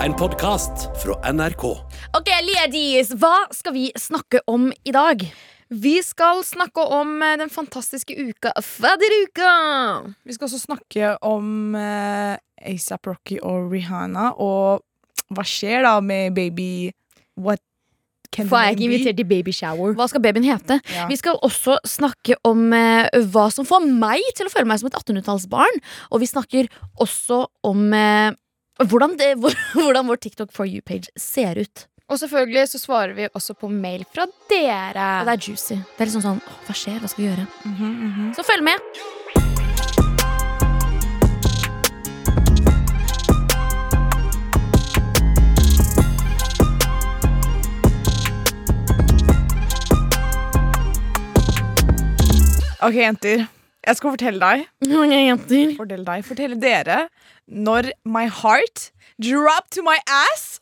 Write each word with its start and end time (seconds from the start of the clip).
En 0.00 0.14
podkast 0.16 0.86
fra 1.02 1.12
NRK. 1.32 1.64
Ok, 2.16 2.28
ladies, 2.46 3.10
hva 3.20 3.44
skal 3.52 3.74
vi 3.74 3.90
snakke 4.00 4.40
om 4.48 4.70
i 4.88 4.94
dag? 4.96 5.20
Vi 5.68 5.92
skal 6.00 6.40
snakke 6.46 6.86
om 6.96 7.18
eh, 7.20 7.36
den 7.36 7.52
fantastiske 7.52 8.16
uka 8.16 8.54
Fadderuka. 8.64 9.52
Vi 10.24 10.36
skal 10.38 10.48
også 10.48 10.62
snakke 10.62 11.12
om 11.20 11.76
uh, 11.76 12.40
ASAP 12.64 13.12
Rocky 13.12 13.42
og 13.44 13.68
Rihanna, 13.74 14.32
og 14.40 14.80
hva 15.36 15.44
skjer 15.44 15.84
da 15.84 15.98
med 16.00 16.32
baby 16.34 16.90
What 17.36 17.60
can 18.32 18.46
the 18.46 18.50
For 18.50 18.64
jeg 18.64 18.72
name 18.72 18.80
ikke 18.80 18.88
be? 18.88 18.94
invitert 18.96 19.20
til 19.20 19.30
babyshower. 19.36 19.94
Hva 20.00 20.08
skal 20.08 20.24
babyen 20.24 20.48
hete? 20.48 20.80
Ja. 20.96 21.06
Vi 21.12 21.20
skal 21.20 21.38
også 21.44 21.76
snakke 21.84 22.40
om 22.48 22.70
eh, 22.72 23.10
hva 23.34 23.50
som 23.52 23.68
får 23.68 23.84
meg 23.84 24.24
til 24.38 24.48
å 24.48 24.52
føle 24.52 24.68
meg 24.70 24.80
som 24.80 24.88
et 24.88 24.96
1800-tallsbarn. 24.96 25.82
Og 26.10 26.24
vi 26.24 26.30
snakker 26.30 26.70
også 26.96 27.44
om 27.68 27.90
eh, 27.92 28.30
hvordan, 28.88 29.16
det, 29.18 29.34
hvordan 29.74 30.08
vår 30.08 30.16
TikTok 30.16 30.52
for 30.56 30.68
you-page 30.68 31.10
ser 31.16 31.60
ut. 31.60 31.86
Og 32.10 32.18
selvfølgelig 32.18 32.68
så 32.68 32.78
svarer 32.78 33.12
vi 33.14 33.28
også 33.34 33.54
på 33.54 33.68
mail 33.70 34.04
fra 34.14 34.26
dere. 34.50 35.20
Og 35.20 35.28
det 35.28 35.36
er 35.36 35.46
juicy. 35.46 35.76
Det 35.78 36.02
er 36.02 36.10
liksom 36.10 36.24
sånn 36.24 36.42
å, 36.42 36.58
Hva 36.66 36.74
skjer? 36.74 36.98
Hva 36.98 37.12
skal 37.12 37.22
vi 37.24 37.30
gjøre? 37.30 37.46
Mhm, 37.68 37.94
mhm. 38.08 38.34
Så 38.34 38.46
følg 38.46 38.66
med. 38.66 38.80
Ok, 52.80 52.96
jenter. 52.96 53.59
Jeg 53.86 53.96
skal 53.96 54.12
fortelle 54.12 54.40
deg, 54.42 54.66
Mange 54.90 55.16
jenter. 55.24 55.70
fortelle 55.78 56.04
deg, 56.04 56.24
fortelle 56.26 56.58
dere 56.60 56.98
når 57.48 57.90
my 58.04 58.26
heart 58.28 58.90
dropped 59.20 59.72
to 59.76 59.82
my 59.82 59.96
ass 60.06 60.60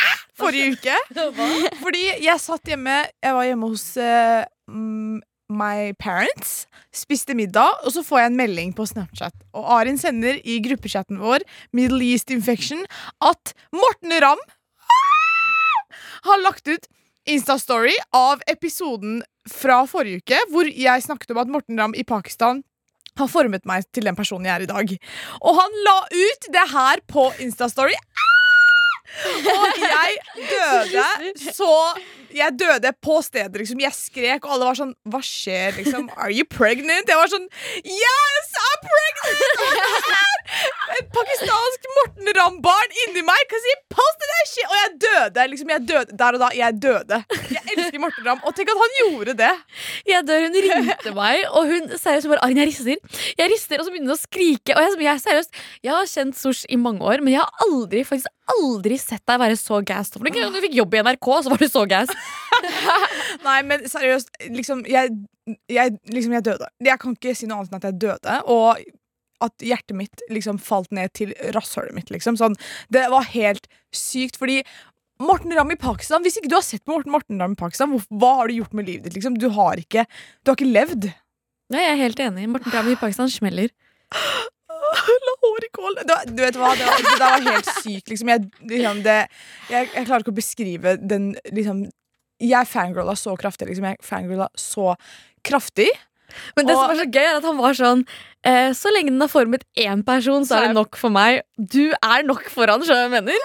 ah, 0.00 0.22
forrige 0.38 0.72
uke. 0.78 0.96
Fordi 1.84 2.06
jeg 2.24 2.40
satt 2.42 2.66
hjemme 2.72 3.04
Jeg 3.22 3.36
var 3.36 3.44
hjemme 3.46 3.68
hos 3.70 3.84
mm, 4.00 5.20
my 5.54 5.92
parents. 6.00 6.64
Spiste 6.94 7.36
middag, 7.36 7.84
og 7.84 7.92
så 7.92 8.02
får 8.06 8.22
jeg 8.22 8.32
en 8.32 8.40
melding 8.40 8.72
på 8.74 8.86
Snapchat. 8.88 9.34
Og 9.54 9.68
Arin 9.76 9.98
sender 10.00 10.40
i 10.42 10.56
gruppechatten 10.64 11.20
vår 11.20 11.44
Middle 11.76 12.00
East 12.06 12.32
Infection 12.34 12.80
at 13.22 13.52
Morten 13.76 14.16
Ramm 14.24 14.40
ah, 14.40 16.02
har 16.30 16.42
lagt 16.42 16.66
ut 16.68 16.88
Insta-story 17.28 17.94
av 18.12 18.42
episoden 18.52 19.22
fra 19.50 19.82
forrige 19.88 20.22
uke, 20.22 20.38
hvor 20.52 20.68
jeg 20.68 21.04
snakket 21.04 21.34
om 21.34 21.42
at 21.42 21.52
Morten 21.52 21.80
Ramm 21.80 21.96
i 21.96 22.06
Pakistan 22.06 22.62
har 23.18 23.30
formet 23.30 23.66
meg 23.68 23.86
til 23.94 24.08
den 24.08 24.16
personen 24.18 24.48
jeg 24.48 24.56
er 24.56 24.64
i 24.64 24.70
dag. 24.70 24.94
Og 25.42 25.58
han 25.60 25.80
la 25.86 25.98
ut 26.10 26.48
det 26.54 26.66
her 26.72 27.02
på 27.10 27.28
Insta-story. 27.44 27.94
Og 29.54 29.78
jeg 29.78 30.18
døde 30.50 31.04
så 31.58 31.70
Jeg 32.34 32.50
døde 32.58 32.90
på 32.98 33.20
stedet, 33.22 33.54
liksom. 33.60 33.78
Jeg 33.84 33.94
skrek, 33.94 34.42
og 34.46 34.56
alle 34.56 34.66
var 34.72 34.78
sånn 34.80 34.94
Hva 35.06 35.20
skjer, 35.22 35.76
liksom? 35.78 36.08
Are 36.18 36.32
you 36.34 36.42
pregnant? 36.50 37.06
Jeg 37.10 37.18
var 37.20 37.30
sånn 37.30 37.46
Yes, 37.86 38.48
I'm 38.58 38.80
pregnant! 38.88 40.20
Et 40.98 41.06
pakistansk 41.14 41.86
Morten 41.96 42.28
Ramm-barn 42.36 42.92
inni 43.04 43.22
meg. 43.26 43.40
Cause 43.50 43.64
he 43.70 43.74
posted 43.90 44.28
that 44.32 44.50
shit 44.50 44.66
Og 44.68 44.74
jeg 44.80 44.90
døde. 45.06 45.46
liksom, 45.52 45.70
jeg 45.72 45.86
døde 45.88 46.18
Der 46.20 46.36
og 46.36 46.42
da. 46.44 46.50
Jeg 46.58 46.76
døde. 46.82 47.20
Jeg 47.54 47.62
elsker 47.76 48.02
Morten 48.02 48.28
Ramm. 48.28 48.42
Og 48.44 48.54
tenk 48.58 48.70
at 48.74 48.82
han 48.82 48.94
gjorde 49.00 49.34
det. 49.40 49.52
Jeg 50.10 50.26
dør, 50.28 50.44
Hun 50.48 50.58
ringte 50.66 51.14
meg, 51.16 51.46
og 51.50 51.70
hun 51.70 51.88
seriøst 51.98 52.28
bare 52.30 52.42
Arin, 52.44 52.60
jeg 52.60 52.70
rister. 52.70 53.22
Jeg 53.38 53.50
rister, 53.54 53.80
Og 53.80 53.86
så 53.88 53.94
begynner 53.94 54.12
hun 54.12 54.18
å 54.18 54.20
skrike. 54.20 54.76
Og 54.76 54.82
jeg, 54.84 55.00
jeg, 55.06 55.24
seriøst, 55.24 55.62
jeg 55.86 55.94
har 55.96 56.12
kjent 56.16 56.38
Sosh 56.38 56.66
i 56.68 56.78
mange 56.80 57.02
år, 57.06 57.22
men 57.24 57.34
jeg 57.38 57.42
har 57.42 57.66
aldri 57.68 58.04
faktisk 58.06 58.30
aldri 58.52 58.96
sett 59.00 59.22
deg 59.28 59.40
være 59.40 59.56
så 59.58 59.80
gassed. 59.86 60.18
Når 60.20 60.52
du 60.52 60.60
fikk 60.66 60.76
jobb 60.76 60.96
i 60.96 61.02
NRK, 61.06 61.28
så 61.44 61.52
var 61.52 61.62
du 61.62 61.68
så 61.70 61.84
gassed. 61.88 62.26
Nei, 63.46 63.60
men 63.66 63.86
seriøst, 63.90 64.34
liksom 64.52 64.84
jeg, 64.90 65.14
jeg, 65.72 65.96
liksom 66.12 66.36
jeg 66.36 66.46
døde. 66.50 66.68
Jeg 66.84 67.00
kan 67.02 67.16
ikke 67.16 67.34
si 67.36 67.48
noe 67.48 67.62
annet 67.62 67.72
enn 67.72 67.80
at 67.80 67.88
jeg 67.90 68.00
døde. 68.06 68.38
Og 68.52 68.84
at 69.44 69.64
hjertet 69.66 69.96
mitt 69.98 70.24
liksom 70.32 70.60
falt 70.62 70.92
ned 70.94 71.12
til 71.16 71.34
rasshølet 71.56 71.96
mitt. 71.96 72.12
Liksom. 72.12 72.38
Sånn, 72.40 72.56
det 72.94 73.06
var 73.12 73.26
helt 73.34 73.68
sykt, 73.94 74.38
fordi 74.40 74.62
Morten 75.22 75.52
Ramm 75.54 75.70
i 75.70 75.76
Pakistan 75.78 76.24
Hvis 76.24 76.40
ikke 76.40 76.48
du 76.50 76.56
har 76.56 76.64
sett 76.66 76.82
Morten, 76.90 77.12
Morten 77.14 77.38
Ramm 77.38 77.52
i 77.54 77.58
Pakistan, 77.60 77.92
hva 78.10 78.32
har 78.40 78.50
du 78.50 78.56
gjort 78.56 78.72
med 78.74 78.88
livet 78.88 79.06
ditt? 79.06 79.18
Liksom? 79.18 79.36
Du, 79.38 79.46
har 79.54 79.78
ikke, 79.78 80.08
du 80.42 80.50
har 80.50 80.58
ikke 80.58 80.72
levd. 80.72 81.06
Nei, 81.70 81.84
jeg 81.84 81.92
er 81.92 82.02
helt 82.02 82.24
enig. 82.24 82.48
Morten 82.50 82.74
Ramm 82.74 82.90
i 82.90 82.98
Pakistan 82.98 83.30
smeller. 83.32 83.70
Lahore 85.28 85.68
kål 85.74 85.98
det 86.00 86.08
var, 86.10 86.24
Du 86.30 86.40
vet 86.42 86.56
hva, 86.60 86.72
det 86.78 86.86
var, 86.88 87.02
det 87.04 87.18
var 87.20 87.44
helt 87.50 87.70
sykt. 87.82 88.08
Liksom. 88.12 88.28
Jeg, 88.32 88.48
liksom, 88.70 89.02
det, 89.04 89.18
jeg, 89.70 89.90
jeg 89.94 90.06
klarer 90.08 90.24
ikke 90.24 90.34
å 90.34 90.40
beskrive 90.40 90.96
den 91.00 91.30
liksom, 91.52 91.84
Jeg 92.42 92.66
fangirla 92.70 93.14
så 93.18 93.36
kraftig. 93.40 93.68
Liksom. 93.70 93.86
Jeg 93.92 94.00
fangirla 94.04 94.48
så 94.58 94.94
kraftig. 95.44 95.90
Men 96.56 96.66
det 96.66 96.74
Og- 96.74 96.80
som 96.80 96.90
er 96.94 96.98
så 97.02 97.08
gøy, 97.12 97.24
er 97.28 97.36
at 97.38 97.44
han 97.46 97.58
var 97.60 97.74
sånn 97.78 98.00
eh, 98.48 98.72
Så 98.74 98.90
lenge 98.94 99.12
den 99.12 99.20
har 99.22 99.28
formet 99.30 99.62
én 99.78 100.00
person, 100.06 100.42
så 100.48 100.56
er 100.56 100.68
det 100.70 100.74
nok 100.78 100.96
for 100.98 101.12
meg. 101.14 101.42
Du 101.58 101.92
er 101.94 102.24
nok 102.26 102.48
for 102.50 102.66
han, 102.72 102.82
skjønner 102.82 103.06
du 103.06 103.12
hva 103.12 103.20
jeg 103.20 103.28
mener? 103.28 103.36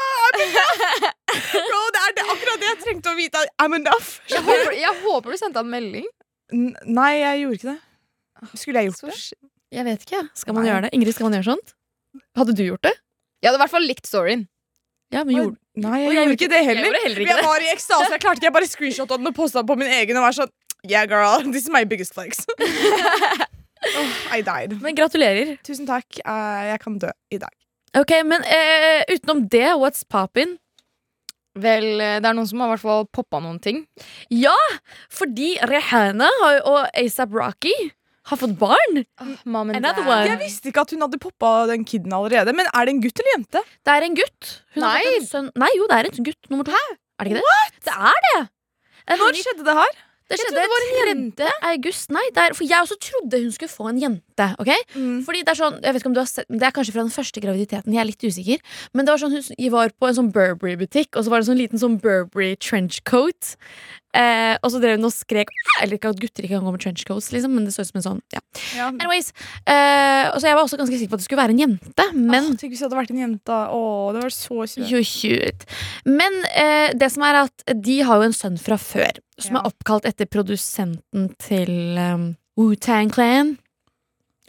Bro, 1.70 1.82
det 1.94 2.02
er 2.06 2.16
det, 2.18 2.24
akkurat 2.34 2.64
det 2.64 2.70
jeg 2.72 2.80
trengte 2.86 3.12
å 3.12 3.18
vite. 3.20 3.44
I'm 3.62 3.76
enough. 3.78 4.16
Jeg 4.32 4.42
håper, 4.48 4.74
jeg 4.80 4.96
håper 5.04 5.36
du 5.36 5.38
sendte 5.42 5.62
han 5.62 5.70
melding. 5.70 6.08
N 6.56 6.72
nei, 6.90 7.12
jeg 7.20 7.44
gjorde 7.44 7.60
ikke 7.60 7.70
det. 7.76 7.80
Skulle 8.64 8.82
jeg 8.82 8.90
gjort 8.90 9.12
det? 9.12 9.18
Jeg 9.74 9.86
vet 9.86 10.06
ikke. 10.06 10.22
Skal 10.38 10.56
man 10.58 10.64
Nei. 10.66 10.72
gjøre 10.72 10.86
det? 10.88 10.94
Ingrid, 10.98 11.14
skal 11.16 11.30
man 11.30 11.38
gjøre 11.38 11.50
sånt? 11.52 11.76
Hadde 12.38 12.56
du 12.58 12.64
gjort 12.66 12.86
det? 12.88 12.96
Jeg 13.40 13.50
hadde 13.50 13.60
i 13.60 13.64
hvert 13.64 13.74
fall 13.76 13.86
likt 13.86 14.10
storyen. 14.10 14.48
Ja, 15.14 15.24
men 15.26 15.36
gjorde 15.36 15.58
Nei, 15.80 16.00
jeg 16.04 16.10
jeg, 16.10 16.16
gjorde 16.18 16.36
ikke 16.36 16.50
det 16.52 16.62
heller. 16.68 16.88
Jeg, 16.90 17.04
heller 17.06 17.22
ikke 17.24 17.36
Jeg 17.36 17.46
var 17.48 17.64
i 17.64 17.70
ekstase. 17.74 18.10
Jeg 18.14 18.22
klarte 18.24 18.42
ikke. 18.42 18.50
Jeg 18.50 18.56
bare 18.58 18.70
screenshotta 18.70 19.18
den 19.18 19.30
og 19.30 19.36
posta 19.38 19.64
på 19.66 19.78
min 19.80 19.92
egen. 20.00 20.18
Og 20.20 20.26
var 20.28 20.36
sånn 20.38 20.52
Yeah, 20.88 21.04
girl, 21.12 21.44
this 21.52 21.66
is 21.66 21.72
my 21.74 21.84
biggest 21.84 22.14
flex. 22.16 22.46
oh, 22.56 24.12
I 24.38 24.42
died. 24.46 24.78
Men 24.82 24.96
gratulerer. 24.96 25.58
Tusen 25.66 25.88
takk. 25.90 26.08
Uh, 26.24 26.72
jeg 26.72 26.80
kan 26.84 26.98
dø 27.02 27.12
i 27.36 27.40
dag. 27.42 27.52
Ok, 28.00 28.14
Men 28.26 28.46
uh, 28.46 29.02
utenom 29.12 29.46
det, 29.52 29.68
what's 29.82 30.06
poppin? 30.08 30.58
Vel, 31.60 31.98
eh, 32.00 32.20
det 32.22 32.30
er 32.30 32.36
noen 32.38 32.48
som 32.48 32.62
har 32.62 32.70
i 32.70 32.74
hvert 32.76 32.84
fall 32.86 33.08
poppa 33.12 33.40
noen 33.44 33.58
ting. 33.60 33.82
Ja, 34.32 34.54
fordi 35.12 35.56
Rihanna 35.68 36.30
og 36.70 36.86
ASAP 36.94 37.34
Rocky 37.36 37.74
har 38.30 38.38
fått 38.42 38.56
barn. 38.60 39.00
Mom 39.46 39.70
and 39.70 39.78
Another 39.80 40.04
dad. 40.06 40.12
one. 40.14 40.28
Jeg 40.30 40.40
visste 40.44 40.70
ikke 40.72 40.82
at 40.86 40.92
hun 40.96 41.02
hadde 41.06 41.20
poppa 41.22 41.52
den 41.72 41.86
kiden 41.86 42.14
allerede. 42.14 42.54
Men 42.56 42.68
er 42.74 42.86
det 42.86 42.94
en 42.96 43.02
gutt 43.04 43.20
eller 43.20 43.34
jente? 43.38 43.64
Det 43.86 43.96
er 43.96 44.06
en 44.08 44.16
gutt. 44.20 44.52
Hun 44.76 44.84
har 44.86 44.94
Nei. 45.00 45.04
fått 45.08 45.22
en 45.22 45.28
sønn. 45.34 45.50
Nei, 45.58 45.72
jo, 45.78 45.88
det 45.90 45.98
er 46.00 46.10
en 46.12 46.28
gutt 46.30 46.50
nummer 46.54 46.66
to. 46.70 46.84
Er 47.20 47.24
det 47.26 47.34
ikke 47.34 47.42
det? 47.42 47.82
Det 47.90 47.96
er 47.98 48.22
det. 48.30 48.42
En 49.10 49.18
Når 49.18 49.32
ny- 49.34 49.42
skjedde 49.44 49.66
det 49.66 49.76
her? 49.82 49.94
Det 50.30 50.38
Jeg 50.38 50.40
skjedde 50.46 50.54
trodde 50.54 50.62
det 50.62 50.70
var 50.70 51.10
en 51.10 51.32
3. 51.32 51.52
august. 51.74 52.12
Nei, 52.14 52.26
det 52.36 52.38
er, 52.44 52.54
for 52.54 52.64
jeg 52.70 52.78
også 52.86 52.98
trodde 53.02 53.40
hun 53.42 53.52
skulle 53.52 53.74
få 53.74 53.90
en 53.90 53.98
jente. 54.00 54.29
Ok? 54.60 54.72
Mm. 54.96 55.20
Fordi 55.28 55.44
Det 55.44 55.54
er 55.54 55.60
sånn, 55.60 55.78
jeg 55.84 55.94
vet 55.94 56.02
ikke 56.02 56.10
om 56.12 56.18
du 56.18 56.22
har 56.24 56.30
sett, 56.32 56.46
det 56.50 56.64
er 56.68 56.72
kanskje 56.76 56.94
fra 56.96 57.04
den 57.06 57.12
første 57.16 57.42
graviditeten. 57.44 57.94
Jeg 57.94 58.02
er 58.02 58.10
litt 58.10 58.24
usikker. 58.24 58.60
Men 58.94 59.06
det 59.06 59.12
var 59.16 59.20
sånn, 59.24 59.36
hun 59.36 59.72
var 59.72 59.90
på 60.00 60.08
en 60.10 60.18
sånn 60.20 60.32
Burberry-butikk, 60.36 61.16
og 61.18 61.24
så 61.26 61.30
var 61.30 61.40
det 61.40 61.48
en 61.48 61.52
sånn 61.54 61.62
liten 61.64 61.80
sånn 61.82 62.00
Burberry 62.02 62.56
trenchcoat. 62.56 63.56
Eh, 64.18 64.56
og 64.66 64.72
så 64.74 64.80
drev 64.82 64.96
hun 64.98 65.06
og 65.06 65.14
skrek 65.14 65.52
Eller 65.84 66.00
ikke 66.00 66.10
at 66.10 66.18
gutter 66.18 66.42
ikke 66.42 66.56
kan 66.58 66.66
gå 66.66 66.72
med 66.74 66.82
trenchcoats, 66.82 67.28
liksom, 67.30 67.52
men 67.54 67.68
det 67.68 67.76
så 67.76 67.84
ut 67.86 67.92
som 67.92 68.00
en 68.00 68.06
sånn. 68.08 68.22
ja. 68.34 68.40
Ja. 68.76 68.88
Anyways, 68.90 69.28
eh, 69.70 70.32
og 70.34 70.40
så 70.42 70.48
Jeg 70.50 70.56
var 70.58 70.64
også 70.66 70.80
ganske 70.82 70.98
sikker 70.98 71.12
på 71.12 71.20
at 71.20 71.22
det 71.22 71.28
skulle 71.28 71.44
være 71.44 71.54
en 71.54 71.62
jente, 71.62 72.06
men 72.18 72.48
Åh, 72.50 72.56
Tenk 72.58 72.74
hvis 72.74 72.82
det 72.82 72.88
hadde 72.90 72.98
vært 72.98 73.12
en 73.14 73.22
jente. 73.22 73.54
Åh, 73.70 74.08
det 74.16 74.24
var 74.24 74.34
så 74.34 74.66
kjøt 74.66 75.14
cute. 75.14 75.70
Men 76.10 76.34
eh, 76.56 76.90
det 76.98 77.12
som 77.14 77.22
er 77.30 77.44
at 77.46 77.64
de 77.86 78.00
har 78.02 78.18
jo 78.18 78.30
en 78.32 78.34
sønn 78.34 78.58
fra 78.58 78.78
før, 78.82 79.14
som 79.38 79.56
Ja. 79.56 79.62
er 79.62 79.70
oppkalt 79.70 80.06
etter 80.10 80.26
produsenten 80.26 81.30
til 81.38 81.70
um, 82.02 82.36
Wu-Tang 82.58 83.14
Clan. 83.14 83.60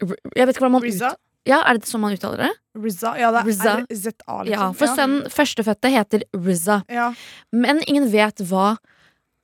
Jeg 0.01 0.47
vet 0.47 0.55
ikke 0.57 0.65
hvordan 0.65 0.73
man 0.79 0.83
Riza? 0.83 1.11
ut- 1.15 1.19
Ja, 1.49 1.63
Er 1.67 1.79
det 1.79 1.89
sånn 1.89 2.01
man 2.03 2.13
uttaler 2.13 2.37
det? 2.37 2.51
Rizza? 2.77 3.15
Ja, 3.19 3.31
det 3.33 3.41
er 3.41 3.87
RZA, 3.89 4.35
liksom. 4.45 4.51
Ja, 4.53 4.73
For 4.77 4.87
sønnen 4.87 5.23
førstefødte 5.33 5.91
heter 5.91 6.23
Rizza. 6.37 6.83
Ja. 6.89 7.13
Men 7.53 7.81
ingen 7.89 8.11
vet 8.13 8.37
hva 8.51 8.77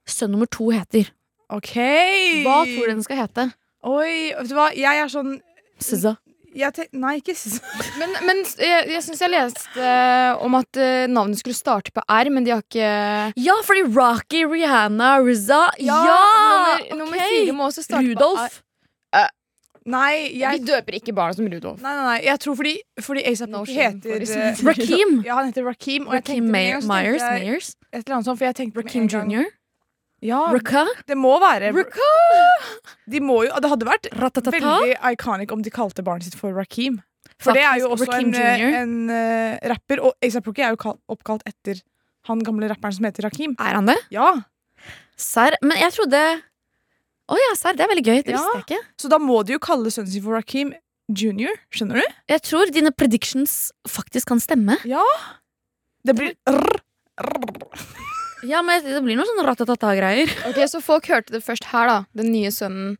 sønn 0.06 0.31
nummer 0.31 0.46
to 0.46 0.69
heter. 0.70 1.08
OK. 1.50 1.72
Hva 2.44 2.58
tror 2.66 2.84
du 2.86 2.92
den 2.92 3.02
skal 3.02 3.16
hete? 3.22 3.48
Oi, 3.86 4.32
vet 4.36 4.48
du 4.50 4.54
hva? 4.54 4.69
Jeg 4.76 4.98
er 5.02 5.08
sånn 5.08 5.40
Sizza. 5.81 6.16
jeg 6.56 6.88
Nei, 6.92 7.16
ikke 7.20 7.34
s- 7.36 7.60
Men, 7.98 8.12
men 8.26 8.36
jeg, 8.58 8.88
jeg 8.92 9.02
syns 9.02 9.20
jeg 9.20 9.31
leste 9.31 9.76
uh, 9.81 10.36
om 10.44 10.54
at 10.58 10.76
uh, 10.81 11.06
navnet 11.06 11.38
skulle 11.40 11.54
starte 11.56 11.92
på 11.96 12.02
R, 12.08 12.31
men 12.31 12.44
de 12.44 12.50
har 12.54 12.62
ikke 12.62 13.32
Ja, 13.40 13.56
fordi 13.64 13.82
Rocky, 13.96 14.44
Rihanna, 14.44 15.16
Rizza 15.25 15.66
Ja! 15.81 16.00
nummer, 16.04 17.04
nummer 17.04 17.19
fire 17.25 17.52
må 17.56 17.69
også 17.70 17.84
starte 17.88 18.04
Rudolf. 18.08 18.38
På 18.40 18.46
R. 18.46 18.62
jeg 19.86 20.58
Vi 20.60 20.66
døper 20.66 20.96
ikke 20.98 21.14
barna 21.14 21.34
som 21.36 21.46
Rudolf. 21.46 21.80
Nei, 21.82 21.92
nei, 21.94 22.04
nei, 22.04 22.20
jeg 22.26 22.40
tror 22.42 22.56
fordi, 22.58 22.74
fordi 23.00 23.22
ASAP 23.30 23.48
No 23.52 23.64
heter 23.64 24.18
Rakeem. 24.66 25.18
eh, 25.20 25.24
Ja, 25.28 25.34
han 25.36 25.52
heter 25.52 25.64
Rakeem. 25.64 26.04
Så 26.06 26.42
Myers. 26.42 27.22
jeg 27.22 27.42
Myers. 27.46 27.76
Et 27.92 28.02
eller 28.02 28.16
annet 28.16 28.26
sånt, 28.26 28.38
for 28.38 28.44
jeg 28.46 28.54
tenkte 28.58 28.82
Rakeem 28.82 29.06
Rakim 29.08 29.30
Jr. 29.30 29.44
Ja, 30.22 30.40
Raka. 30.50 30.86
det 31.06 31.16
må 31.16 31.38
være 31.38 31.72
Raka. 31.76 32.10
de 33.08 33.20
må 33.20 33.44
jo, 33.44 33.52
Det 33.60 33.70
hadde 33.70 33.86
vært 33.86 34.08
Ratatata. 34.16 34.50
veldig 34.58 34.96
iconic 35.12 35.52
om 35.52 35.62
de 35.62 35.70
kalte 35.70 36.02
barnet 36.02 36.24
sitt 36.24 36.34
for 36.34 36.52
Rakeem. 36.52 37.02
For 37.38 37.52
det 37.52 37.62
er 37.62 37.78
jo 37.80 37.90
også 37.92 38.06
Rakim 38.08 38.28
en, 38.32 38.34
eh, 38.34 38.58
Jr.. 38.58 38.74
en 38.80 39.10
uh, 39.10 39.58
rapper, 39.68 40.00
og 40.02 40.14
ASAP 40.24 40.46
Rocky 40.46 40.62
er 40.62 40.74
jo 40.74 40.96
oppkalt 41.12 41.42
etter 41.46 41.82
han 42.26 42.40
gamle 42.40 42.68
rapperen 42.70 42.94
som 42.96 43.04
heter 43.04 43.22
Rakeem. 43.28 43.54
Er 43.60 43.74
han 43.76 43.86
det? 43.86 43.98
Ja, 44.10 44.32
Serr? 45.16 45.54
Men 45.62 45.78
jeg 45.78 45.92
trodde 45.92 46.42
Å 47.26 47.37
ja, 47.40 47.52
serr. 47.58 47.75
Det 47.78 47.82
er 47.87 47.90
veldig 47.90 48.05
gøy. 48.06 48.19
Det 48.25 48.34
Ja. 48.34 48.38
visste 48.38 48.58
jeg 48.61 48.64
ikke. 48.67 48.82
Så 49.02 49.08
da 49.11 49.19
må 49.19 49.40
de 49.44 49.56
jo 49.56 49.58
kalle 49.58 49.90
sønnen 49.90 50.12
sin 50.12 50.23
for 50.23 50.37
Rakeem 50.38 50.75
Junior. 51.11 51.55
Skjønner 51.75 52.00
du? 52.02 52.14
Jeg 52.28 52.43
tror 52.43 52.70
dine 52.75 52.90
predictions 52.93 53.73
faktisk 53.88 54.26
kan 54.31 54.38
stemme. 54.43 54.76
Ja. 54.84 55.02
Det 56.06 56.14
blir 56.14 56.34
rr, 56.46 56.81
rr. 57.19 57.87
Ja, 58.46 58.61
men 58.62 58.82
Det 58.84 59.02
blir 59.02 59.17
noen 59.19 59.26
sånne 59.26 59.46
ratatata-greier. 59.49 60.31
Ok, 60.50 60.61
Så 60.70 60.81
folk 60.82 61.06
hørte 61.11 61.32
det 61.34 61.43
først 61.43 61.64
her, 61.73 61.87
da. 61.88 61.99
Den 62.14 62.31
nye 62.32 62.50
sønnen 62.55 62.96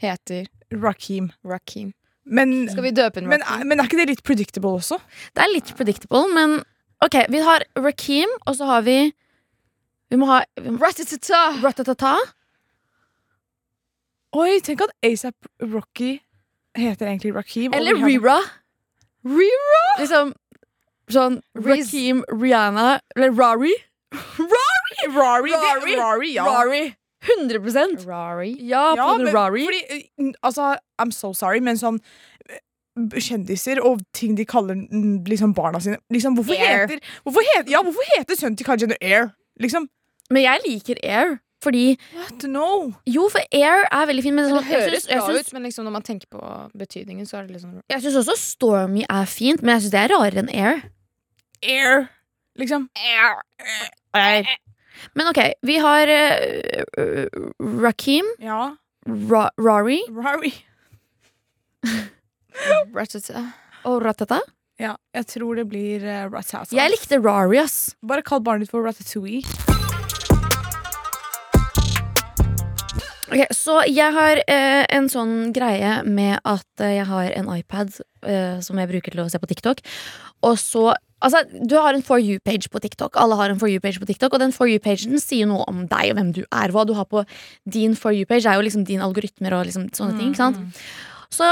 heter 0.00 0.46
Rakeem. 0.72 1.32
Rakeem. 1.44 1.92
Men, 2.24 2.68
Skal 2.68 2.82
vi 2.82 2.90
døpe 2.90 3.20
den 3.20 3.28
men, 3.28 3.42
men 3.68 3.78
er 3.78 3.84
ikke 3.86 4.00
det 4.00 4.08
litt 4.08 4.22
predictable 4.26 4.72
også? 4.80 4.98
Det 5.36 5.44
er 5.44 5.52
litt 5.52 5.68
predictable, 5.76 6.24
men 6.32 6.56
OK. 7.04 7.20
Vi 7.30 7.38
har 7.44 7.62
Rakeem, 7.76 8.28
og 8.46 8.56
så 8.56 8.66
har 8.66 8.82
vi 8.82 9.12
Vi 10.10 10.16
må 10.16 10.26
ha 10.30 10.40
Ratatata! 10.56 11.60
Ratatata. 11.62 12.16
Oi, 14.36 14.58
tenk 14.60 14.82
at 14.84 14.92
ASAP 15.06 15.48
Rocky 15.62 16.18
heter 16.76 17.08
egentlig 17.08 17.32
Rakim. 17.34 17.72
Eller 17.74 17.96
Rira. 17.96 18.36
Rira. 19.24 19.84
Liksom 20.00 20.34
sånn 21.12 21.38
Rakeem, 21.54 22.22
Rihanna 22.32 22.98
Eller 23.16 23.32
Rari. 23.32 23.72
Rari! 24.12 25.08
Rari. 25.14 25.96
Rari, 25.96 26.32
ja. 26.34 26.44
Rari. 26.44 26.82
100% 27.26 28.04
Rari. 28.06 28.52
Ja, 28.60 28.90
på 28.92 28.96
Ja, 28.96 29.18
men, 29.18 29.32
Rari. 29.34 29.64
fordi, 29.64 30.32
altså, 30.42 30.76
I'm 30.98 31.12
so 31.12 31.32
sorry, 31.32 31.60
men 31.60 31.78
sånn 31.80 31.98
eh, 32.50 32.60
Kjendiser 33.16 33.80
og 33.84 34.04
ting 34.14 34.36
de 34.36 34.44
kaller 34.48 34.78
liksom 35.28 35.54
barna 35.56 35.80
sine 35.80 35.98
liksom, 36.12 36.36
hvorfor, 36.38 36.56
heter, 36.60 37.00
hvorfor, 37.24 37.44
heter, 37.54 37.72
ja, 37.72 37.82
hvorfor 37.82 38.12
heter 38.16 38.38
sønnen 38.38 38.56
til 38.56 38.68
Jenner 38.80 39.00
Air? 39.00 39.32
Liksom, 39.60 39.88
Men 40.30 40.42
jeg 40.42 40.60
liker 40.66 41.00
Air. 41.02 41.38
Fordi 41.66 41.96
what? 42.14 42.44
No. 42.46 42.92
Jo, 43.10 43.26
for 43.32 43.42
Air 43.50 43.88
er 43.90 44.06
veldig 44.06 44.22
fin, 44.22 44.36
men 44.36 44.46
Det 44.46 44.52
sånn, 44.54 44.68
det 44.68 44.82
høres 44.84 45.08
bra 45.10 45.34
ut, 45.34 45.48
men 45.56 45.66
liksom 45.66 45.88
når 45.88 45.96
man 45.96 46.06
tenker 46.06 46.30
på 46.30 46.42
betydningen, 46.78 47.26
så 47.26 47.40
er 47.40 47.48
det 47.48 47.56
liksom 47.56 47.80
jeg 47.90 48.04
syns 48.04 48.20
også 48.22 48.36
Stormy 48.38 49.02
er 49.10 49.26
fint, 49.30 49.64
men 49.64 49.74
jeg 49.74 49.86
syns 49.86 49.96
det 49.96 50.04
er 50.04 50.14
rarere 50.14 50.44
enn 50.44 50.52
Air. 50.54 50.84
Air. 51.66 52.06
Liksom. 52.60 52.86
Air. 54.14 54.54
Men 55.18 55.30
OK, 55.32 55.42
vi 55.66 55.78
har 55.82 56.08
uh, 56.08 56.46
eh, 57.02 57.26
Rakim, 57.82 58.30
Ja. 58.40 58.76
Ra 59.06 59.44
Rari 59.62 60.00
Rari. 60.10 60.50
ratata. 62.96 63.44
og 63.84 64.02
Ratata. 64.02 64.40
Ja, 64.82 64.96
jeg 65.14 65.26
tror 65.30 65.54
det 65.60 65.68
blir 65.70 66.02
uh, 66.02 66.26
Ratata. 66.32 66.74
Jeg 66.74 66.94
likte 66.94 67.20
Rari, 67.22 67.58
ass. 67.62 67.96
Bare 68.02 68.22
kall 68.26 68.42
barnet 68.42 68.66
ditt 68.66 68.74
for 68.74 68.86
Ratatouille. 68.86 69.65
Ok, 73.36 73.42
så 73.52 73.80
jeg 73.90 74.14
har 74.16 74.40
eh, 74.48 74.84
en 74.96 75.08
sånn 75.12 75.50
greie 75.52 75.98
med 76.08 76.38
at 76.48 76.80
eh, 76.80 76.94
jeg 76.96 77.06
har 77.10 77.26
en 77.36 77.50
iPad 77.52 77.90
eh, 78.24 78.56
som 78.64 78.78
jeg 78.80 78.88
bruker 78.88 79.12
til 79.12 79.20
å 79.24 79.28
se 79.28 79.40
på 79.42 79.50
TikTok. 79.50 79.82
Og 80.46 80.56
så 80.60 80.94
Altså, 81.24 81.40
du 81.48 81.72
har 81.80 81.96
en 81.96 82.02
For 82.04 82.20
you-page 82.20 82.68
på 82.68 82.76
TikTok. 82.84 83.16
Alle 83.16 83.38
har 83.38 83.48
en 83.48 83.56
For 83.58 83.70
you-page 83.72 83.96
på 84.02 84.04
TikTok, 84.06 84.34
og 84.36 84.42
den 84.42 84.52
For 84.52 84.68
you-pagen 84.68 85.16
sier 85.18 85.48
noe 85.48 85.64
om 85.64 85.86
deg 85.88 86.10
og 86.12 86.18
hvem 86.18 86.32
du 86.36 86.42
er. 86.44 86.68
Hva 86.74 86.84
du 86.86 86.92
har 86.94 87.06
på 87.08 87.22
din 87.64 87.94
For 87.96 88.12
you-page, 88.12 88.44
er 88.44 88.58
jo 88.58 88.66
liksom 88.66 88.84
din 88.84 89.00
algoritmer 89.00 89.56
og 89.56 89.64
liksom 89.64 89.86
sånne 89.96 90.18
ting. 90.20 90.34
ikke 90.34 90.42
sant? 90.42 90.82
Så 91.32 91.48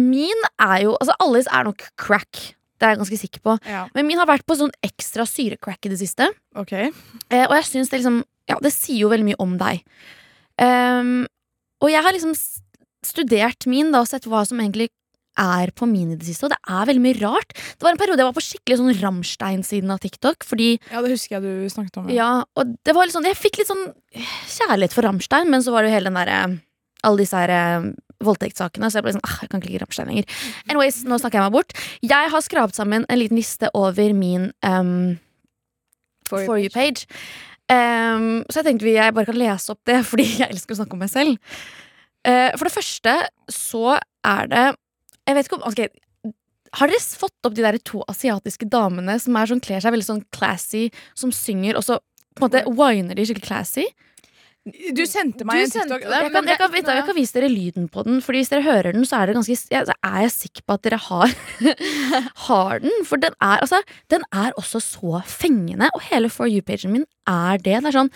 min 0.00 0.46
er 0.56 0.86
jo 0.86 0.96
Altså, 0.96 1.12
alles 1.20 1.46
er 1.52 1.68
nok 1.68 1.84
crack. 2.00 2.56
Det 2.80 2.88
er 2.88 2.94
jeg 2.96 3.02
ganske 3.04 3.20
sikker 3.20 3.44
på. 3.44 3.58
Ja, 3.68 3.84
Men 3.94 4.08
min 4.08 4.18
har 4.18 4.26
vært 4.32 4.48
på 4.48 4.56
sånn 4.56 4.72
ekstra 4.82 5.28
syrecrack 5.28 5.84
i 5.84 5.92
det 5.92 6.00
siste. 6.00 6.32
ok. 6.56 6.72
Eh, 6.72 7.44
og 7.44 7.54
jeg 7.60 7.68
syns 7.68 7.92
det 7.92 8.00
liksom 8.00 8.22
Ja, 8.48 8.56
det 8.62 8.72
sier 8.72 9.04
jo 9.04 9.12
veldig 9.12 9.28
mye 9.28 9.42
om 9.44 9.58
deg. 9.60 9.84
Ehm, 10.62 11.26
og 11.82 11.90
jeg 11.92 12.02
har 12.04 12.16
liksom 12.16 12.32
studert 13.06 13.66
min 13.70 13.92
da 13.94 14.02
og 14.02 14.08
sett 14.10 14.26
hva 14.28 14.44
som 14.48 14.60
egentlig 14.62 14.88
er 15.36 15.68
på 15.76 15.84
min 15.84 16.14
i 16.14 16.16
det 16.16 16.24
siste, 16.24 16.48
og 16.48 16.54
det 16.54 16.58
er 16.64 16.86
veldig 16.88 17.02
mye 17.04 17.18
rart. 17.20 17.50
Det 17.52 17.84
var 17.84 17.92
en 17.92 18.00
periode 18.00 18.22
jeg 18.22 18.28
var 18.30 18.36
på 18.38 18.44
skikkelig 18.46 18.78
sånn 18.80 18.94
Ramstein-siden 19.02 19.92
av 19.92 20.00
TikTok, 20.00 20.46
fordi 20.48 20.70
Ja, 20.90 21.02
det 21.04 21.12
husker 21.12 21.36
jeg 21.36 21.44
du 21.44 21.68
snakket 21.68 21.98
om. 22.00 22.08
ja, 22.08 22.30
og 22.56 22.72
det 22.88 22.94
var 22.96 23.04
litt 23.04 23.12
sånn 23.12 23.28
Jeg 23.28 23.36
fikk 23.36 23.58
litt 23.60 23.68
sånn 23.68 23.92
kjærlighet 24.16 24.96
for 24.96 25.04
Ramstein, 25.04 25.50
men 25.52 25.60
så 25.60 25.74
var 25.74 25.84
det 25.84 25.90
jo 25.90 25.96
hele 25.98 26.08
den 26.08 26.16
derre 26.16 26.60
alle 27.04 27.20
disse 27.20 27.36
her 27.36 27.52
eh, 27.52 27.90
voldtektssakene, 28.24 28.88
så 28.88 28.98
jeg 28.98 29.04
ble 29.04 29.12
sånn 29.18 29.26
ah, 29.28 29.36
Jeg 29.44 29.50
kan 29.52 29.60
ikke 29.60 29.70
like 29.74 29.82
Ramstein 29.84 30.08
lenger. 30.08 30.24
Anyways, 30.70 31.02
nå 31.04 31.18
snakker 31.20 31.38
jeg 31.38 31.44
meg 31.50 31.52
bort. 31.58 31.76
Jeg 32.00 32.32
har 32.32 32.40
skrapt 32.42 32.74
sammen 32.74 33.04
en 33.06 33.20
liten 33.20 33.36
liste 33.36 33.68
over 33.76 34.16
min 34.16 34.48
ehm, 34.64 35.18
For 36.30 36.56
you-page. 36.58 37.04
Ehm, 37.72 38.44
så 38.46 38.60
jeg 38.60 38.68
tenkte 38.68 38.86
vi 38.86 38.94
jeg 38.94 39.14
bare 39.14 39.26
kan 39.28 39.38
lese 39.38 39.74
opp 39.74 39.82
det, 39.88 40.00
fordi 40.10 40.26
jeg 40.40 40.50
elsker 40.50 40.76
å 40.76 40.80
snakke 40.80 40.96
om 40.96 41.04
meg 41.04 41.12
selv. 41.12 41.38
Uh, 42.26 42.50
for 42.56 42.66
det 42.66 42.74
første 42.74 43.12
så 43.54 44.00
er 44.26 44.48
det 44.50 44.62
Jeg 45.28 45.36
vet 45.36 45.46
ikke 45.46 45.58
om 45.60 45.66
okay, 45.68 45.92
Har 46.74 46.90
dere 46.90 46.98
fått 47.20 47.46
opp 47.46 47.54
de 47.54 47.62
der 47.62 47.78
to 47.86 48.00
asiatiske 48.10 48.66
damene 48.66 49.14
som 49.22 49.38
er 49.38 49.46
sånn, 49.46 49.62
kler 49.62 49.78
seg 49.84 49.94
veldig 49.94 50.08
sånn 50.08 50.24
classy, 50.34 50.88
som 51.14 51.30
synger, 51.30 51.78
og 51.78 51.86
så 51.86 52.00
på 52.34 52.42
en 52.42 52.48
måte 52.48 52.64
winer 52.66 53.14
de 53.14 53.28
skikkelig 53.28 53.46
classy? 53.46 53.86
Du 54.66 55.02
sendte 55.06 55.44
meg 55.46 55.60
Du 55.60 55.62
en 55.62 55.70
TikTok. 55.70 56.00
det. 56.02 56.10
Jeg 56.10 56.32
kan, 56.34 56.48
jeg, 56.50 56.58
kan, 56.58 56.72
jeg 56.96 57.04
kan 57.06 57.14
vise 57.16 57.36
dere 57.36 57.48
lyden 57.52 57.84
på 57.92 58.02
den, 58.06 58.20
Fordi 58.24 58.40
hvis 58.42 58.50
dere 58.50 58.64
hører 58.66 58.92
den, 58.96 59.04
så 59.06 59.20
er, 59.22 59.26
det 59.30 59.36
ganske, 59.38 59.58
jeg, 59.70 59.86
er 59.94 60.16
jeg 60.24 60.32
sikker 60.34 60.64
på 60.66 60.74
at 60.74 60.82
dere 60.88 60.98
har, 61.04 61.36
har 62.48 62.82
den. 62.82 62.96
For 63.06 63.16
den 63.22 63.36
er, 63.40 63.60
altså, 63.62 63.80
den 64.10 64.26
er 64.32 64.50
også 64.58 64.80
så 64.82 65.22
fengende, 65.30 65.90
og 65.94 66.02
hele 66.10 66.30
For 66.32 66.50
you-pagen 66.50 66.92
min 66.96 67.06
er 67.30 67.58
det. 67.62 67.78
Det 67.82 67.92
er 67.92 67.96
sånn 68.00 68.12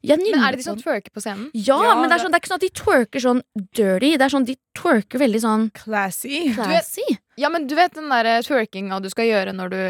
jeg 0.00 0.16
Men 0.16 0.40
er 0.40 0.54
det 0.56 0.62
de 0.62 0.64
som 0.64 0.78
den. 0.78 0.82
twerker 0.86 1.12
på 1.12 1.20
scenen? 1.20 1.50
Ja, 1.52 1.76
Ja, 1.84 1.90
men 1.98 2.08
det 2.08 2.16
er, 2.16 2.22
sånn, 2.22 2.32
det 2.32 2.38
er 2.38 2.40
ikke 2.40 2.48
sånn 2.54 2.60
at 2.62 2.64
de 2.64 2.70
twerker 2.80 3.20
sånn 3.20 3.42
dirty. 3.76 4.14
Det 4.16 4.24
er 4.24 4.32
sånn, 4.32 4.46
De 4.48 4.54
twerker 4.80 5.20
veldig 5.20 5.40
sånn 5.44 5.66
Classy. 5.76 6.38
classy. 6.56 7.04
Ja, 7.36 7.50
men 7.52 7.66
du 7.68 7.74
vet 7.76 7.92
den 7.98 8.08
der 8.08 8.40
twerkinga 8.46 9.02
du 9.04 9.10
skal 9.12 9.28
gjøre 9.28 9.52
når 9.52 9.74
du 9.74 9.82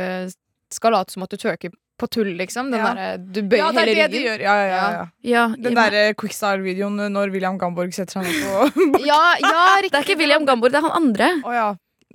skal 0.74 0.94
late 0.94 1.12
som 1.14 1.22
at 1.26 1.30
du 1.32 1.36
twerker 1.40 1.72
på 2.00 2.08
tull, 2.08 2.30
liksom? 2.38 2.70
Den 2.72 2.80
Ja. 2.80 2.94
Der, 2.96 3.18
du 3.20 3.42
bøyer 3.42 3.60
Ja, 3.60 3.70
det 3.72 3.82
er 3.82 3.90
hele 3.90 4.06
det 4.08 4.12
de 4.14 4.22
gjør. 4.24 4.40
Ja, 4.46 4.54
ja, 4.54 4.66
ja, 4.70 4.90
ja. 4.92 5.04
Ja, 5.22 5.44
Den 5.56 5.74
derre 5.76 6.14
quickstyle-videoen 6.14 6.96
når 7.12 7.30
William 7.34 7.58
Gamborg 7.60 7.92
setter 7.92 8.20
seg 8.20 8.24
ned 8.24 8.40
på 8.40 9.04
Ja, 9.10 9.20
ja, 9.42 9.66
riktig. 9.82 9.92
Det 9.92 9.98
er 10.00 10.08
ikke 10.08 10.18
William 10.22 10.46
Gamborg, 10.48 10.72
det 10.72 10.80
er 10.80 10.88
han 10.88 10.96
andre. 11.02 11.30
Å 11.44 11.52
ja. 11.56 11.68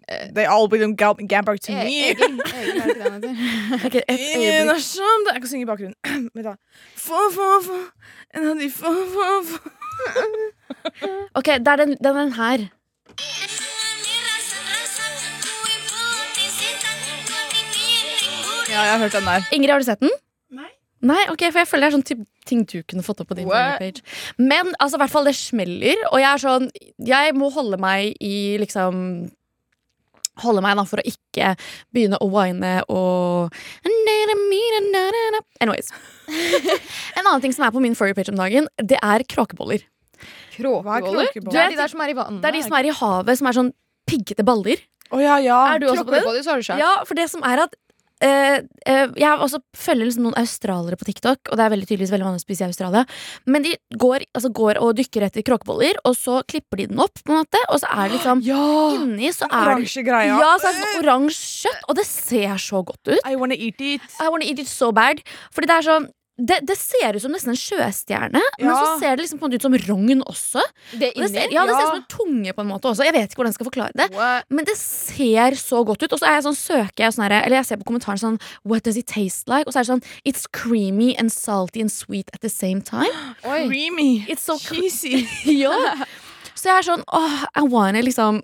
They 0.06 0.46
all 0.46 0.68
Gam 0.70 1.16
Gamborg 1.28 1.60
to 1.62 1.74
Eh, 1.74 1.84
me. 1.86 2.12
Egil. 2.12 2.40
Er 2.46 2.62
det 2.62 2.74
ikke 2.76 2.94
det 2.94 3.04
han 3.06 3.24
heter? 3.82 4.02
Er 4.10 5.34
Jeg 5.34 5.42
kan 5.42 5.50
synge 5.50 5.66
i 5.66 5.70
bakgrunnen. 5.70 5.96
Vent, 6.36 6.46
da. 6.46 6.56
Få, 6.96 7.30
få, 7.34 7.50
få. 7.66 7.80
En 8.36 8.48
av 8.52 8.60
de 8.60 8.70
få, 8.70 8.94
få, 9.16 9.30
få. 9.50 9.58
Ok, 11.34 11.46
det 11.58 11.68
er 11.68 11.76
den, 11.82 11.98
den, 12.02 12.16
den 12.22 12.34
her. 12.38 12.68
Ja, 18.70 18.82
jeg 18.82 18.92
har 18.96 19.04
hørt 19.04 19.16
den 19.18 19.30
der. 19.30 19.46
Ingrid, 19.56 19.74
har 19.76 19.84
du 19.84 19.88
sett 19.88 20.02
den? 20.04 20.14
Nei. 20.56 20.72
Nei, 21.06 21.22
ok, 21.30 21.44
for 21.52 21.62
jeg 21.62 21.70
føler 21.70 21.86
det 21.86 21.90
er 21.92 21.96
sånn 21.98 22.06
typ, 22.08 22.22
ting 22.50 22.62
du 22.70 22.78
kunne 22.88 23.04
fått 23.06 23.22
opp 23.22 23.30
på 23.30 23.38
din 23.38 23.50
page. 23.50 24.02
Men 24.42 24.72
altså, 24.80 24.98
i 24.98 25.02
hvert 25.04 25.14
fall 25.14 25.28
det 25.30 25.36
smeller, 25.38 26.06
og 26.12 26.22
jeg 26.22 26.30
er 26.32 26.42
sånn 26.42 26.70
Jeg 27.06 27.36
må 27.38 27.50
holde 27.54 27.78
meg 27.82 28.16
i 28.24 28.56
liksom 28.62 29.02
Holde 30.44 30.60
meg 30.66 30.76
da 30.76 30.84
for 30.84 31.00
å 31.00 31.06
ikke 31.08 31.54
begynne 31.96 32.18
å 32.20 32.28
whine 32.28 32.82
og 32.92 33.54
Anyways. 35.64 35.94
En 37.18 37.24
annen 37.24 37.44
ting 37.44 37.54
som 37.56 37.64
er 37.68 37.72
på 37.72 37.84
min 37.84 37.96
For 37.96 38.12
you-page 38.12 38.34
om 38.34 38.42
dagen, 38.42 38.68
det 38.84 39.00
er 39.00 39.24
kråkeboller. 39.32 39.86
Er 39.86 40.58
Kråkeboller? 40.58 41.32
Det 41.40 41.62
er 41.62 41.72
de 41.72 41.80
der 41.80 41.92
som 41.92 42.04
er 42.04 42.12
i 42.12 42.18
vannet. 42.18 42.42
Det 42.44 42.52
er 42.52 42.58
de 42.58 42.66
som 42.66 42.76
er 42.78 42.90
i 42.90 42.94
havet, 43.00 43.40
som 43.40 43.50
er 43.50 43.58
sånn 43.58 43.72
piggete 44.10 44.46
baller. 44.48 44.84
Oh, 45.14 45.22
ja, 45.22 45.38
ja. 45.44 45.58
Er 45.76 45.82
du 45.84 45.90
også 45.92 46.04
på 46.04 46.12
den? 46.16 46.24
Kråkeboller, 46.24 46.44
så 46.44 46.54
har 46.54 46.62
du 46.62 46.68
skjørt. 46.68 46.82
Ja, 46.84 46.92
for 47.08 47.20
det 47.20 47.28
som 47.32 47.44
er 47.48 47.64
at 47.68 47.76
eh, 48.26 48.58
eh, 48.90 49.14
Jeg 49.22 49.40
også 49.46 49.60
følger 49.78 50.08
liksom 50.10 50.26
noen 50.28 50.38
australiere 50.42 50.98
på 51.00 51.08
TikTok, 51.10 51.52
og 51.52 51.60
det 51.60 51.66
er 51.66 51.74
veldig 51.76 51.88
tydeligvis 51.90 52.14
veldig 52.16 52.28
vanlig 52.28 52.42
å 52.42 52.46
spise 52.46 52.66
i 52.66 52.70
Australia. 52.72 53.06
Men 53.46 53.66
de 53.68 53.76
går, 54.02 54.26
altså, 54.36 54.52
går 54.62 54.82
og 54.82 54.96
dykker 55.00 55.28
etter 55.30 55.46
kråkeboller, 55.46 56.00
og 56.06 56.18
så 56.18 56.42
klipper 56.50 56.82
de 56.82 56.90
den 56.92 57.02
opp, 57.06 57.22
på 57.22 57.34
en 57.36 57.42
måte, 57.44 57.62
og 57.70 57.80
så 57.84 57.92
er 57.94 58.10
det 58.10 58.18
liksom 58.20 58.44
Ja! 58.48 58.66
Inni 59.00 59.32
så 59.36 59.48
er 59.52 59.72
Oransje 59.76 60.04
greia. 60.08 60.36
ja, 60.42 60.52
så 60.62 60.70
er 60.72 60.76
det 60.78 60.84
sånn 60.84 61.02
oransje 61.06 61.66
kjøtt, 61.66 61.88
og 61.90 61.96
det 62.02 62.06
ser 62.10 62.60
så 62.62 62.84
godt 62.86 63.14
ut. 63.14 63.20
I 63.26 63.36
wanna 63.40 63.56
eat 63.56 63.82
it. 63.82 64.02
I 64.20 64.30
wanna 64.34 64.46
eat 64.50 64.60
it 64.60 64.68
so 64.72 64.92
bad. 64.96 65.22
Fordi 65.54 65.70
det 65.72 65.80
er 65.80 65.88
sånn 65.90 66.08
det, 66.36 66.58
det 66.68 66.76
ser 66.76 67.16
ut 67.16 67.24
som 67.24 67.32
nesten 67.32 67.54
en 67.54 67.60
sjøstjerne, 67.60 68.42
men 68.60 68.72
så 68.76 68.98
ser 69.00 69.16
det 69.16 69.24
liksom 69.24 69.40
på 69.40 69.48
en 69.48 69.54
måte 69.54 69.60
ut 69.62 69.66
som 69.68 69.78
rogn 69.86 70.24
også. 70.28 70.64
Det 70.92 71.14
Og 71.16 71.22
det 71.24 71.30
ser, 71.32 71.54
ja, 71.54 71.64
det 71.64 71.78
ser 71.78 71.86
ut 71.86 71.94
som 71.94 72.02
en 72.02 72.10
tunge 72.12 72.54
på 72.58 72.66
en 72.66 72.72
måte 72.74 72.90
også. 72.92 73.06
Jeg 73.08 73.16
vet 73.16 73.30
ikke 73.30 73.40
hvordan 73.40 73.54
jeg 73.54 73.58
skal 73.60 73.70
forklare 73.70 73.96
det. 73.96 74.10
What? 74.18 74.50
Men 74.52 74.68
det 74.68 74.76
ser 74.82 75.56
så 75.56 75.84
godt 75.88 76.04
ut. 76.04 76.12
Og 76.12 76.20
så 76.20 76.28
er 76.28 76.36
jeg 76.36 76.46
sånn, 76.50 76.58
søker 76.60 77.06
jeg 77.06 77.16
sånn 77.16 77.26
her, 77.28 77.38
Eller 77.40 77.62
jeg 77.62 77.70
ser 77.70 77.80
på 77.80 77.88
kommentaren 77.88 78.20
sånn 78.20 78.36
What 78.68 78.84
does 78.84 79.00
it 79.00 79.08
taste 79.08 79.48
like? 79.52 79.64
Og 79.64 79.72
så 79.72 79.80
er 79.80 79.88
det 79.88 79.94
sånn 79.94 80.04
It's 80.28 80.44
creamy 80.52 81.14
and 81.16 81.32
salty 81.32 81.80
and 81.86 81.94
sweet 81.94 82.28
at 82.36 82.44
the 82.44 82.52
same 82.52 82.84
time. 82.84 83.16
Oi. 83.48 83.64
Creamy. 83.70 84.26
It's 84.28 84.44
so 84.44 84.60
cheesy. 84.60 85.24
ja. 85.64 85.72
Så 86.52 86.68
jeg 86.68 86.76
er 86.82 86.90
sånn 86.92 87.08
Åh, 87.16 87.48
I 87.56 87.64
wanna 87.72 88.04
liksom 88.04 88.44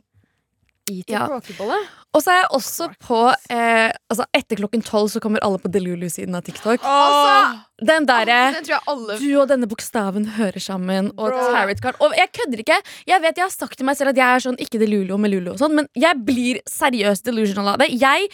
Eat 0.89 1.09
Ja. 1.09 1.27
kråkebolle. 1.27 1.77
Og 2.11 2.23
så 2.23 2.31
er 2.33 2.39
jeg 2.41 2.49
også 2.57 2.87
på 2.99 3.19
eh, 3.53 3.91
Altså 4.11 4.25
Etter 4.35 4.59
klokken 4.59 4.81
tolv 4.83 5.07
så 5.13 5.21
kommer 5.23 5.43
alle 5.45 5.59
på 5.61 5.71
Delulu-siden 5.71 6.35
av 6.35 6.43
TikTok. 6.43 6.83
Altså, 6.83 7.61
Den 7.85 8.05
derre 8.09 8.39
jeg 8.65 8.79
alle 8.87 9.17
du 9.21 9.27
og 9.39 9.47
denne 9.51 9.69
bokstaven 9.69 10.25
hører 10.37 10.59
sammen. 10.59 11.11
Og 11.17 11.31
tarot 11.31 11.81
card 11.81 12.01
Og 12.01 12.15
jeg 12.17 12.31
kødder 12.35 12.63
ikke. 12.65 12.79
Jeg 13.07 13.21
vet 13.21 13.37
jeg 13.37 13.45
har 13.45 13.53
sagt 13.53 13.77
til 13.77 13.85
meg 13.87 13.97
selv 13.97 14.11
at 14.11 14.17
jeg 14.17 14.27
er 14.27 14.43
sånn 14.47 14.59
ikke 14.59 14.81
Delulu 14.81 15.13
og 15.15 15.21
Melulu, 15.23 15.53
og 15.53 15.61
sånn 15.61 15.77
men 15.77 15.87
jeg 15.95 16.19
blir 16.25 16.59
seriøst 16.67 17.23
delusional 17.29 17.73
av 17.75 17.79
det. 17.83 17.91
Jeg 18.01 18.27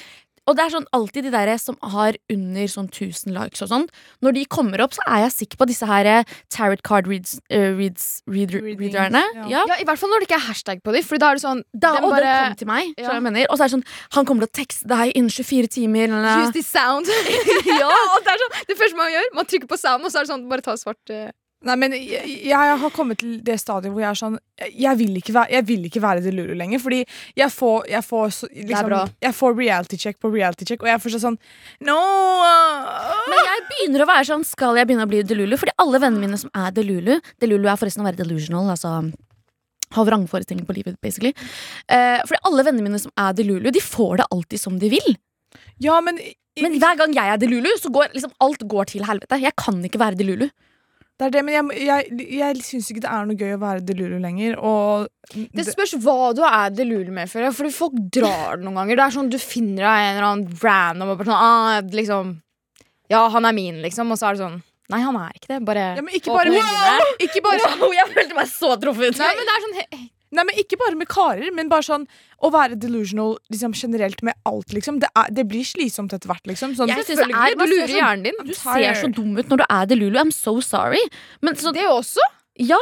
og 0.47 0.55
det 0.57 0.63
er 0.63 0.71
sånn 0.73 0.85
alltid 0.95 1.27
de 1.27 1.31
der 1.33 1.51
som 1.59 1.75
har 1.93 2.15
under 2.31 2.67
sånn 2.71 2.87
1000 2.89 3.33
likes 3.35 3.61
og 3.65 3.69
sånn. 3.71 3.85
Når 4.23 4.33
de 4.37 4.45
kommer 4.45 4.81
opp, 4.85 4.93
så 4.95 5.03
er 5.07 5.25
jeg 5.25 5.33
sikker 5.35 5.59
på 5.61 5.67
disse 5.67 5.85
her 5.89 6.05
eh, 6.07 6.23
tarot 6.53 6.81
card 6.87 7.07
reads, 7.11 7.35
uh, 7.51 7.73
reads 7.77 8.21
read, 8.27 8.53
Readings, 8.55 8.79
readerne. 8.95 9.23
ja. 9.35 9.47
Ja. 9.51 9.63
Ja, 9.67 9.77
I 9.81 9.85
hvert 9.89 9.99
fall 9.99 10.09
når 10.13 10.23
det 10.23 10.29
ikke 10.29 10.39
er 10.39 10.45
hashtag 10.47 10.81
på 10.83 10.93
dem. 10.95 11.03
For 11.03 11.17
da 11.21 11.31
er 11.31 11.39
det 11.39 11.43
sånn 11.43 11.63
Da, 11.73 11.93
den 11.97 12.03
og 12.07 12.11
bare- 12.15 12.23
den 12.23 12.47
kom 12.53 12.55
til 12.63 12.67
meg. 12.71 12.93
Ja. 12.97 13.11
jeg 13.13 13.23
mener. 13.27 13.45
Og 13.49 13.57
så 13.57 13.63
er 13.65 13.67
det 13.67 13.75
sånn 13.77 13.87
Han 14.17 14.25
kommer 14.25 14.47
til 14.47 14.51
å 14.51 14.57
tekste 14.63 14.87
deg 14.87 15.11
innen 15.15 15.29
24 15.29 15.67
timer. 15.67 16.07
Eller, 16.07 16.45
Use 16.45 16.53
this 16.53 16.67
sound. 16.67 17.05
ja, 17.81 17.89
og 17.91 18.23
det 18.23 18.31
er 18.33 18.41
sånn 18.45 18.55
Det 18.71 18.77
første 18.79 18.95
man 18.97 19.11
gjør, 19.11 19.27
man 19.35 19.45
trykker 19.45 19.67
på 19.67 19.77
sound, 19.77 20.03
og 20.05 20.11
så 20.11 20.19
er 20.21 20.25
det 20.27 20.31
sånn 20.33 20.47
Bare 20.49 20.61
ta 20.65 20.77
svart 20.79 21.11
eh. 21.13 21.29
Nei, 21.67 21.75
men 21.79 21.95
jeg, 21.97 22.37
jeg 22.47 22.77
har 22.81 22.93
kommet 22.95 23.19
til 23.21 23.37
det 23.43 23.57
stadiet 23.59 23.91
hvor 23.93 24.03
jeg 24.03 24.09
er 24.09 24.19
sånn 24.19 24.37
Jeg 24.71 24.97
vil 24.99 25.17
ikke 25.19 25.33
være, 25.35 25.51
jeg 25.57 25.67
vil 25.67 25.85
ikke 25.89 26.01
være 26.03 26.23
Delulu 26.25 26.53
lenger. 26.57 26.81
Fordi 26.83 27.01
jeg 27.37 27.53
får, 27.53 27.87
jeg 27.91 28.03
får, 28.07 28.33
så, 28.37 28.49
liksom, 28.55 28.95
jeg 29.27 29.37
får 29.37 29.57
reality 29.57 29.99
check 30.01 30.19
på 30.23 30.31
reality 30.33 30.67
check, 30.69 30.81
og 30.83 30.89
jeg 30.89 30.97
er 30.97 31.03
fortsatt 31.03 31.25
sånn 31.27 31.39
No! 31.87 31.99
Men 33.27 33.43
jeg 33.43 33.65
begynner 33.71 34.05
å 34.05 34.09
være 34.09 34.29
sånn 34.31 34.45
Skal 34.47 34.79
jeg 34.79 34.89
begynne 34.89 35.07
å 35.07 35.11
bli 35.11 35.23
Delulu? 35.27 35.57
Fordi 35.59 35.75
alle 35.83 36.01
vennene 36.03 36.23
mine 36.25 36.41
som 36.41 36.53
er 36.55 36.73
Delulu 36.75 37.17
Delulu 37.41 37.67
er 37.67 37.79
forresten 37.79 38.05
å 38.05 38.07
være 38.07 38.21
delusional. 38.23 38.69
Altså 38.73 38.99
ha 39.95 40.03
vrangforestilling 40.03 40.65
på 40.67 40.75
livet, 40.75 40.97
basically. 41.01 41.31
Eh, 41.87 42.19
fordi 42.27 42.41
alle 42.49 42.65
vennene 42.67 42.89
mine 42.89 42.99
som 42.99 43.13
er 43.15 43.35
Delulu, 43.37 43.69
de 43.71 43.83
får 43.83 44.19
det 44.19 44.25
alltid 44.35 44.59
som 44.59 44.79
de 44.81 44.89
vil. 44.91 45.15
Ja, 45.83 45.99
men, 46.03 46.19
Men 46.59 46.75
hver 46.81 46.97
gang 46.99 47.13
jeg 47.13 47.29
er 47.29 47.37
Delulu, 47.37 47.69
så 47.79 47.91
går 47.93 48.11
liksom 48.15 48.33
alt 48.43 48.63
går 48.67 48.89
til 48.91 49.05
helvete. 49.07 49.39
Jeg 49.39 49.55
kan 49.55 49.77
ikke 49.85 50.01
være 50.01 50.19
Delulu. 50.19 50.47
Det 51.17 51.25
er 51.25 51.31
det, 51.33 51.41
men 51.47 51.55
jeg, 51.55 51.85
jeg, 51.87 52.17
jeg 52.37 52.57
syns 52.61 52.87
ikke 52.93 53.01
det 53.01 53.09
er 53.09 53.23
noe 53.25 53.37
gøy 53.39 53.53
å 53.55 53.61
være 53.63 53.81
Delulu 53.87 54.19
lenger. 54.21 54.57
Det 55.33 55.63
spørs 55.65 55.95
hva 56.03 56.29
du 56.37 56.43
er 56.45 56.69
delulu 56.77 57.09
med, 57.15 57.27
føler 57.31 57.47
jeg. 57.49 57.55
Fordi 57.57 57.71
folk 57.73 57.95
drar 58.13 58.59
det 58.59 58.67
noen 58.67 58.77
ganger. 58.77 58.99
Det 58.99 59.05
er 59.07 59.15
sånn 59.17 59.31
Du 59.33 59.37
finner 59.41 59.81
deg 59.81 60.03
en 60.03 60.11
eller 60.13 60.27
annen 60.27 60.59
random 60.61 61.09
og 61.11 61.17
bare 61.19 61.31
sånn 61.31 61.47
ah, 61.47 61.79
liksom 61.99 62.29
Ja, 63.11 63.23
han 63.33 63.49
er 63.49 63.55
min, 63.57 63.81
liksom. 63.83 64.13
Og 64.13 64.19
så 64.21 64.29
er 64.29 64.37
det 64.37 64.43
sånn 64.45 64.59
Nei, 64.93 65.01
han 65.03 65.17
er 65.19 65.33
ikke 65.35 65.49
det. 65.51 65.57
Bare 65.67 65.87
ja, 65.97 66.03
men 66.05 66.13
ikke 66.15 66.31
bare, 66.37 66.53
øynene. 66.53 67.09
ikke 67.25 67.41
bare 67.43 67.59
sånn 67.65 67.79
Wow, 67.83 67.97
jeg 67.97 68.13
følte 68.13 68.37
meg 68.37 68.53
så 68.53 68.69
truffet. 68.85 69.19
Nei, 69.19 69.33
men 69.41 69.49
det 69.49 69.55
er 69.57 69.65
sånn 69.65 69.77
he- 69.81 70.05
Nei, 70.37 70.43
men 70.43 70.61
Ikke 70.61 70.79
bare 70.79 70.99
med 70.99 71.09
karer, 71.11 71.49
men 71.55 71.69
bare 71.71 71.87
sånn 71.87 72.05
å 72.43 72.51
være 72.53 72.75
delusional 72.77 73.37
liksom, 73.51 73.73
generelt 73.73 74.21
med 74.23 74.33
alt. 74.45 74.67
liksom 74.73 74.99
Det, 75.01 75.09
er, 75.15 75.31
det 75.33 75.47
blir 75.49 75.65
slitsomt 75.65 76.13
etter 76.13 76.29
hvert. 76.29 76.45
liksom 76.45 76.75
sånn, 76.77 76.87
Jeg 76.87 77.05
synes 77.05 77.25
det 77.25 77.33
er- 77.33 77.55
du 77.57 77.65
lurer 77.65 77.87
hjernen 77.97 78.23
din. 78.23 78.33
Du 78.45 78.53
ser 78.53 78.93
så 78.93 79.11
dum 79.13 79.35
ut 79.37 79.47
når 79.49 79.57
du 79.57 79.65
er 79.69 79.85
Delulu. 79.87 80.19
I'm 80.19 80.31
so 80.31 80.59
sorry. 80.61 81.01
Men 81.41 81.55
så, 81.55 81.73
Det 81.73 81.85
også. 81.85 82.19
ja, 82.59 82.77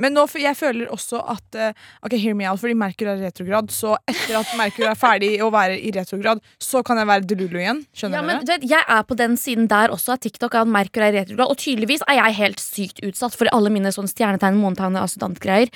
Men 0.00 0.14
nå, 0.14 0.28
jeg 0.38 0.54
føler 0.54 0.86
også 0.94 1.18
at 1.28 1.56
eh, 1.56 1.72
Ok, 2.04 2.12
hear 2.22 2.32
me 2.32 2.44
out, 2.46 2.60
fordi 2.60 2.74
Merkur 2.78 3.08
er 3.10 3.18
retrograd. 3.18 3.66
Så 3.74 3.96
etter 4.06 4.36
at 4.38 4.46
Merkur 4.56 4.86
er 4.86 4.94
ferdig 4.94 5.40
å 5.42 5.50
være 5.50 5.74
i 5.82 5.90
retrograd, 5.90 6.38
så 6.60 6.84
kan 6.84 6.96
jeg 6.98 7.06
være 7.08 7.26
Delulu 7.26 7.58
igjen. 7.58 7.80
Skjønner 7.92 8.14
Ja, 8.14 8.22
men 8.22 8.36
dere? 8.44 8.44
du 8.44 8.52
vet, 8.66 8.70
Jeg 8.70 8.84
er 8.86 9.02
på 9.02 9.16
den 9.16 9.34
siden 9.36 9.66
der 9.66 9.88
også 9.88 10.12
av 10.12 10.20
TikTok 10.20 10.54
at 10.54 10.68
Merkur 10.68 11.02
er 11.02 11.12
retrograd. 11.24 11.50
Og 11.50 11.56
tydeligvis 11.56 12.02
er 12.06 12.14
jeg 12.22 12.34
helt 12.34 12.58
sykt 12.60 13.00
utsatt 13.02 13.34
for 13.34 13.48
alle 13.52 13.70
mine 13.70 13.90
sånn 13.90 14.06
stjernetegn, 14.06 14.54
månetegn 14.62 14.94
og 15.00 15.08
ascendantgreier. 15.08 15.68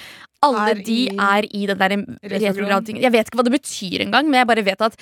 Alle 0.42 0.70
Er 0.72 0.80
de 0.82 0.96
i- 1.06 1.16
er 1.16 1.46
i 1.48 1.66
den 1.66 1.78
der 1.78 1.88
Retrograd. 1.96 2.42
retrograd-tingen. 2.42 3.02
Jeg 3.02 3.12
vet 3.12 3.28
ikke 3.30 3.38
hva 3.38 3.44
det 3.46 3.52
betyr 3.60 4.00
engang, 4.06 4.24
men 4.28 4.40
jeg 4.40 4.46
bare 4.48 4.64
vet 4.66 4.80
at 4.82 4.96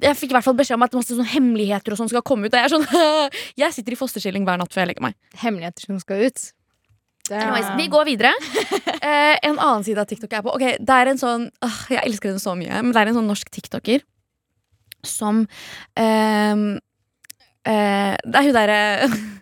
jeg 0.00 0.16
fikk 0.16 0.30
i 0.30 0.34
hvert 0.34 0.44
fall 0.44 0.54
beskjed 0.56 0.74
om 0.78 0.82
at 0.82 0.92
masse 0.96 1.12
sånn 1.14 1.26
hemmeligheter 1.28 1.92
og 1.92 1.98
sånn 2.00 2.08
skal 2.08 2.22
komme 2.22 2.46
ut. 2.46 2.54
Og 2.54 2.58
jeg 2.58 2.64
er 2.64 2.74
sånn 2.74 2.86
Jeg 3.62 3.72
sitter 3.76 3.92
i 3.92 4.00
fosterstilling 4.00 4.44
hver 4.48 4.58
natt 4.58 4.72
før 4.72 4.82
jeg 4.86 4.94
legger 4.94 5.02
meg. 5.02 5.14
Hemmeligheter 5.36 5.86
som 5.86 5.98
skal 6.00 6.24
ut. 6.26 6.52
Anyways, 7.30 7.68
vi 7.78 7.88
går 7.88 8.04
videre. 8.06 8.32
Eh, 9.00 9.38
en 9.48 9.56
annen 9.56 9.82
side 9.82 9.96
av 9.96 10.04
TikTok 10.04 10.30
er 10.36 10.42
på. 10.44 10.52
Ok, 10.52 10.76
det 10.76 10.90
er 10.92 11.08
en 11.08 11.16
sånn 11.16 11.46
åh, 11.64 11.76
Jeg 11.88 12.02
elsker 12.04 12.28
den 12.34 12.38
så 12.42 12.52
mye, 12.54 12.82
men 12.82 12.92
det 12.92 13.00
er 13.00 13.08
en 13.08 13.14
sånn 13.16 13.30
norsk 13.30 13.48
tiktoker 13.48 14.02
som 15.02 15.46
ehm, 15.96 16.78
eh, 17.66 18.16
Det 18.24 18.40
er 18.40 18.46
hun 18.48 18.56
derre 18.56 18.80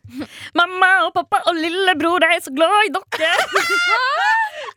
Mamma 0.59 0.89
og 1.05 1.13
pappa 1.15 1.43
og 1.51 1.59
lillebror 1.59 2.25
er 2.25 2.39
så 2.41 2.51
glad 2.55 2.89
i 2.89 2.93
dere. 2.95 3.33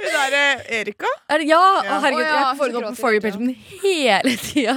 Hun 0.01 0.09
derre 0.11 0.41
Erika? 0.75 1.07
Er 1.31 1.39
det, 1.41 1.45
ja, 1.47 1.59
Ja. 1.85 1.95
Å, 1.95 1.99
herregud, 2.03 2.25
Å, 2.25 2.27
ja, 2.27 2.41
jeg 2.51 2.75
opp 2.81 2.87
på 2.89 2.95
For 2.99 3.15
you-pagen 3.15 3.51
hele 3.81 4.33
tida. 4.41 4.75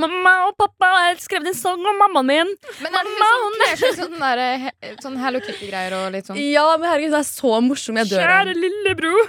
Mamma 0.00 0.34
og 0.46 0.54
pappa 0.60 0.90
jeg 0.92 1.08
har 1.16 1.20
skrevet 1.24 1.50
en 1.50 1.58
sang 1.58 1.82
om 1.82 1.98
mammaen 2.04 2.28
min. 2.30 2.54
Men 2.84 2.98
er 3.00 3.08
det 3.08 3.16
hun 3.18 3.58
som 3.58 3.58
kler 3.58 3.98
sånn, 3.98 4.16
der, 4.22 4.70
sånn 5.02 5.18
Hello 5.24 5.42
Kitty-greier 5.44 5.98
og 5.98 6.08
litt 6.14 6.30
sånn? 6.30 6.38
Ja, 6.42 6.66
men 6.76 6.88
herregud, 6.92 7.16
det 7.16 7.22
er 7.24 7.28
så 7.32 7.58
morsom. 7.64 7.98
Jeg 8.02 8.12
dør 8.12 8.34
av 8.38 8.48
den. 8.52 8.62
lillebror. 8.62 9.24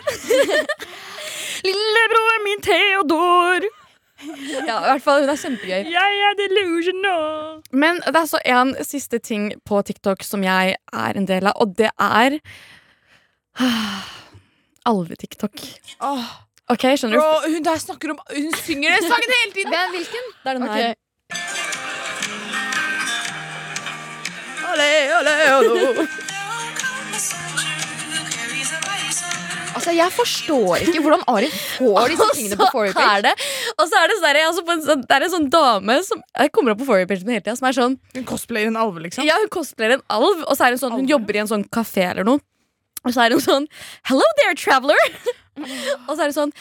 Lillebror 1.69 2.43
min 2.45 2.61
Theodor. 2.69 3.69
Ja, 4.67 4.79
i 4.83 4.87
hvert 4.89 5.03
fall, 5.03 5.23
Hun 5.23 5.31
er 5.31 5.39
kjempegøy. 5.39 5.87
Jeg 5.93 6.19
er 6.27 6.35
delusional. 6.39 7.61
Men 7.71 8.01
det 8.05 8.15
er 8.19 8.27
så 8.29 8.41
en 8.45 8.75
siste 8.85 9.19
ting 9.23 9.51
på 9.65 9.81
TikTok 9.87 10.23
som 10.27 10.43
jeg 10.43 10.75
er 10.75 11.19
en 11.19 11.27
del 11.29 11.49
av, 11.49 11.55
og 11.59 11.75
det 11.79 11.91
er 11.95 12.39
Alve-TikTok. 14.89 15.65
Oh. 15.99 16.29
Ok, 16.69 16.85
skjønner 17.01 17.17
bro, 17.17 17.29
du? 17.45 17.55
hun 17.55 17.63
der 17.65 17.79
snakker 17.81 18.11
om 18.13 18.19
Hun 18.29 18.53
synger 18.61 18.93
den 18.93 19.09
sangen 19.09 19.35
hele 19.39 19.53
tiden! 19.57 19.73
Hvem, 19.73 19.89
hvilken? 19.97 20.31
Det 20.43 20.49
er 20.49 20.53
den 20.59 20.63
okay. 20.63 20.81
her. 20.83 20.93
Ole, 24.69 24.89
ole, 25.17 25.33
ole. 25.57 26.07
Altså, 29.79 29.93
Jeg 29.95 30.11
forstår 30.11 30.81
ikke 30.83 31.01
hvordan 31.05 31.21
Arin 31.31 31.53
får 31.55 32.07
disse 32.11 32.27
tingene 32.35 32.57
på 32.59 32.67
For 32.73 32.89
Og 32.89 32.93
så 32.93 32.99
er 32.99 33.23
page. 33.23 33.29
det, 33.29 33.47
og 33.79 33.85
så 33.87 34.01
er 34.01 34.11
det, 34.11 34.17
sånn 34.19 34.29
er 34.29 34.39
også 34.49 34.63
på 34.67 34.75
en 34.75 34.83
sånn, 34.83 35.05
det 35.07 35.15
er 35.17 35.25
en 35.25 35.33
sånn 35.35 35.47
dame 35.53 35.95
som 36.07 36.23
Jeg 36.35 36.51
kommer 36.55 36.75
opp 36.75 36.81
på 36.83 36.87
For 36.89 36.99
you-pagen 36.99 37.31
hele 37.31 37.43
tida, 37.45 37.55
som 37.59 37.69
er 37.69 37.77
sånn 37.77 37.95
Hun 38.17 38.27
cosplayer 38.27 38.71
en 38.73 38.79
alv, 38.83 38.99
liksom. 39.05 39.23
Ja, 39.27 39.39
hun 39.39 39.51
cosplayer 39.53 39.95
en 39.97 40.05
alv, 40.11 40.43
og 40.43 40.51
så 40.59 40.67
er 40.67 40.75
hun 40.75 40.81
sånn 40.83 40.97
hun 40.99 41.07
jobber 41.09 41.39
i 41.39 41.43
en 41.45 41.51
sånn 41.51 41.63
kafé 41.71 42.09
eller 42.09 42.27
noe. 42.27 42.43
Og 43.07 43.15
så 43.15 43.23
er 43.23 43.35
hun 43.37 43.43
sånn 43.45 43.69
Hello 44.09 44.27
there, 44.41 44.57
traveler! 44.59 44.99
og 46.09 46.11
så 46.11 46.25
er 46.25 46.27
hun 46.33 46.37
sånn 46.41 46.55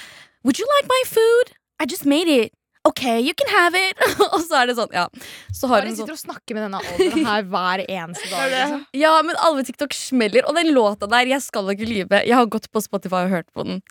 Would 0.46 0.62
you 0.62 0.68
like 0.78 0.87
my 0.87 1.02
food? 1.10 1.56
I 1.82 1.87
just 1.90 2.06
made 2.06 2.30
it. 2.30 2.52
Ok, 2.87 3.02
you 3.20 3.35
can 3.35 3.50
have 3.52 3.78
it. 3.78 3.99
og 4.32 4.40
så 4.44 4.62
er 4.62 4.70
det 4.70 4.76
sånn, 4.78 4.92
ja. 4.94 5.06
Så 5.52 5.68
har 5.70 5.82
Bare 5.82 5.90
hun 5.90 5.97
sånn 5.97 6.06
sitter 6.06 6.16
og 6.16 6.23
snakker 6.23 6.56
med 6.56 6.66
denne 6.68 6.80
alderen 6.82 7.26
her 7.32 7.47
hver 7.52 7.85
eneste 7.85 8.30
dag. 8.30 8.52
Liksom. 8.54 8.85
Ja, 9.02 9.14
men 9.26 9.40
alle 9.44 9.64
TikTok 9.66 9.97
smeller. 9.97 10.47
Og 10.49 10.56
den 10.58 10.73
låta 10.76 11.11
der, 11.11 11.28
jeg 11.35 11.44
skal 11.44 11.73
ikke 11.75 11.88
lyve. 11.88 12.23
Jeg 12.25 12.38
har 12.38 12.50
gått 12.50 12.70
på 12.73 12.82
Spotify 12.85 13.26
og 13.26 13.35
hørt 13.35 13.50
på 13.52 13.66
den. 13.68 13.82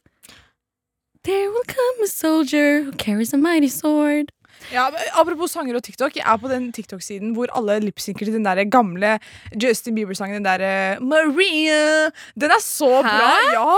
There 1.27 1.51
will 1.51 1.67
come 1.67 2.05
a 2.05 2.07
soldier 2.07 2.83
who 2.83 2.93
carries 2.93 3.33
a 3.33 3.37
mighty 3.37 3.67
sword. 3.67 4.31
Ja, 4.71 4.87
apropos 5.15 5.53
sanger 5.53 5.77
og 5.77 5.83
TikTok. 5.85 6.17
Jeg 6.17 6.25
er 6.27 6.39
på 6.41 6.49
den 6.51 6.69
TikTok-siden 6.75 7.33
hvor 7.37 7.51
alle 7.55 7.79
lipsynker 7.85 8.27
til 8.27 8.35
den 8.35 8.45
der 8.47 8.63
gamle 8.71 9.15
Justin 9.55 9.95
Bieber-sangen. 9.95 10.41
Den 10.41 10.47
derre 10.47 10.99
Maria. 10.99 12.09
Den 12.35 12.51
er 12.51 12.61
så 12.63 13.01
Hæ? 13.01 13.07
bra! 13.07 13.31
Ja! 13.55 13.77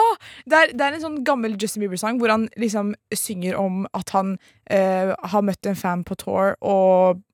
Det 0.49 0.59
er, 0.59 0.73
det 0.73 0.85
er 0.87 0.97
en 0.97 1.05
sånn 1.05 1.21
gammel 1.27 1.57
Justin 1.61 1.85
Bieber-sang 1.85 2.19
hvor 2.21 2.33
han 2.33 2.49
liksom 2.59 2.93
synger 3.13 3.59
om 3.61 3.83
at 3.93 4.13
han 4.15 4.37
eh, 4.71 5.13
har 5.13 5.45
møtt 5.45 5.69
en 5.69 5.79
fan 5.79 6.05
på 6.07 6.17
tour 6.19 6.55
og. 6.61 7.25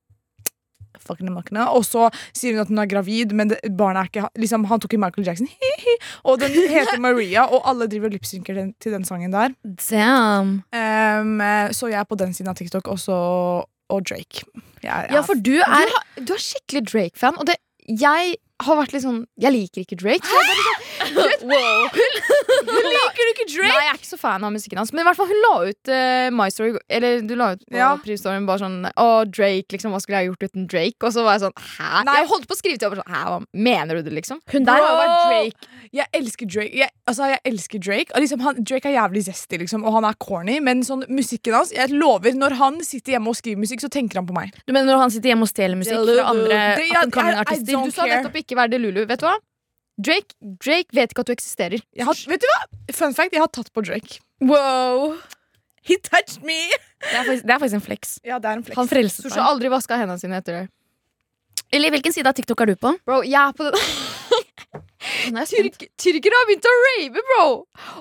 Og 1.05 1.83
så 1.85 2.07
sier 2.33 2.55
hun 2.55 2.63
at 2.63 2.69
hun 2.71 2.79
er 2.81 2.87
gravid, 2.89 3.33
men 3.35 3.51
det, 3.51 3.59
barnet 3.77 3.99
er 3.99 4.07
ikke 4.09 4.29
liksom, 4.41 4.63
Han 4.71 4.81
tok 4.81 4.95
i 4.95 4.99
Michael 5.03 5.27
Jackson. 5.27 5.45
Hi-hi. 5.51 5.74
Og 6.23 6.39
den 6.41 6.55
heter 6.71 6.99
Maria, 7.01 7.45
og 7.47 7.65
alle 7.69 7.87
driver 7.91 8.13
lipsynker 8.13 8.61
til 8.81 8.95
den 8.95 9.05
sangen 9.07 9.33
der. 9.35 9.55
Damn. 9.89 10.61
Um, 10.73 11.43
så 11.75 11.91
jeg 11.91 11.99
er 11.99 12.09
på 12.09 12.17
den 12.19 12.33
siden 12.33 12.51
av 12.51 12.57
TikTok, 12.59 12.87
også, 12.87 13.19
og 13.89 14.07
Drake. 14.09 14.45
Jeg, 14.83 15.07
Ja, 15.11 15.21
for 15.25 15.33
du 15.33 15.55
Du, 15.55 15.59
er 15.61 15.69
har, 15.71 16.03
du 16.17 16.33
er 16.33 16.41
skikkelig 16.41 16.87
Drake-fan, 16.91 17.37
og 17.39 17.47
det, 17.47 17.55
jeg 17.89 18.35
har 18.63 18.77
vært 18.79 18.93
litt 18.95 19.03
sånn 19.03 19.25
Jeg 19.41 19.51
liker 19.51 19.83
ikke 19.83 19.97
Drake. 19.99 20.25
Så 20.25 20.39
jeg 20.39 20.53
bare 21.15 21.35
hun 21.45 22.89
Liker 22.95 23.21
du 23.27 23.31
ikke 23.31 23.47
Drake? 23.49 23.69
Nei, 23.69 23.83
jeg 23.85 23.91
er 23.91 23.97
ikke 23.99 24.09
så 24.09 24.19
fan 24.19 24.43
av 24.45 24.53
musikken 24.53 24.79
hans. 24.79 24.91
Men 24.95 25.03
i 25.03 25.07
hvert 25.07 25.17
fall 25.19 25.29
hun 25.29 25.41
la 25.43 25.51
ut 25.69 25.91
uh, 25.91 26.27
My 26.35 26.47
Story 26.53 26.73
Eller 26.91 27.21
du 27.27 27.35
la 27.37 27.51
ut 27.55 27.63
på 27.65 27.77
Ja. 27.77 27.91
Privstoryen 28.01 28.47
bare 28.47 28.61
sånn 28.63 28.77
Å, 28.89 29.07
Drake, 29.29 29.69
liksom, 29.75 29.93
hva 29.95 30.01
skulle 30.03 30.21
jeg 30.23 30.31
gjort 30.31 30.45
uten 30.47 30.67
Drake? 30.71 30.99
Og 31.05 31.13
så 31.15 31.25
var 31.25 31.37
jeg 31.37 31.45
sånn 31.45 31.55
Hæ? 31.59 32.03
Nei. 32.07 32.17
Jeg 32.21 32.29
holdt 32.31 32.47
på 32.49 32.57
å 32.57 32.59
skrive 32.59 32.81
til 32.81 32.89
henne 32.91 33.03
sånn 33.03 33.15
Hæ, 33.15 33.23
hva 33.31 33.39
mener 33.69 33.99
du 33.99 34.05
det, 34.07 34.15
liksom? 34.19 34.41
Hun 34.51 34.67
der 34.67 34.83
har 34.85 34.99
vært 35.01 35.15
Drake. 35.25 35.71
Jeg 35.95 36.11
elsker 36.19 36.49
Drake. 36.51 36.73
Jeg, 36.81 36.91
altså, 37.07 37.29
jeg 37.31 37.41
elsker 37.51 37.83
Drake. 37.85 38.21
Liksom, 38.25 38.43
han, 38.45 38.61
Drake 38.67 38.89
er 38.91 38.97
jævlig 38.97 39.25
zesty, 39.29 39.59
liksom, 39.61 39.85
og 39.87 39.95
han 39.99 40.07
er 40.09 40.17
corny, 40.21 40.57
men 40.63 40.83
sånn 40.87 41.05
musikken 41.11 41.55
hans 41.55 41.73
Jeg 41.75 41.93
lover, 41.93 42.35
når 42.37 42.57
han 42.59 42.79
sitter 42.85 43.15
hjemme 43.15 43.31
og 43.31 43.37
skriver 43.39 43.61
musikk, 43.61 43.83
så 43.83 43.91
tenker 43.93 44.19
han 44.19 44.27
på 44.27 44.35
meg. 44.35 44.55
Du 44.65 44.73
mener 44.75 44.89
når 44.91 45.05
han 45.05 45.13
sitter 45.13 45.31
hjemme 45.33 45.47
og 45.47 45.51
stjeler 45.51 45.79
musikk 45.79 46.01
fra 46.01 46.29
andre 46.31 46.61
up 46.75 47.19
and 47.21 47.41
artister? 47.43 47.75
Du 47.85 47.93
sa 47.95 48.07
nettopp 48.09 48.39
ikke 48.41 48.57
være 48.59 48.75
Delulu. 48.75 49.03
Vet 49.09 49.21
du 49.23 49.27
hva? 49.29 49.37
Drake, 50.01 50.35
Drake 50.59 50.91
vet 50.95 51.13
ikke 51.13 51.23
at 51.23 51.29
du 51.29 51.33
eksisterer. 51.35 51.83
Jeg 51.95 52.05
har, 52.07 52.21
vet 52.27 52.43
du 52.43 52.47
hva? 52.51 52.61
Fun 52.93 53.13
fact, 53.15 53.33
jeg 53.35 53.41
har 53.43 53.51
tatt 53.55 53.71
på 53.71 53.83
Drake. 53.85 54.19
Wow. 54.43 55.15
He 55.85 55.97
touched 56.01 56.43
me! 56.43 56.57
Det 56.99 57.13
er 57.13 57.23
faktisk, 57.27 57.45
det 57.45 57.53
er 57.53 57.59
faktisk 57.61 57.77
en 57.79 57.85
flex. 57.85 58.15
Ja, 58.25 58.39
det 58.41 58.49
er 58.49 58.57
en 58.59 58.65
flex. 58.65 58.75
Han 58.79 58.89
har 58.89 59.05
meg. 59.05 59.45
aldri 59.45 59.71
vaska 59.71 59.99
hendene 60.01 60.19
sine 60.19 60.39
etter 60.41 60.59
det. 60.59 60.65
Eller 61.75 61.93
hvilken 61.93 62.13
side 62.13 62.27
av 62.29 62.35
TikTok 62.37 62.61
er 62.65 62.73
du 62.73 62.75
på? 62.79 62.91
Bro, 63.05 63.21
jeg 63.25 63.37
er 63.39 63.53
på 63.55 63.67
den 63.69 63.75
jeg. 65.35 65.47
Tyrk 65.49 65.85
Tyrkere 66.01 66.39
har 66.39 66.47
begynt 66.49 66.67
å 66.69 66.73
rave, 66.81 67.23
bro! 67.29 67.45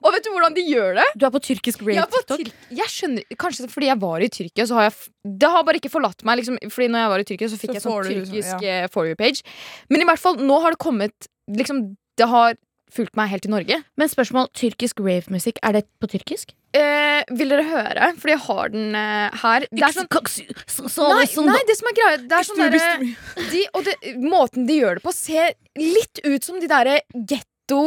Og 0.02 0.08
vet 0.14 0.24
du 0.26 0.30
hvordan 0.32 0.56
de 0.56 0.64
gjør 0.66 0.96
det? 0.98 1.06
Du 1.20 1.26
er 1.28 1.32
på 1.34 1.40
tyrkisk 1.44 1.84
Jeg, 1.84 2.06
på 2.08 2.20
rave-TikTok? 2.22 2.40
Tyrk 2.42 2.78
jeg 2.80 2.92
skjønner 2.94 3.36
Kanskje 3.40 3.68
fordi 3.72 3.90
jeg 3.90 4.00
var 4.02 4.24
i 4.24 4.30
Tyrkia, 4.32 4.66
så 4.70 4.78
har 4.78 4.88
jeg 4.88 5.12
Det 5.44 5.50
har 5.54 5.66
bare 5.68 5.80
ikke 5.80 5.92
forlatt 5.92 6.24
meg. 6.26 6.40
Liksom, 6.40 6.58
fordi 6.72 6.88
når 6.92 7.04
jeg 7.04 7.12
var 7.14 7.24
i 7.24 7.28
Tyrkia, 7.30 7.50
så 7.52 7.60
fikk 7.60 7.72
Så 7.74 7.78
jeg 7.78 7.84
sånn 7.84 8.08
liksom- 8.08 8.32
tyrkisk 8.32 8.66
eh, 8.72 8.86
for 8.92 9.08
you-page. 9.10 9.44
Men 9.92 10.04
i 10.04 10.08
hvert 10.08 10.22
fall, 10.24 10.40
nå 10.40 10.60
har 10.64 10.74
det 10.76 10.80
kommet 10.84 11.28
Liksom, 11.50 11.96
det 12.18 12.28
har 12.30 12.56
fulgt 12.94 13.16
meg 13.18 13.30
helt 13.32 13.44
til 13.46 13.54
Norge. 13.54 13.80
Men 13.98 14.10
spørsmål, 14.10 14.50
tyrkisk 14.56 15.00
rave-musikk, 15.02 15.58
er 15.66 15.78
det 15.78 15.84
på 16.02 16.10
tyrkisk? 16.12 16.54
Eh, 16.74 17.22
vil 17.38 17.52
dere 17.52 17.64
høre? 17.68 18.10
Fordi 18.18 18.34
jeg 18.34 18.42
har 18.46 18.70
den 18.72 18.96
eh, 18.98 19.42
her. 19.42 19.66
Det 19.70 19.84
er 19.86 19.94
sånn 19.94 20.08
Nei, 21.14 21.26
nei, 21.50 21.60
det 21.68 21.76
som 21.78 21.90
er 21.90 21.96
greia 21.98 22.16
Det 22.18 22.38
er 22.38 22.46
sånn 22.48 22.62
derre 22.64 22.88
de, 23.52 23.60
Og 23.78 23.84
det, 23.86 23.94
måten 24.18 24.66
de 24.66 24.80
gjør 24.80 24.98
det 24.98 25.04
på, 25.04 25.14
ser 25.14 25.54
litt 25.78 26.22
ut 26.26 26.46
som 26.46 26.58
de 26.62 26.70
derre 26.70 26.98
getto 27.14 27.82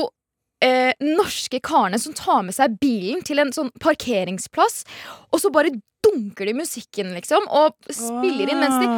eh, 0.64 0.94
norske 1.04 1.60
karene 1.64 2.00
som 2.02 2.16
tar 2.18 2.46
med 2.48 2.56
seg 2.58 2.80
bilen 2.82 3.24
til 3.26 3.44
en 3.44 3.54
sånn 3.56 3.74
parkeringsplass, 3.84 4.84
og 5.32 5.44
så 5.44 5.52
bare 5.54 5.76
dunker 6.08 6.46
de 6.46 6.54
musikken, 6.54 7.10
liksom, 7.16 7.48
og 7.52 7.74
spiller 7.90 8.52
inn 8.52 8.60
mens 8.62 8.76
de. 8.80 8.90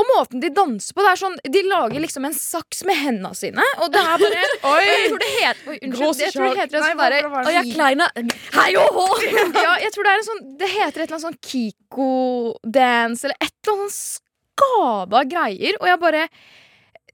Og 0.00 0.08
måten 0.08 0.42
de 0.42 0.50
danser 0.56 0.96
på, 0.96 1.04
det 1.04 1.10
er 1.12 1.20
sånn 1.20 1.36
De 1.52 1.60
lager 1.68 2.02
liksom 2.02 2.24
en 2.26 2.34
saks 2.34 2.80
med 2.88 2.96
hendene 2.98 3.36
sine, 3.36 3.66
og 3.84 3.92
det 3.92 4.00
er 4.00 4.24
bare 4.24 4.46
Oi! 4.72 4.86
Jeg 4.88 5.04
tror 5.04 5.20
det 5.22 5.28
heter 5.34 5.68
Oi, 5.70 5.76
unnskyld. 5.76 6.24
Jeg 6.24 6.34
tror 6.34 6.48
det 6.48 6.62
heter 6.62 6.80
en 6.80 6.86
sånn 6.88 7.02
derre 7.04 7.44
Og 7.44 7.52
jeg 7.54 7.74
kleina 7.74 8.08
Hei 8.56 8.70
og 8.80 8.98
hå! 8.98 9.06
ja, 9.66 9.76
jeg 9.84 9.94
tror 9.94 10.08
det 10.08 10.14
er 10.14 10.22
en 10.22 10.26
sånn 10.30 10.42
Det 10.60 10.72
heter 10.72 11.04
et 11.04 11.04
eller 11.04 11.18
annet 11.18 11.28
sånn 11.28 11.38
Kiko-dance 11.52 13.28
eller 13.28 13.38
et 13.38 13.54
eller 13.54 13.76
annet 13.76 13.96
sånn 14.00 14.26
skada 14.60 15.22
greier. 15.28 15.78
Og 15.80 15.88
jeg 15.88 16.00
bare 16.02 16.26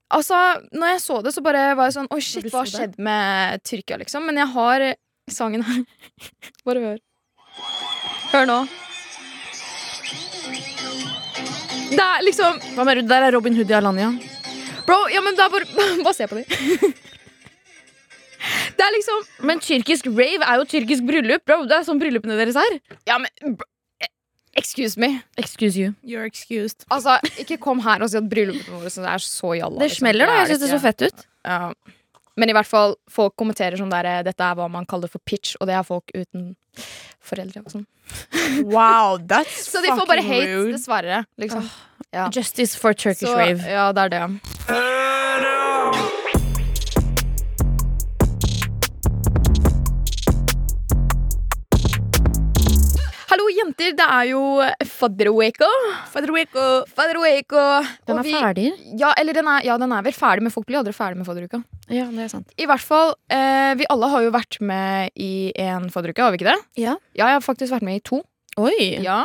Altså, 0.07 0.37
når 0.71 0.93
jeg 0.93 1.01
så 1.03 1.17
det, 1.23 1.33
så 1.35 1.41
bare 1.43 1.73
var 1.75 1.89
jeg 1.89 1.97
sånn 1.97 2.07
Oi, 2.15 2.21
shit, 2.23 2.45
hva 2.47 2.61
har 2.63 2.69
skjedd 2.71 2.95
med 3.03 3.63
Tyrkia, 3.67 3.97
liksom? 3.99 4.23
Men 4.29 4.39
jeg 4.39 4.47
har 4.53 4.85
sangen 5.31 5.63
her. 5.67 5.81
bare 6.67 6.83
hør. 6.85 6.99
Hør 8.31 8.45
nå. 8.47 8.59
Det 11.87 12.03
er 12.03 12.23
liksom 12.27 12.59
Hva 12.75 12.83
mener 12.85 13.01
du? 13.01 13.07
Der 13.09 13.21
er 13.27 13.31
Robin 13.35 13.55
Hood 13.57 13.71
i 13.71 13.75
Alanya. 13.75 14.11
Bro, 14.87 14.97
ja, 15.11 15.21
men 15.23 15.35
det 15.35 15.43
er 15.43 15.51
bare 15.51 15.67
Bare 16.05 16.15
se 16.15 16.27
på 16.29 16.35
dem. 16.39 16.47
det 18.77 18.83
er 18.85 18.93
liksom 18.95 19.47
Men 19.49 19.59
tyrkisk 19.63 20.07
rave 20.11 20.43
er 20.45 20.55
jo 20.61 20.67
tyrkisk 20.71 21.03
bryllup, 21.07 21.43
bro. 21.47 21.57
Det 21.67 21.75
er 21.79 21.87
sånn 21.87 21.99
bryllupene 21.99 22.37
deres 22.39 22.59
er. 22.61 22.73
Ja, 23.09 23.15
men 23.19 23.31
bro, 23.57 23.67
Excuse 24.57 24.97
me. 24.97 25.21
Excuse 25.37 25.77
you. 25.77 25.93
You're 26.03 26.25
excused. 26.25 26.85
Altså, 26.89 27.19
ikke 27.37 27.59
kom 27.61 27.79
her 27.85 28.01
og 28.01 28.09
si 28.11 28.17
at 28.19 28.25
bryllupet 28.29 28.67
vårt 28.73 28.97
er 28.97 29.23
så 29.23 29.53
jalla. 29.59 29.77
Det 29.77 29.91
liksom. 29.91 30.03
smeller, 30.03 30.29
da. 30.29 30.39
Jeg 30.41 30.49
syns 30.51 30.63
det 30.65 30.71
så 30.73 30.79
fett 30.81 31.05
ut. 31.05 31.25
Ja. 31.45 31.59
Men 32.37 32.51
i 32.51 32.55
hvert 32.57 32.69
fall, 32.69 32.95
folk 33.09 33.33
kommenterer 33.37 33.79
sånn 33.79 33.89
der 33.93 34.23
Dette 34.25 34.45
er 34.45 34.57
hva 34.57 34.67
man 34.69 34.85
kaller 34.89 35.09
for 35.09 35.21
pitch, 35.25 35.55
og 35.61 35.69
det 35.69 35.77
er 35.77 35.85
folk 35.85 36.11
uten 36.13 36.51
foreldre 37.27 37.63
og 37.65 37.73
sånn. 37.73 37.85
Wow, 38.65 39.17
that's 39.17 39.65
Så 39.71 39.81
de 39.85 39.93
får 39.93 40.09
bare 40.09 40.25
hate, 40.25 40.49
rude. 40.53 40.73
dessverre. 40.77 41.23
Liksom. 41.41 41.65
Ja. 42.13 42.29
Justice 42.33 42.77
for 42.79 42.93
Turkish 42.97 43.27
Så, 43.29 43.35
rave. 43.37 43.61
ja, 43.65 43.89
det 43.93 44.07
er 44.07 44.13
det. 44.15 45.46
Jenter. 53.59 53.95
Det 53.97 54.05
er 54.07 54.29
jo 54.31 54.41
fadderuka. 54.97 55.67
Federico. 56.13 56.65
Fadderuka. 56.95 57.65
Den 58.07 58.19
er 58.19 58.23
vi- 58.23 58.33
ferdig. 58.33 58.67
Ja, 58.99 59.13
eller 59.17 59.33
den 59.33 59.47
er, 59.47 59.61
ja, 59.65 59.77
den 59.77 59.91
er 59.91 60.01
vel 60.03 60.13
ferdig, 60.13 60.41
men 60.47 60.51
folk 60.51 60.67
blir 60.67 60.79
aldri 60.81 60.93
ferdig 60.93 61.17
med 61.17 61.25
fadderuka. 61.27 61.63
Ja, 61.89 62.05
det 62.05 62.19
er 62.25 62.27
sant. 62.31 62.49
I 62.57 62.65
hvert 62.65 62.81
fall, 62.83 63.15
eh, 63.29 63.73
Vi 63.75 63.85
alle 63.89 64.09
har 64.09 64.21
jo 64.23 64.31
vært 64.31 64.59
med 64.61 65.11
i 65.15 65.51
en 65.55 65.89
fadderuke, 65.89 66.19
har 66.23 66.31
vi 66.31 66.37
ikke 66.37 66.51
det? 66.53 66.59
Ja. 66.77 66.95
Ja, 67.15 67.27
jeg 67.27 67.33
har 67.39 67.41
faktisk 67.41 67.71
vært 67.73 67.81
med 67.83 67.95
i 67.95 67.99
to. 67.99 68.23
Oi! 68.59 68.97
Ja, 69.03 69.23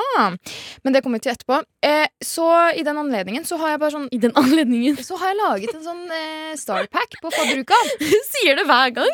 Men 0.85 0.93
det 0.93 1.03
kommer 1.03 1.17
vi 1.19 1.21
til 1.31 1.33
etterpå. 1.33 1.63
Eh, 1.83 2.07
så 2.23 2.77
i 2.77 2.83
den 2.83 2.97
anledningen 2.97 3.47
så 3.49 3.57
har 3.59 3.71
jeg 3.71 3.81
bare 3.81 3.91
sånn 3.95 4.09
I 4.13 4.19
den 4.19 4.33
anledningen. 4.33 4.97
Så 4.99 5.17
har 5.19 5.33
jeg 5.33 5.39
laget 5.41 5.75
en 5.75 5.83
sånn 5.83 6.11
eh, 6.11 6.55
starpack 6.57 7.17
på 7.23 7.31
fadderuka. 7.33 7.75
Sier 8.33 8.57
det 8.57 8.67
hver 8.67 8.93
gang. 8.95 9.09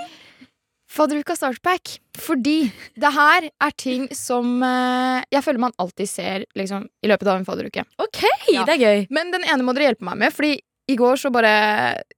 Fadderuka 0.88 1.34
startpack. 1.36 1.98
Fordi 2.18 2.70
det 2.98 3.10
her 3.14 3.48
er 3.50 3.74
ting 3.78 4.06
som 4.16 4.62
eh, 4.64 5.20
jeg 5.34 5.44
føler 5.44 5.60
man 5.66 5.74
alltid 5.78 6.08
ser 6.10 6.46
liksom, 6.58 6.86
i 7.04 7.10
løpet 7.10 7.28
av 7.28 7.36
en 7.40 7.44
fadderuke. 7.48 7.84
Ok, 8.02 8.22
Ja. 8.52 8.64
det 8.64 8.78
er 8.78 8.84
gøy. 8.86 9.06
Men 9.14 9.30
den 9.34 9.44
ene 9.44 9.62
må 9.66 9.74
dere 9.76 9.90
hjelpe 9.92 10.06
meg 10.08 10.16
med, 10.24 10.32
fordi 10.34 10.54
i 10.88 10.96
går 10.96 11.18
så 11.20 11.28
bare 11.30 11.50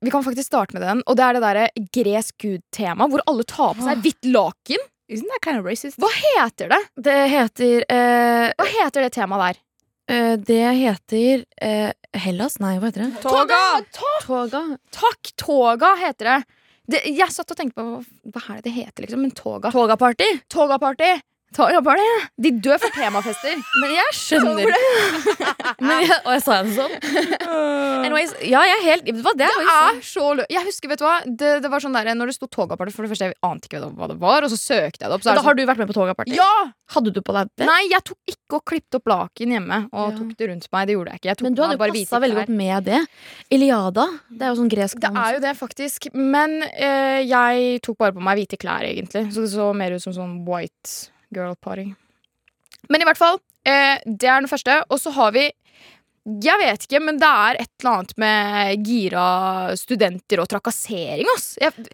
Vi 0.01 0.11
kan 0.15 0.23
faktisk 0.23 0.47
starte 0.47 0.77
med 0.77 0.83
den, 0.87 1.01
og 1.11 1.17
det 1.19 1.25
er 1.27 1.35
det 1.35 1.43
derre 1.43 1.65
gresk 1.91 2.37
gud-tema, 2.39 3.09
hvor 3.11 3.21
alle 3.27 3.43
tar 3.43 3.75
på 3.75 3.83
seg 3.83 4.05
hvitt 4.05 4.29
laken. 4.31 4.85
Isn't 5.11 5.27
that 5.27 5.43
kind 5.43 5.59
of 5.59 5.65
racist? 5.67 5.99
Hva 5.99 6.07
heter 6.15 6.71
det? 6.71 6.79
Det 7.03 7.17
heter 7.33 7.83
eh, 7.91 8.53
Hva 8.55 8.67
heter 8.77 9.03
det 9.03 9.11
temaet 9.17 9.43
der? 9.43 9.59
eh, 10.15 10.37
Det 10.37 10.61
heter 10.79 11.43
eh, 11.61 11.91
Hellas? 12.15 12.61
Nei, 12.63 12.77
hva 12.79 12.93
heter 12.93 13.09
det? 13.09 13.19
Toga! 13.25 13.59
Toga. 14.23 14.63
Toga 15.37 15.91
heter 15.99 16.31
det. 16.31 16.39
Det. 16.93 17.03
Jeg 17.17 17.33
satt 17.35 17.53
og 17.53 17.59
tenkte 17.59 17.81
på 17.81 17.87
hva, 17.87 18.01
hva 18.35 18.43
er 18.55 18.61
det 18.61 18.71
det 18.71 18.77
heter, 18.77 19.07
liksom. 19.07 19.23
Men 19.25 19.35
toga. 19.37 19.73
Togaparty. 19.75 20.29
Toga-party. 20.53 21.11
Toga-party. 21.57 22.05
De 22.39 22.51
dør 22.63 22.79
for 22.79 22.95
temafester. 22.95 23.57
Men 23.83 23.91
jeg 23.97 24.15
skjønner 24.15 24.71
Men 25.87 26.05
jeg, 26.05 26.19
Og 26.23 26.31
jeg 26.37 26.43
sa 26.45 26.59
det 26.63 26.75
sånn. 26.77 26.93
Anyways, 28.07 28.35
ja, 28.47 28.61
jeg 28.69 28.77
er 28.77 28.85
helt 28.85 29.09
Det, 29.09 29.15
var 29.25 29.35
Det 29.39 29.49
Det 29.49 29.57
faktisk 29.57 29.81
er 29.81 30.05
så 30.11 30.27
lø... 30.39 30.45
Jeg 30.53 30.67
husker, 30.69 30.93
vet 30.93 31.03
du 31.03 31.05
hva 31.07 31.17
det, 31.27 31.51
det 31.65 31.71
var 31.73 31.83
sånn 31.83 31.97
der, 31.97 32.11
Når 32.15 32.31
det 32.31 32.37
sto 32.37 32.47
Toga-party, 32.47 32.95
for 32.95 33.07
det 33.07 33.13
første, 33.13 33.31
jeg 33.33 33.39
ante 33.47 33.67
ikke 33.71 33.83
hva 33.99 34.09
det 34.13 34.19
var, 34.23 34.47
og 34.47 34.53
så 34.53 34.59
søkte 34.61 35.03
jeg 35.05 35.11
det 35.11 35.17
opp. 35.19 35.25
Så 35.25 35.31
sånn. 35.31 35.35
Da 35.35 35.43
det 35.43 35.47
har 35.49 35.59
du 35.59 35.65
vært 35.73 35.83
med 35.83 35.91
på 35.91 35.97
Togaparty? 35.99 36.35
sånn, 36.37 36.39
ja! 36.39 36.71
Hadde 36.95 37.13
du 37.15 37.21
på 37.23 37.35
deg 37.35 37.51
det? 37.59 37.67
Nei, 37.69 37.83
jeg 37.91 38.03
tok 38.07 38.33
ikke 38.35 38.59
og 38.59 38.65
klippet 38.67 38.99
opp 38.99 39.11
laken 39.11 39.53
hjemme 39.55 39.79
og 39.91 40.01
Ja. 40.01 40.17
tok 40.19 40.33
det 40.39 40.49
rundt 40.51 40.67
meg. 40.75 40.89
Det 40.91 40.97
gjorde 40.97 41.13
jeg 41.15 41.21
ikke. 41.23 41.31
Jeg 41.31 41.45
Men 41.47 41.55
du 41.55 41.63
hadde 41.63 41.77
jo 41.77 41.83
bare 41.83 41.95
passa 41.99 42.21
veldig 42.25 42.39
godt 42.41 42.53
med 42.63 42.89
det. 42.91 43.01
Iliada. 43.55 44.07
Det 44.31 44.47
er 44.47 44.51
jo 44.55 44.59
sånn 44.63 44.73
gresk 44.73 44.99
Det 45.03 45.13
er 45.15 45.37
jo 45.39 45.41
det, 45.45 45.55
faktisk. 45.59 46.11
Men 46.15 46.61
øh, 46.67 47.21
jeg 47.27 47.81
tok 47.87 47.99
bare 48.03 48.15
på 48.17 48.23
meg 48.27 48.39
hvite 48.43 48.59
klær, 48.61 48.83
egentlig. 48.87 49.27
Så 49.35 49.47
det 49.47 49.53
så 49.55 49.71
mer 49.75 49.95
ut 49.95 50.03
som 50.03 50.15
sånn 50.17 50.41
white 50.47 51.11
girl 51.35 51.57
party. 51.57 51.91
Men 52.89 53.03
i 53.03 53.07
hvert 53.09 53.21
fall, 53.21 53.39
eh, 53.67 53.99
det 54.07 54.29
er 54.29 54.41
den 54.41 54.49
første. 54.49 54.83
Og 54.89 55.01
så 55.01 55.13
har 55.15 55.35
vi 55.37 55.51
Jeg 56.45 56.61
vet 56.61 56.85
ikke, 56.87 57.01
men 57.03 57.19
det 57.21 57.29
er 57.29 57.59
et 57.63 57.71
eller 57.81 57.93
annet 57.97 58.13
med 58.21 58.87
gira 58.87 59.23
studenter 59.79 60.43
og 60.43 60.49
trakassering, 60.53 61.29
ass. 61.35 61.55
Jeg, 61.61 61.87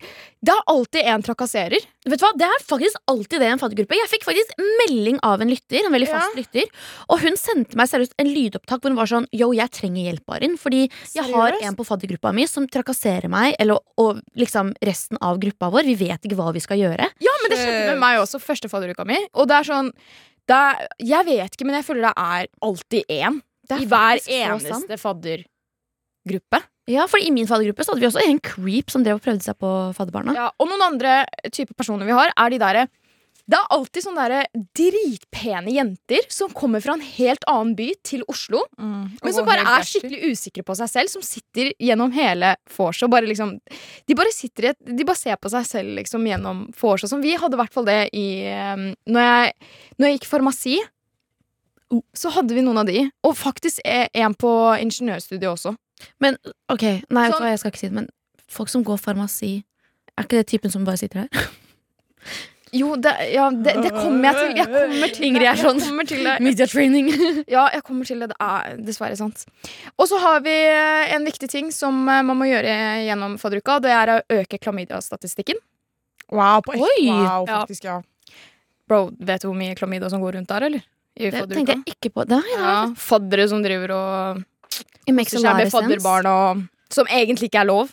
det 0.47 0.53
er 0.55 0.69
alltid 0.71 1.09
en 1.13 1.25
trakasserer. 1.27 1.87
Vet 2.07 2.21
du 2.21 2.25
hva, 2.27 2.33
Det 2.39 2.47
er 2.47 2.65
faktisk 2.69 3.01
alltid 3.11 3.43
det 3.43 3.49
i 3.49 3.53
en 3.55 3.63
faddergruppe. 3.63 3.99
Jeg 3.99 4.11
fikk 4.13 4.27
faktisk 4.29 4.53
melding 4.83 5.19
av 5.27 5.43
en 5.43 5.51
lytter, 5.51 5.81
en 5.87 5.95
veldig 5.95 6.11
fast 6.11 6.37
lytter, 6.39 6.69
og 7.09 7.25
hun 7.25 7.39
sendte 7.41 7.79
meg 7.79 7.91
seriøst 7.91 8.15
en 8.23 8.31
lydopptak 8.31 8.85
hvor 8.85 8.93
hun 8.93 9.01
var 9.01 9.11
sånn 9.11 9.29
Yo, 9.37 9.51
jeg 9.57 9.73
trenger 9.75 10.11
hjelp, 10.11 10.37
Arin, 10.37 10.55
fordi 10.61 10.85
jeg 11.17 11.27
har 11.33 11.57
en 11.57 11.79
på 11.79 11.87
faddergruppa 11.89 12.35
mi 12.37 12.47
som 12.51 12.69
trakasserer 12.71 13.31
meg, 13.33 13.57
eller, 13.63 13.81
og 14.01 14.23
liksom 14.39 14.75
resten 14.85 15.21
av 15.25 15.41
gruppa 15.43 15.73
vår. 15.75 15.89
Vi 15.89 15.99
vet 16.07 16.29
ikke 16.29 16.39
hva 16.39 16.53
vi 16.55 16.63
skal 16.65 16.81
gjøre. 16.83 17.11
Ja, 17.25 17.35
men 17.43 17.53
det 17.53 17.61
skjedde 17.63 17.91
med 17.95 18.03
meg 18.03 18.23
også, 18.23 18.43
første 18.43 18.71
fadderuka 18.73 19.07
mi. 19.09 19.19
Og 19.35 19.49
det 19.51 19.61
er 19.61 19.71
sånn 19.73 19.93
det 20.47 20.55
er, 20.55 20.87
Jeg 21.03 21.27
vet 21.27 21.57
ikke, 21.57 21.67
men 21.67 21.81
jeg 21.81 21.87
føler 21.89 22.09
det 22.09 22.15
er 22.23 22.49
alltid 22.63 23.13
én. 23.13 23.41
I 23.75 23.87
hver 23.91 24.23
eneste 24.23 24.99
faddergruppe. 25.01 26.63
Ja, 26.87 27.09
for 27.11 27.19
I 27.19 27.33
min 27.35 27.49
faddergruppe 27.51 27.83
så 27.83 27.93
hadde 27.93 28.05
vi 28.05 28.07
også 28.07 28.23
en 28.23 28.39
creep 28.39 28.93
som 28.95 29.03
drev 29.03 29.19
og 29.19 29.25
prøvde 29.25 29.43
seg 29.43 29.59
på 29.59 29.73
fadderbarna. 29.97 30.37
Ja, 30.39 30.53
og 30.55 30.71
noen 30.71 30.85
andre 30.87 31.25
typer 31.51 31.75
personer 31.75 32.07
vi 32.07 32.15
har, 32.15 32.31
er 32.31 32.53
de 32.55 32.63
derre 32.63 32.87
Det 33.47 33.55
er 33.59 33.67
alltid 33.75 34.03
sånne 34.03 34.25
der 34.31 34.63
dritpene 34.75 35.71
jenter 35.71 36.25
som 36.35 36.51
kommer 36.51 36.83
fra 36.83 36.95
en 36.97 37.03
helt 37.03 37.45
annen 37.47 37.75
by 37.79 37.93
til 38.07 38.25
Oslo, 38.31 38.65
men 38.79 39.35
som 39.35 39.47
bare 39.47 39.63
er 39.63 39.87
skikkelig 39.87 40.33
usikre 40.33 40.65
på 40.67 40.75
seg 40.79 40.91
selv, 40.91 41.11
som 41.13 41.23
sitter 41.23 41.71
gjennom 41.79 42.11
hele 42.15 42.57
vorset 42.75 43.07
og 43.07 43.13
bare 43.15 43.27
liksom 43.31 43.57
De 44.07 44.15
bare 44.19 44.35
sitter 44.35 44.65
i 44.65 44.73
et 44.73 44.81
De 44.99 45.07
bare 45.07 45.19
ser 45.19 45.39
på 45.39 45.51
seg 45.51 45.67
selv 45.67 45.95
liksom 45.99 46.27
gjennom 46.27 46.67
vorset. 46.81 47.11
Som 47.11 47.23
vi 47.23 47.35
hadde 47.39 47.55
i 47.55 47.61
hvert 47.63 47.75
fall 47.75 47.87
det 47.87 48.01
i 48.15 48.27
um, 48.51 48.93
når, 49.07 49.23
jeg, 49.23 49.55
når 49.99 50.07
jeg 50.09 50.19
gikk 50.21 50.31
farmasi. 50.31 50.77
Så 52.15 52.33
hadde 52.35 52.55
vi 52.57 52.65
noen 52.67 52.79
av 52.83 52.87
de, 52.89 53.05
og 53.23 53.37
faktisk 53.39 53.81
en 53.87 54.35
på 54.35 54.51
ingeniørstudiet 54.83 55.47
også. 55.53 55.77
Men 56.21 56.37
ok, 56.73 56.83
nei, 57.09 57.29
Sånn- 57.31 57.47
jeg 57.49 57.59
skal 57.63 57.71
ikke 57.73 57.79
si 57.79 57.89
det, 57.89 57.95
men 57.95 58.09
folk 58.53 58.69
som 58.69 58.83
går 58.85 58.99
farmasi 59.01 59.65
Er 60.19 60.25
ikke 60.25 60.37
det 60.43 60.47
typen 60.49 60.71
som 60.73 60.85
bare 60.85 60.97
sitter 61.01 61.25
her? 61.25 61.29
Jo, 62.75 62.97
det, 62.99 63.13
ja, 63.33 63.47
det, 63.55 63.73
det 63.85 63.91
kommer 63.95 64.27
jeg 64.27 64.37
til. 64.41 64.57
Jeg 64.59 64.67
kommer 64.67 65.13
til 65.15 65.25
Ingrid 65.29 65.47
er 65.49 65.61
sånn. 65.61 65.79
Media 66.43 66.67
training. 66.67 67.07
Ja, 67.55 67.69
jeg 67.73 67.83
kommer 67.87 68.05
til 68.09 68.21
det. 68.21 68.29
Det 68.33 68.37
er 68.43 68.75
dessverre 68.83 69.17
sant. 69.17 69.45
Og 69.97 70.09
så 70.11 70.19
har 70.21 70.43
vi 70.45 70.53
eh, 70.53 71.15
en 71.15 71.25
viktig 71.25 71.49
ting 71.53 71.71
som 71.73 72.03
eh, 72.11 72.25
man 72.27 72.37
må 72.37 72.49
gjøre 72.51 72.75
gjennom 73.07 73.39
fadderuka. 73.41 73.79
Det 73.85 73.95
er 73.95 74.13
å 74.17 74.19
øke 74.41 74.59
klamydia-statistikken. 74.59 75.63
Wow, 76.35 76.59
på 76.67 76.75
ekte. 76.75 77.07
Wow, 77.07 77.47
faktisk, 77.49 77.87
Ja. 77.87 78.01
ja. 78.03 78.37
Bro, 78.91 79.01
vet 79.31 79.47
du 79.47 79.49
hvor 79.49 79.57
mye 79.59 79.79
klamydia 79.79 80.11
som 80.11 80.21
går 80.27 80.37
rundt 80.41 80.51
der, 80.51 80.67
eller? 80.69 80.85
I 81.17 81.31
Det 81.31 81.49
tenkte 81.49 81.73
jeg 81.77 81.95
ikke 81.97 82.11
på. 82.13 82.25
Det, 82.29 82.43
ja, 82.53 82.59
Ja, 82.61 82.81
faddere 82.95 83.49
som 83.49 83.63
driver 83.65 83.93
og 83.97 84.43
koser 85.07 85.41
seg 85.41 85.57
med 85.57 85.71
fadderbarn 85.73 86.27
og 86.29 86.65
Som 86.93 87.07
egentlig 87.09 87.49
ikke 87.51 87.61
er 87.63 87.67
lov. 87.71 87.89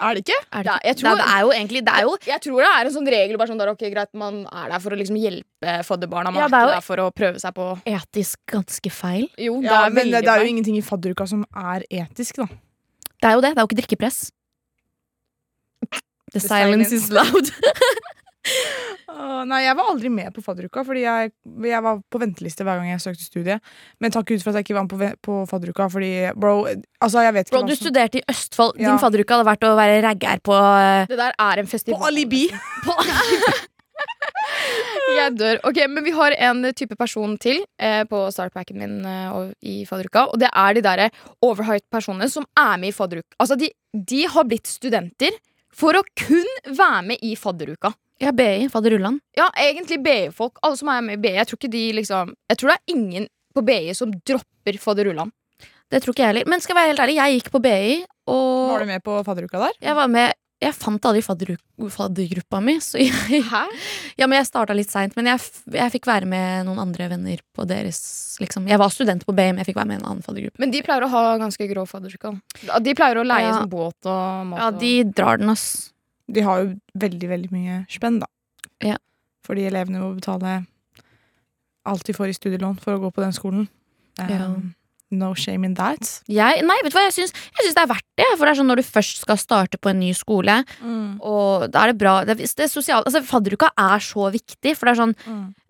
Er 0.00 0.14
det 0.14 0.24
ikke? 0.24 0.36
Er 0.52 0.62
det, 0.62 0.66
Ja, 0.66 0.74
ikke? 0.78 0.86
jeg 0.88 0.96
tror- 0.96 1.08
Nei, 1.10 1.16
det 1.22 1.26
er 1.34 1.40
jo 1.40 1.50
egentlig 1.54 1.80
Det 1.86 1.92
er 1.94 2.02
jo 2.02 2.12
Jeg 2.26 2.40
tror 2.42 2.56
det 2.64 2.70
er 2.70 2.86
en 2.86 2.92
sånn 2.94 3.06
regel 3.14 3.36
bare 3.38 3.48
sånn 3.48 3.58
der, 3.58 3.68
ok, 3.70 3.84
greit, 3.94 4.08
man 4.14 4.46
er 4.50 4.68
der 4.70 4.78
for 4.80 4.90
å 4.90 4.96
liksom 4.98 5.16
hjelpe 5.18 5.74
fadderbarna. 5.86 6.32
Man 6.32 6.34
Ja, 6.34 6.46
er 6.46 6.48
det 6.48 6.54
er 6.54 6.58
ikke 6.58 6.66
jo- 6.66 6.74
der 6.74 6.80
for 6.80 6.96
å 6.96 7.10
prøve 7.14 7.38
seg 7.40 7.54
på 7.54 7.66
etisk 7.86 8.36
ganske 8.50 8.90
feil. 8.90 9.28
Jo, 9.38 9.60
det 9.60 9.70
Ja, 9.70 9.86
er 9.86 9.90
men 9.90 10.10
det, 10.10 10.24
det 10.24 10.28
er 10.30 10.40
jo 10.44 10.50
ingenting 10.50 10.76
i 10.76 10.80
fadderuka 10.82 11.28
som 11.28 11.44
er 11.54 11.82
etisk, 11.90 12.34
da. 12.36 12.46
Det 13.22 13.30
er 13.30 13.34
jo 13.34 13.40
det. 13.40 13.54
Det 13.54 13.58
er 13.58 13.62
jo 13.62 13.68
ikke 13.68 13.80
drikkepress. 13.86 14.30
The, 15.80 16.00
The 16.32 16.40
silence, 16.40 16.88
silence. 16.90 16.92
is 16.92 17.10
loud. 17.10 17.50
Åh, 19.14 19.44
nei, 19.48 19.60
jeg 19.64 19.76
var 19.78 19.88
aldri 19.92 20.10
med 20.12 20.32
på 20.34 20.42
fadderuka, 20.44 20.82
fordi 20.84 21.04
jeg, 21.04 21.30
jeg 21.68 21.82
var 21.84 22.00
på 22.12 22.20
venteliste 22.20 22.64
hver 22.66 22.80
gang 22.80 22.90
jeg 22.90 23.02
søkte 23.04 23.24
studie. 23.24 23.56
Men 24.02 24.12
takk 24.14 24.32
ut 24.34 24.42
for 24.42 24.50
at 24.52 24.58
jeg 24.60 24.66
ikke 24.66 24.76
var 24.78 24.86
med 24.88 24.92
på, 24.94 25.10
på 25.28 25.36
fadderuka, 25.50 25.86
fordi 25.92 26.10
bro 26.36 26.56
Altså, 26.66 27.22
jeg 27.24 27.34
vet 27.36 27.46
ikke 27.48 27.58
Bro, 27.58 27.68
du 27.68 27.74
som 27.76 27.84
studerte 27.86 28.20
i 28.20 28.24
Østfold. 28.32 28.80
Ja. 28.80 28.90
Din 28.94 29.00
fadderuke 29.02 29.36
hadde 29.36 29.48
vært 29.48 29.66
å 29.68 29.74
være 29.78 30.00
raggar 30.04 30.40
på 30.44 30.56
eh, 30.56 31.06
Det 31.12 31.20
der 31.20 31.36
er 31.46 31.62
en 31.62 31.70
festival. 31.70 32.00
På 32.00 32.08
alibi! 32.10 32.46
Jeg 35.14 35.34
dør. 35.38 35.58
Ok, 35.68 35.78
Men 35.90 36.04
vi 36.06 36.12
har 36.16 36.34
en 36.48 36.64
type 36.76 36.96
person 36.98 37.36
til 37.40 37.60
eh, 37.80 38.02
på 38.08 38.24
startpacken 38.34 38.78
min 38.80 38.94
eh, 39.06 39.28
og- 39.32 39.52
i 39.62 39.84
fadderuka. 39.88 40.26
Og 40.32 40.40
det 40.42 40.50
er 40.50 40.74
de 40.74 40.82
der 40.84 41.04
overhyped 41.44 41.86
personene 41.92 42.28
som 42.32 42.46
er 42.58 42.76
med 42.80 42.90
i 42.90 42.96
fadderuka. 42.96 43.36
Altså, 43.38 43.56
de, 43.60 43.70
de 43.94 44.24
har 44.26 44.44
blitt 44.48 44.66
studenter 44.70 45.36
for 45.74 45.94
å 45.98 46.02
kun 46.18 46.50
være 46.66 47.02
med 47.12 47.22
i 47.22 47.34
fadderuka. 47.38 47.92
Ja, 48.22 48.30
BI. 48.32 48.68
Fadderullan. 48.70 49.18
Ja, 49.36 49.48
egentlig 49.58 49.98
BI-folk. 50.04 50.58
Alle 50.62 50.76
som 50.78 50.88
er 50.92 51.00
med 51.02 51.18
i 51.18 51.22
BI. 51.24 51.32
Jeg 51.34 51.46
tror 51.50 51.58
ikke 51.58 51.72
de 51.72 51.84
liksom 51.98 52.34
Jeg 52.50 52.56
tror 52.60 52.70
det 52.70 52.76
er 52.78 52.94
ingen 52.94 53.26
på 53.54 53.62
BI 53.66 53.92
som 53.94 54.12
dropper 54.26 54.78
fadderullan. 54.78 55.32
Det 55.90 56.00
tror 56.02 56.14
ikke 56.14 56.22
jeg 56.24 56.30
heller. 56.32 56.48
Men 56.50 56.60
skal 56.62 56.74
jeg 56.74 56.80
være 56.82 56.92
helt 56.94 57.02
ærlig, 57.04 57.16
jeg 57.20 57.40
gikk 57.40 57.50
på 57.54 57.60
BI, 57.62 58.04
og 58.30 58.70
Var 58.70 58.80
du 58.80 58.86
med 58.88 59.02
på 59.04 59.18
fadderuka 59.26 59.60
der? 59.66 59.74
jeg 59.84 59.94
var 59.94 60.08
med 60.08 60.32
Jeg 60.64 60.72
fant 60.74 61.04
aldri 61.04 61.20
faddergruppa 61.26 62.60
mi, 62.64 62.78
så 62.80 62.96
jeg 63.02 63.42
Hæ? 63.52 63.64
Ja, 64.16 64.26
men 64.26 64.38
jeg 64.38 64.46
starta 64.48 64.72
litt 64.74 64.88
seint. 64.90 65.14
Men 65.18 65.26
jeg, 65.28 65.42
jeg 65.74 65.92
fikk 65.92 66.06
være 66.08 66.24
med 66.30 66.64
noen 66.66 66.78
andre 66.86 67.08
venner 67.10 67.42
på 67.54 67.66
deres 67.68 68.00
liksom. 68.40 68.66
Jeg 68.70 68.78
var 68.80 68.88
student 68.94 69.26
på 69.26 69.34
BM, 69.34 69.54
men 69.58 69.62
jeg 69.62 69.72
fikk 69.72 69.76
være 69.82 69.90
med 69.90 69.98
i 69.98 70.02
en 70.02 70.08
annen 70.08 70.22
faddergruppe. 70.24 70.58
Men 70.62 70.70
de 70.72 70.80
pleier 70.86 71.04
å 71.04 71.10
ha 71.12 71.24
ganske 71.42 71.68
grå 71.68 71.84
fadderuka. 71.90 72.32
De 72.80 72.94
pleier 72.96 73.20
å 73.20 73.26
leie 73.26 73.50
Ja. 73.50 73.58
sånn 73.60 73.68
båt 73.70 74.08
og 74.08 74.46
mat. 74.54 74.60
Ja, 74.62 74.70
de 74.70 74.94
drar 75.12 75.38
den, 75.42 75.50
ass. 75.52 75.90
De 76.30 76.44
har 76.46 76.62
jo 76.62 76.70
veldig, 77.00 77.28
veldig 77.28 77.50
mye 77.52 77.80
spenn, 77.92 78.20
da. 78.22 78.30
Ja. 78.84 78.96
Fordi 79.44 79.66
elevene 79.68 80.00
må 80.00 80.14
betale 80.16 80.62
alt 81.84 82.06
de 82.08 82.14
får 82.16 82.32
i 82.32 82.38
studielån 82.38 82.78
for 82.80 82.96
å 82.96 83.02
gå 83.02 83.10
på 83.12 83.24
den 83.24 83.36
skolen. 83.36 83.68
Um, 84.18 84.30
Ja. 84.30 84.48
No 85.14 85.34
shame 85.38 85.66
in 85.68 85.74
that. 85.78 86.22
Jeg, 86.26 86.62
nei, 86.66 86.74
vet 86.82 86.90
du 86.90 86.96
hva, 86.96 87.04
jeg 87.06 87.14
syns, 87.14 87.34
det 87.60 87.78
er 87.78 87.86
verdt 87.86 88.06
det. 88.18 88.26
For 88.34 88.46
det 88.46 88.54
er 88.54 88.58
sånn 88.58 88.66
når 88.72 88.80
du 88.80 88.86
først 88.88 89.20
skal 89.22 89.38
starte 89.38 89.78
på 89.78 89.92
en 89.92 90.00
ny 90.00 90.08
skole, 90.16 90.56
og 91.22 91.68
da 91.70 91.84
er 91.84 91.92
det 91.92 91.98
bra 92.00 92.14
det, 92.26 92.38
det 92.40 92.66
sosiale, 92.72 93.04
altså, 93.06 93.22
Fadderuka 93.22 93.68
er 93.78 94.02
så 94.02 94.26
viktig, 94.34 94.74
for 94.74 94.88
det 94.88 94.94
er 94.96 95.00
sånn 95.02 95.14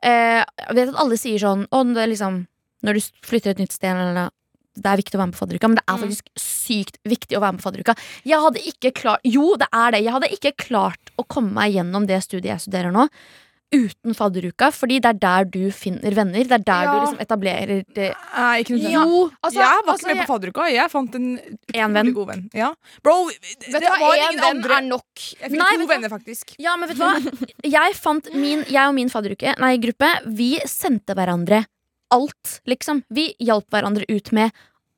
eh, 0.01 0.41
Jeg 0.65 0.77
vet 0.79 0.95
at 0.95 1.01
alle 1.03 1.19
sier 1.21 1.39
sånn 1.43 1.67
Å, 1.69 1.83
det 1.93 2.03
er 2.07 2.11
liksom 2.15 2.47
Når 2.87 2.95
du 2.95 3.01
flytter 3.27 3.51
et 3.53 3.61
nytt 3.61 3.73
sted, 3.75 3.91
eller, 3.93 4.31
det 4.75 4.87
er 4.91 4.97
viktig 5.01 5.15
å 5.15 5.23
være 5.23 5.31
med 5.31 5.37
på 5.39 5.43
fadderuka, 5.47 5.69
men 5.71 5.77
det 5.81 5.85
er 5.89 5.97
Mm. 5.97 6.03
faktisk 6.05 6.25
sykt 6.41 6.99
viktig 7.07 7.37
å 7.39 7.41
være 7.41 7.53
med 7.55 7.63
på 7.63 7.69
fadderuka. 7.71 7.95
Jeg 8.25 8.41
hadde 8.41 8.61
ikke 8.67 8.93
klart 8.93 9.21
Jo, 9.25 9.57
det 9.57 9.69
er 9.73 9.91
det. 9.93 10.03
Jeg 10.05 10.13
hadde 10.13 10.33
ikke 10.35 10.57
klart 10.57 11.15
å 11.19 11.25
komme 11.27 11.53
meg 11.53 11.73
gjennom 11.75 12.07
det 12.07 12.23
studiet 12.23 12.51
jeg 12.53 12.61
studerer 12.69 12.93
nå. 12.93 13.09
Uten 13.75 14.15
fadderuka, 14.15 14.69
fordi 14.71 15.01
det 15.03 15.09
er 15.09 15.19
der 15.19 15.45
du 15.51 15.71
finner 15.75 16.15
venner. 16.15 16.45
Det 16.47 16.53
er 16.53 16.63
der 16.63 16.83
Ja. 16.85 16.93
du 16.93 17.01
liksom 17.07 17.19
etablerer 17.25 17.85
det. 17.93 18.15
Nei, 18.37 18.63
ikke. 18.63 18.79
Jo, 18.79 19.31
Altså, 19.43 19.59
jeg 19.59 19.83
var 19.85 19.95
altså, 19.95 20.07
ikke 20.07 20.15
med 20.15 20.27
på 20.27 20.33
fadderuka. 20.33 20.71
Jeg 20.71 20.91
fant 20.93 21.15
en 21.17 21.39
utrolig 21.41 22.15
god 22.15 22.27
venn. 22.29 22.51
Ja. 22.55 22.75
Bro, 23.03 23.31
det 23.31 23.73
Vet 23.73 23.81
det 23.83 23.91
var 23.91 24.15
ingen 24.15 24.45
andre 24.45 24.77
er 24.79 24.83
nok. 24.83 25.05
Jeg 25.17 25.51
fikk 25.51 25.59
Nei, 25.59 25.77
to 25.77 25.87
venner, 25.87 26.09
faktisk. 26.09 26.55
Ja, 26.61 26.77
men 26.77 26.89
vet 26.89 26.99
du 26.99 27.03
hva? 27.03 27.49
Jeg 27.65 27.95
fant 27.95 28.33
min, 28.35 28.63
jeg 28.69 28.87
og 28.87 28.95
min 28.95 29.09
fadderuke, 29.11 29.59
nei, 29.59 29.77
gruppe, 29.79 30.13
vi 30.27 30.61
sendte 30.61 31.15
hverandre 31.17 31.65
alt, 32.15 32.59
liksom. 32.71 33.03
Vi 33.15 33.33
hjalp 33.43 33.69
hverandre 33.75 34.07
ut 34.09 34.33
med 34.37 34.55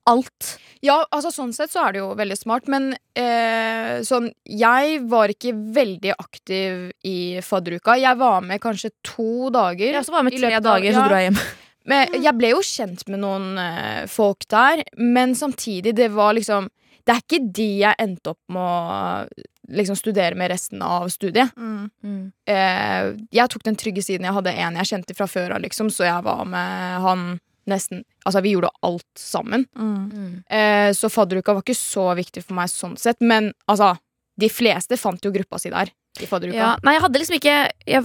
alt. 0.07 0.53
Ja, 0.85 1.01
altså 1.11 1.33
sånn 1.35 1.53
sett 1.57 1.73
så 1.73 1.87
er 1.87 1.97
det 1.97 2.03
jo 2.03 2.13
veldig 2.19 2.37
smart, 2.39 2.69
men 2.71 2.93
eh, 3.19 4.03
sånn 4.07 4.29
Jeg 4.47 5.01
var 5.11 5.33
ikke 5.33 5.55
veldig 5.75 6.15
aktiv 6.15 6.91
i 7.07 7.19
fadderuka. 7.43 7.97
Jeg 7.99 8.19
var 8.21 8.45
med 8.47 8.63
kanskje 8.63 8.93
to 9.07 9.49
dager. 9.55 9.91
Jeg 9.91 10.03
også 10.05 10.15
var 10.15 10.27
med 10.29 10.37
tre 10.37 10.53
dager, 10.53 10.61
av- 10.61 10.69
dager, 10.69 10.93
så 10.93 11.03
ja. 11.03 11.09
dro 11.09 11.21
jeg 11.21 11.31
hjem. 11.31 11.41
Men 11.87 12.17
jeg 12.19 12.35
ble 12.35 12.49
jo 12.51 12.63
kjent 12.67 13.05
med 13.11 13.23
noen 13.23 13.61
eh, 13.63 14.07
folk 14.11 14.47
der, 14.51 14.83
men 14.99 15.37
samtidig, 15.39 15.95
det 15.95 16.11
var 16.15 16.35
liksom 16.39 16.71
Det 17.07 17.15
er 17.15 17.21
ikke 17.23 17.45
de 17.55 17.67
jeg 17.85 17.99
endte 18.03 18.33
opp 18.33 18.43
med 18.51 18.63
å 18.63 19.45
liksom 19.69 19.97
studere 19.97 20.35
med 20.39 20.51
resten 20.51 20.83
av 20.83 21.09
studiet. 21.09 21.51
Mm. 21.57 22.33
Eh, 22.49 23.09
jeg 23.35 23.51
tok 23.53 23.65
den 23.67 23.79
trygge 23.79 24.05
siden 24.05 24.29
jeg 24.29 24.37
hadde 24.37 24.55
en 24.55 24.79
jeg 24.81 24.91
kjente 24.93 25.17
fra 25.19 25.29
før 25.31 25.57
av, 25.57 25.65
liksom, 25.65 25.91
så 25.93 26.09
jeg 26.09 26.25
var 26.27 26.47
med 26.49 27.03
han 27.07 27.27
nesten 27.71 28.05
Altså, 28.27 28.41
vi 28.43 28.57
gjorde 28.57 28.73
alt 28.83 29.19
sammen. 29.19 29.65
Mm. 29.79 30.43
Eh, 30.51 30.89
så 30.99 31.11
fadderuka 31.11 31.55
var 31.55 31.63
ikke 31.63 31.79
så 31.79 32.09
viktig 32.19 32.43
for 32.43 32.59
meg 32.59 32.71
sånn 32.73 32.97
sett, 32.99 33.21
men 33.23 33.53
altså 33.71 33.95
De 34.37 34.51
fleste 34.53 34.99
fant 35.01 35.23
jo 35.25 35.31
gruppa 35.33 35.57
si 35.57 35.71
der. 35.73 35.89
I 36.21 36.27
fadderuka. 36.29 36.59
Ja, 36.59 36.73
nei, 36.85 36.97
jeg 36.97 37.03
hadde 37.05 37.21
liksom 37.21 37.37
ikke 37.37 37.55
jeg, 37.89 38.03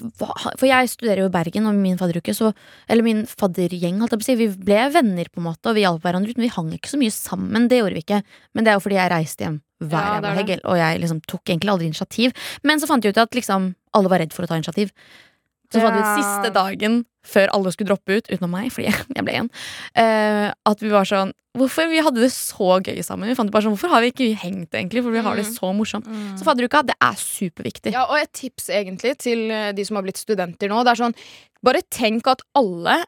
For 0.60 0.68
jeg 0.68 0.92
studerer 0.92 1.24
jo 1.24 1.28
i 1.28 1.34
Bergen, 1.34 1.68
og 1.68 1.76
min 1.80 1.98
fadderuke 2.00 2.36
så, 2.36 2.54
Eller 2.88 3.04
min 3.04 3.26
faddergjeng, 3.28 4.00
holdt 4.00 4.16
jeg 4.16 4.22
på 4.22 4.26
å 4.26 4.30
si. 4.30 4.38
Vi 4.40 4.48
ble 4.70 4.86
venner, 4.94 5.32
på 5.32 5.42
en 5.42 5.50
måte, 5.50 5.72
og 5.72 5.76
vi 5.76 5.84
hjalp 5.84 6.06
hverandre 6.06 6.32
ut, 6.32 6.40
men 6.40 6.48
vi 6.48 6.56
hang 6.56 6.72
ikke 6.78 6.94
så 6.94 7.02
mye 7.02 7.16
sammen. 7.16 7.68
Det 7.72 7.82
gjorde 7.82 7.98
vi 7.98 8.06
ikke. 8.06 8.22
Men 8.54 8.64
det 8.64 8.72
er 8.72 8.80
jo 8.80 8.86
fordi 8.86 9.00
jeg 9.02 9.14
reiste 9.16 9.48
hjem 9.48 9.60
hver 9.82 9.98
Ja, 9.98 10.16
jævla 10.22 10.56
er 10.56 10.62
og 10.70 10.78
jeg 10.78 11.02
liksom 11.04 11.22
tok 11.28 11.44
egentlig 11.50 11.74
aldri 11.74 11.90
initiativ. 11.92 12.32
Men 12.64 12.80
så 12.80 12.88
fant 12.88 13.04
jeg 13.04 13.16
ut 13.16 13.22
at 13.24 13.36
liksom 13.38 13.74
alle 13.98 14.10
var 14.14 14.20
redd 14.24 14.34
for 14.34 14.46
å 14.46 14.48
ta 14.48 14.56
initiativ. 14.60 14.92
Så 15.72 15.80
fant 15.80 15.96
vi 15.96 16.02
ut 16.04 16.18
siste 16.20 16.50
dagen 16.54 17.06
før 17.24 17.52
alle 17.54 17.72
skulle 17.72 17.92
droppe 17.94 18.18
ut, 18.18 18.28
utenom 18.32 18.52
meg, 18.52 18.72
fordi 18.74 18.88
jeg, 19.16 19.24
ble 19.24 19.32
igjen, 19.36 19.50
uh, 19.96 20.50
at 20.68 20.82
vi 20.84 20.90
var 20.92 21.06
sånn 21.08 21.32
Hvorfor 21.52 21.90
vi 21.92 22.00
hadde 22.00 22.22
det 22.24 22.30
så 22.32 22.78
gøy 22.80 23.02
sammen? 23.04 23.28
Vi 23.28 23.36
fant 23.36 23.52
bare 23.52 23.66
sånn, 23.66 23.74
Hvorfor 23.76 23.92
har 23.92 24.00
vi 24.06 24.12
ikke 24.14 24.30
hengt, 24.40 24.72
egentlig? 24.72 25.02
For 25.04 25.12
vi 25.12 25.20
har 25.20 25.36
det 25.36 25.44
Mm. 25.50 25.56
så 25.58 25.72
morsomt. 25.76 26.06
Så 26.40 26.46
fadderuka, 26.48 26.80
det 26.88 26.96
er 27.04 27.18
superviktig. 27.20 27.92
Ja, 27.92 28.06
og 28.08 28.16
et 28.22 28.32
tips 28.32 28.70
egentlig 28.72 29.18
til 29.20 29.52
eh, 29.52 29.74
de 29.76 29.84
som 29.84 29.98
har 30.00 30.06
blitt 30.06 30.16
studenter 30.22 30.72
nå. 30.72 30.80
Det 30.88 30.94
er 30.94 31.02
sånn, 31.04 31.16
Bare 31.62 31.82
tenk 31.92 32.26
at 32.32 32.40
alle 32.56 33.02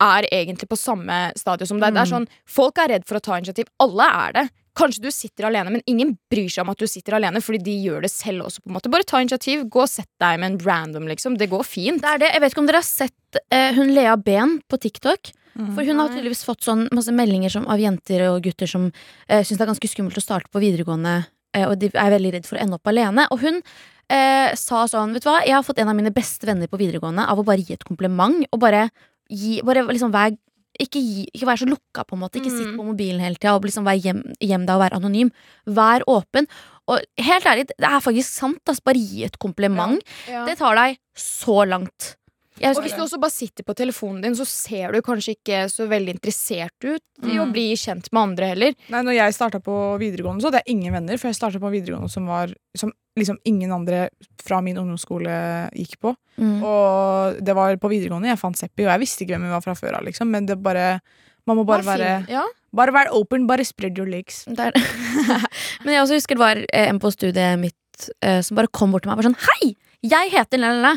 er 0.00 0.28
egentlig 0.30 0.68
på 0.70 0.78
samme 0.78 1.32
stadie 1.36 1.66
som 1.66 1.80
deg. 1.82 1.92
Det 1.92 2.04
er 2.04 2.06
Mm. 2.06 2.14
sånn, 2.14 2.28
Folk 2.46 2.78
er 2.78 2.88
redd 2.94 3.04
for 3.04 3.18
å 3.18 3.20
ta 3.20 3.34
initiativ. 3.36 3.66
Alle 3.82 4.06
er 4.06 4.32
det. 4.32 4.46
Kanskje 4.78 5.02
du 5.02 5.10
sitter 5.14 5.48
alene, 5.48 5.72
men 5.74 5.82
ingen 5.90 6.14
bryr 6.30 6.50
seg 6.52 6.62
om 6.62 6.70
at 6.72 6.78
du 6.78 6.86
sitter 6.90 7.16
alene, 7.18 7.42
fordi 7.42 7.60
de 7.66 7.74
gjør 7.88 8.04
det 8.06 8.12
selv 8.12 8.46
også. 8.46 8.62
på 8.62 8.70
en 8.70 8.78
måte 8.78 8.92
Bare 8.92 9.06
ta 9.08 9.20
initiativ. 9.22 9.66
Gå 9.72 9.82
og 9.82 9.90
sett 9.90 10.10
deg 10.22 10.38
med 10.38 10.52
en 10.52 10.60
random, 10.62 11.08
liksom. 11.10 11.38
Det 11.40 11.50
går 11.50 11.66
fint. 11.66 12.02
Det 12.04 12.12
er 12.14 12.22
det. 12.22 12.30
Jeg 12.34 12.44
vet 12.44 12.54
ikke 12.54 12.62
om 12.62 12.70
dere 12.70 12.82
har 12.82 12.88
sett 12.88 13.42
eh, 13.50 13.74
hun 13.74 13.92
Lea 13.96 14.14
Ben 14.16 14.58
på 14.70 14.78
TikTok. 14.78 15.32
Mm. 15.58 15.72
For 15.74 15.82
hun 15.82 15.98
har 15.98 16.12
tydeligvis 16.12 16.44
fått 16.46 16.62
sånn 16.62 16.86
masse 16.94 17.12
meldinger 17.14 17.50
som, 17.50 17.66
av 17.66 17.80
jenter 17.82 18.28
og 18.28 18.44
gutter 18.44 18.70
som 18.70 18.88
eh, 19.26 19.42
syns 19.42 19.58
det 19.58 19.64
er 19.64 19.72
ganske 19.72 19.90
skummelt 19.90 20.20
å 20.20 20.22
starte 20.22 20.52
på 20.54 20.62
videregående, 20.62 21.16
eh, 21.56 21.66
og 21.66 21.80
de 21.82 21.90
er 21.90 22.14
veldig 22.14 22.34
redd 22.36 22.46
for 22.46 22.58
å 22.58 22.62
ende 22.62 22.78
opp 22.78 22.90
alene. 22.92 23.26
Og 23.34 23.42
hun 23.42 23.58
eh, 23.58 24.54
sa 24.54 24.84
sånn, 24.90 25.16
vet 25.16 25.26
du 25.26 25.30
hva, 25.32 25.40
jeg 25.42 25.56
har 25.56 25.66
fått 25.66 25.82
en 25.82 25.90
av 25.90 25.98
mine 25.98 26.14
beste 26.14 26.46
venner 26.46 26.70
på 26.70 26.78
videregående 26.78 27.26
av 27.26 27.42
å 27.42 27.46
bare 27.48 27.64
gi 27.64 27.74
et 27.74 27.86
kompliment, 27.88 28.44
og 28.52 28.62
bare 28.62 28.88
gi 29.28 29.58
Bare 29.60 29.82
liksom 29.84 30.08
vær 30.08 30.30
ikke, 30.78 31.00
gi, 31.02 31.26
ikke 31.34 31.46
være 31.48 31.62
så 31.64 31.68
lukka, 31.68 32.04
på 32.06 32.14
en 32.16 32.22
måte. 32.22 32.38
Ikke 32.40 32.50
sitt 32.54 32.68
Mm. 32.70 32.76
på 32.78 32.84
mobilen 32.86 33.20
hele 33.20 33.34
tida 33.36 33.54
og 33.56 33.62
liksom 33.66 33.84
være 33.84 34.00
hjem, 34.04 34.22
hjem 34.40 34.66
deg 34.66 34.74
og 34.76 34.82
være 34.84 34.96
anonym. 35.00 35.30
Vær 35.66 36.04
åpen. 36.06 36.46
Og 36.88 37.00
helt 37.18 37.44
ærlig, 37.44 37.66
det 37.68 37.84
er 37.84 38.00
faktisk 38.00 38.28
sant. 38.30 38.62
Altså, 38.66 38.82
Bare 38.84 38.94
gi 39.02 39.24
et 39.24 39.38
kompliment. 39.38 40.00
Ja. 40.28 40.44
Det 40.46 40.56
tar 40.58 40.74
deg 40.74 40.98
så 41.16 41.66
langt. 41.68 42.14
Jeg 42.60 42.76
Og 42.76 42.82
hvis 42.84 42.94
du 42.96 43.02
også 43.04 43.20
bare 43.22 43.34
sitter 43.34 43.64
på 43.64 43.74
telefonen 43.78 44.22
din, 44.22 44.34
så 44.38 44.44
ser 44.48 44.92
du 44.92 45.00
kanskje 45.02 45.34
ikke 45.36 45.64
så 45.72 45.86
veldig 45.88 46.14
interessert 46.16 46.84
ut 46.84 47.02
i 47.24 47.36
å 47.38 47.46
Mm. 47.46 47.52
bli 47.52 47.66
kjent 47.76 48.08
med 48.12 48.20
andre 48.22 48.46
heller. 48.52 48.74
Nei, 48.90 49.02
når 49.02 49.14
jeg 49.18 49.34
starta 49.36 49.60
på 49.62 49.76
videregående, 49.98 50.40
så 50.42 50.50
hadde 50.50 50.62
jeg 50.66 50.76
ingen 50.76 50.92
venner. 50.92 51.16
For 51.18 51.28
jeg 51.28 51.36
starta 51.38 51.58
på 51.62 51.70
videregående 51.70 52.10
som 52.10 52.26
var 52.26 52.52
Som 52.76 52.92
liksom 53.18 53.38
ingen 53.44 53.72
andre 53.72 54.08
fra 54.44 54.60
min 54.62 54.76
ungdomsskole 54.78 55.70
gikk 55.74 55.96
på. 56.00 56.14
Mm. 56.38 56.62
Og 56.62 57.40
det 57.42 57.54
var 57.56 57.74
på 57.76 57.88
videregående 57.90 58.28
jeg 58.30 58.38
fant 58.38 58.56
Seppi, 58.56 58.84
og 58.86 58.92
jeg 58.92 59.00
visste 59.00 59.24
ikke 59.24 59.34
hvem 59.34 59.42
hun 59.48 59.56
var 59.56 59.60
fra 59.64 59.74
før 59.74 59.96
av, 59.98 60.04
liksom. 60.04 60.30
Men 60.30 60.46
det 60.46 60.62
bare 60.62 61.00
Man 61.46 61.56
må 61.56 61.64
bare 61.66 61.82
være 61.82 62.28
ja. 62.28 62.44
Bare 62.74 62.92
være 62.92 63.10
open, 63.16 63.46
bare 63.48 63.64
spread 63.64 63.96
your 63.98 64.06
legs. 64.06 64.44
Men 64.48 65.94
jeg 65.94 66.02
også 66.02 66.18
husker 66.18 66.36
det 66.36 66.42
var 66.44 66.56
eh, 66.72 66.88
en 66.90 66.98
på 67.00 67.10
studiet 67.14 67.58
mitt 67.58 68.10
eh, 68.22 68.40
som 68.44 68.58
bare 68.58 68.68
kom 68.70 68.92
bort 68.92 69.02
til 69.06 69.10
meg 69.10 69.18
og 69.18 69.24
var 69.24 69.30
sånn 69.30 69.40
Hei! 69.48 69.74
Jeg 70.06 70.30
heter 70.30 70.60
la-la-la. 70.62 70.92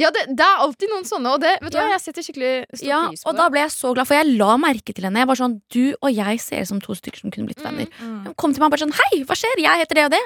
Ja, 0.00 0.10
det, 0.16 0.24
det 0.32 0.46
er 0.46 0.62
alltid 0.64 0.88
noen 0.92 1.04
sånne, 1.08 1.34
og 1.36 1.40
det 1.44 1.52
vet 1.60 1.72
du 1.74 1.78
Ja. 1.78 1.84
hva, 1.86 1.92
jeg 1.98 2.00
setter 2.06 2.24
skikkelig 2.26 2.52
stor 2.80 2.86
Ja, 2.88 3.00
pris 3.10 3.22
på 3.24 3.28
og 3.30 3.36
da 3.36 3.48
ble 3.52 3.60
jeg 3.66 3.70
så 3.74 3.92
glad, 3.94 4.06
for 4.08 4.16
jeg 4.16 4.38
la 4.40 4.56
merke 4.56 4.94
til 4.96 5.04
henne. 5.04 5.20
Jeg 5.22 5.28
var 5.30 5.36
sånn, 5.40 5.60
Du 5.70 5.94
og 6.00 6.10
jeg 6.14 6.40
ser 6.40 6.62
ut 6.64 6.68
som 6.72 6.80
to 6.80 6.94
stykker 6.96 7.20
som 7.20 7.30
kunne 7.34 7.46
blitt 7.50 7.60
venner. 7.62 7.86
Mm. 8.00 8.24
Hun 8.26 8.34
kom 8.34 8.52
til 8.54 8.60
meg 8.64 8.70
og 8.72 8.76
bare 8.78 8.86
sånn 8.86 8.96
Hei, 8.96 9.22
hva 9.28 9.36
skjer? 9.36 9.60
Jeg 9.60 9.82
heter 9.84 9.94
det 10.00 10.04
og 10.08 10.10
det. 10.16 10.22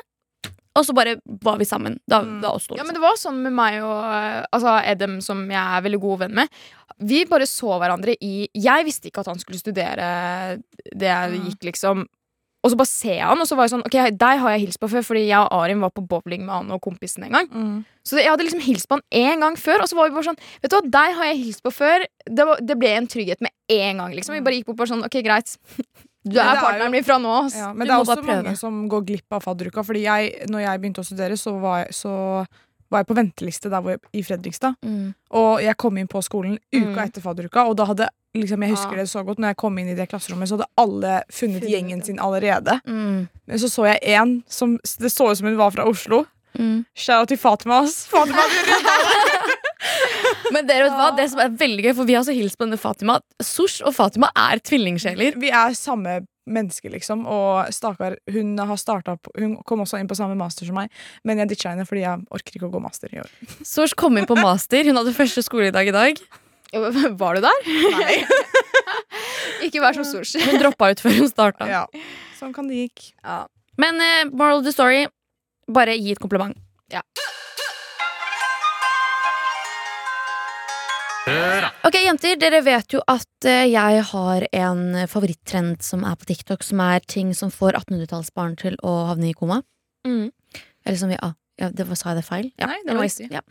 og 0.76 0.82
så 0.84 0.92
bare 0.92 1.12
var 1.42 1.56
vi 1.56 1.64
sammen. 1.64 2.00
Da, 2.08 2.18
Mm. 2.22 2.40
da 2.42 2.48
også. 2.50 2.74
Ja, 2.76 2.82
men 2.82 2.94
det 2.94 3.00
var 3.00 3.14
sånn 3.14 3.36
med 3.44 3.52
meg 3.52 3.80
og 3.82 4.46
altså 4.52 4.82
Edem, 4.84 5.20
som 5.22 5.48
jeg 5.48 5.54
er 5.56 5.82
veldig 5.82 6.00
god 6.00 6.18
venn 6.24 6.34
med. 6.34 6.48
Vi 6.98 7.24
bare 7.26 7.46
så 7.46 7.78
hverandre 7.78 8.16
i 8.20 8.48
Jeg 8.54 8.84
visste 8.84 9.06
ikke 9.10 9.20
at 9.20 9.26
han 9.30 9.38
skulle 9.38 9.58
studere 9.62 10.58
det 10.94 11.06
jeg 11.06 11.30
Mm. 11.30 11.46
gikk, 11.46 11.62
liksom. 11.72 12.06
Og 12.64 12.72
så 12.72 12.76
bare 12.80 12.88
ser 12.88 13.18
jeg 13.18 13.26
han, 13.28 13.40
og 13.42 13.46
så 13.46 13.56
var 13.58 13.66
jeg 13.68 13.74
sånn 13.74 13.82
Ok, 13.84 13.96
deg 14.16 14.38
har 14.40 14.54
jeg 14.54 14.62
hilst 14.64 14.80
på 14.80 14.88
før, 14.88 15.02
fordi 15.04 15.26
jeg 15.28 15.36
og 15.42 15.52
Arim 15.52 15.82
var 15.84 15.90
på 15.92 16.04
bowling 16.08 16.46
med 16.46 16.54
han 16.54 16.70
og 16.72 16.80
kompisen 16.86 17.26
en 17.26 17.34
gang. 17.36 17.48
Mm. 17.52 17.74
Så 18.08 18.16
jeg 18.16 18.30
hadde 18.32 18.46
liksom 18.46 18.62
hilst 18.64 18.88
på 18.88 18.96
han 18.96 19.04
én 19.12 19.44
gang 19.44 19.58
før, 19.60 19.82
og 19.84 19.90
så 19.90 19.98
var 19.98 20.08
vi 20.08 20.16
bare 20.16 20.28
sånn 20.30 20.40
Vet 20.62 20.70
du 20.72 20.76
hva, 20.78 20.82
deg 20.96 21.18
har 21.18 21.28
jeg 21.28 21.42
hilst 21.44 21.62
på 21.66 21.72
før. 21.76 22.06
Det, 22.24 22.46
var, 22.48 22.62
det 22.64 22.78
ble 22.80 22.94
en 22.96 23.06
trygghet 23.12 23.44
med 23.44 23.52
en 23.76 24.00
gang, 24.02 24.16
liksom. 24.16 24.34
Vi 24.38 24.40
bare 24.48 24.56
gikk 24.58 24.66
bort 24.72 24.80
bare 24.80 24.92
sånn 24.94 25.04
Ok, 25.04 25.20
greit. 25.26 25.54
Du 26.24 26.38
er 26.40 26.54
er 26.54 26.56
partneren 26.56 26.88
min 26.94 27.04
fra 27.04 27.18
nå. 27.20 27.28
ass. 27.44 27.52
Ja, 27.60 27.66
men 27.76 27.84
Du 27.84 27.90
det 27.90 27.98
er 27.98 28.00
også 28.00 28.22
mange 28.24 28.54
som 28.56 28.78
går 28.88 29.02
glipp 29.10 29.34
av 29.36 29.42
fadderuka. 29.44 29.82
Fordi 29.84 30.06
jeg, 30.06 30.30
når 30.48 30.62
jeg 30.64 30.80
begynte 30.80 31.02
å 31.02 31.04
studere, 31.04 31.36
så 31.36 31.52
var 31.60 31.82
jeg, 31.82 31.90
så 31.98 32.12
var 32.88 33.02
jeg 33.02 33.08
på 33.10 33.16
venteliste 33.18 33.68
der 33.68 33.90
jeg, 33.92 34.00
i 34.16 34.22
Fredrikstad. 34.24 34.78
Mm. 34.88 35.10
Og 35.36 35.60
jeg 35.60 35.76
kom 35.76 35.98
inn 36.00 36.08
på 36.08 36.22
skolen 36.24 36.56
uka 36.72 36.80
Mm. 36.94 37.02
etter 37.04 37.20
fadderuka, 37.26 37.66
og 37.68 37.76
da 37.76 37.84
hadde 37.92 38.08
liksom, 38.42 38.62
jeg 38.66 38.74
husker 38.74 38.98
det 38.98 39.06
så 39.10 39.22
godt 39.26 39.38
Når 39.42 39.52
jeg 39.52 39.58
kom 39.62 39.78
inn 39.78 39.90
i 39.92 39.96
det 39.98 40.08
klasserommet, 40.10 40.50
så 40.50 40.58
hadde 40.58 40.70
alle 40.80 41.16
funnet 41.32 41.66
gjengen 41.70 42.02
sin 42.04 42.20
allerede. 42.22 42.78
Mm. 42.86 43.26
Men 43.46 43.62
så 43.62 43.70
så 43.70 43.86
jeg 43.92 44.16
en 44.18 44.42
som 44.50 44.78
Det 45.00 45.12
så 45.12 45.30
ut 45.30 45.38
som 45.38 45.48
hun 45.50 45.60
var 45.60 45.74
fra 45.74 45.86
Oslo. 45.88 46.24
Mm. 46.58 46.84
Shout 46.94 47.28
til 47.28 47.38
Fatima. 47.38 47.82
ass. 47.82 48.04
Fatima 48.06 48.42
Men 50.54 50.68
dere 50.68 50.86
vet 50.86 50.94
hva, 50.96 51.08
det 51.16 51.26
som 51.32 51.40
er 51.42 51.56
veldig 51.58 51.86
gøy, 51.86 51.94
for 51.96 52.08
vi 52.08 52.14
har 52.14 52.22
også 52.22 52.36
hilst 52.36 52.58
på 52.58 52.66
denne 52.66 52.78
Fatima. 52.80 53.18
Sosh 53.42 53.82
og 53.84 53.94
Fatima 53.96 54.30
er 54.38 54.62
tvillingsjeler. 54.62 55.38
Vi 55.40 55.50
er 55.50 55.74
samme 55.76 56.20
menneske, 56.44 56.90
liksom. 56.92 57.24
Og 57.30 57.72
stakkar, 57.74 58.18
hun 58.30 58.52
har 58.58 58.76
startet 58.80 59.32
Hun 59.40 59.56
kom 59.66 59.82
også 59.84 59.98
inn 60.00 60.08
på 60.08 60.16
samme 60.18 60.36
master 60.38 60.68
som 60.68 60.76
meg, 60.78 60.92
men 61.24 61.40
jeg 61.40 61.54
ditcha 61.54 61.72
henne 61.72 61.86
fordi 61.88 62.04
jeg 62.04 62.24
orker 62.36 62.58
ikke 62.58 62.68
å 62.68 62.74
gå 62.76 62.82
master 62.84 63.12
i 63.16 63.22
år. 63.24 63.30
Sosh 63.64 63.96
kom 63.98 64.20
inn 64.20 64.28
på 64.28 64.38
master. 64.38 64.84
Hun 64.86 65.00
hadde 65.00 65.16
første 65.16 65.44
skoledag 65.44 65.90
i 65.90 65.96
dag. 65.96 66.24
Var 67.22 67.38
du 67.38 67.44
der? 67.44 67.68
Nei. 67.94 68.16
Ikke 69.66 69.82
vær 69.82 69.96
så 69.96 70.04
stor. 70.06 70.26
Hun 70.48 70.60
droppa 70.62 70.90
ut 70.92 71.02
før 71.02 71.18
hun 71.20 71.30
starta. 71.30 71.68
Ja. 71.70 71.84
Sånn 72.38 72.54
kan 72.56 72.68
det 72.70 72.86
gikk. 72.86 73.12
Men 73.80 74.00
uh, 74.02 74.30
moral 74.30 74.60
of 74.60 74.66
the 74.66 74.74
story, 74.74 75.06
bare 75.70 75.96
gi 75.98 76.14
et 76.14 76.22
kompliment. 76.22 76.56
Ja. 76.92 77.04
Ok, 81.84 81.96
jenter, 82.02 82.36
dere 82.36 82.60
vet 82.64 82.92
jo 82.92 83.00
at 83.08 83.46
eh, 83.48 83.64
jeg 83.70 84.02
har 84.10 84.44
en 84.58 84.82
favorittrend 85.08 85.80
som 85.84 86.02
er 86.04 86.18
på 86.20 86.28
TikTok, 86.28 86.60
som 86.66 86.82
er 86.84 87.00
ting 87.08 87.30
som 87.36 87.52
får 87.52 87.78
1800-tallsbarn 87.78 88.58
til 88.60 88.76
å 88.84 88.92
havne 89.08 89.30
i 89.30 89.36
koma. 89.36 89.62
Mm. 90.04 90.28
Eller 90.84 91.00
som 91.00 91.08
vi 91.08 91.16
ah, 91.24 91.32
ja, 91.60 91.68
det 91.70 91.86
var, 91.86 91.98
Sa 91.98 92.10
jeg 92.10 92.18
det 92.18 92.26
feil? 92.26 92.46
Ja, 92.58 92.66
Nei, 92.66 92.80
det 92.82 92.96
var 92.96 93.06
riktig. 93.06 93.28
Ja. 93.30 93.42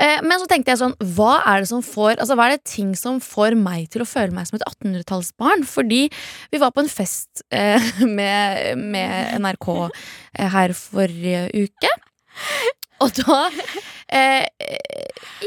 Eh, 0.00 0.22
men 0.24 0.40
så 0.40 0.48
tenkte 0.48 0.72
jeg 0.72 0.80
sånn, 0.80 0.94
hva 1.16 1.34
er 1.44 1.60
det 1.60 1.68
som 1.68 1.82
får 1.84 2.14
Altså, 2.14 2.36
hva 2.38 2.46
er 2.48 2.56
det 2.56 2.64
ting 2.70 2.94
som 2.96 3.20
får 3.20 3.56
meg 3.58 3.90
til 3.92 4.04
å 4.04 4.08
føle 4.08 4.32
meg 4.36 4.48
som 4.48 4.56
et 4.56 4.64
1800-tallsbarn? 4.64 5.66
Fordi 5.68 6.02
vi 6.52 6.62
var 6.62 6.72
på 6.72 6.84
en 6.84 6.92
fest 6.92 7.44
eh, 7.52 7.90
med, 8.18 8.80
med 8.80 9.36
NRK 9.44 9.68
eh, 9.76 10.48
her 10.56 10.76
forrige 10.76 11.46
uke. 11.66 11.92
Og 13.04 13.12
da 13.20 13.38
eh, 14.12 14.46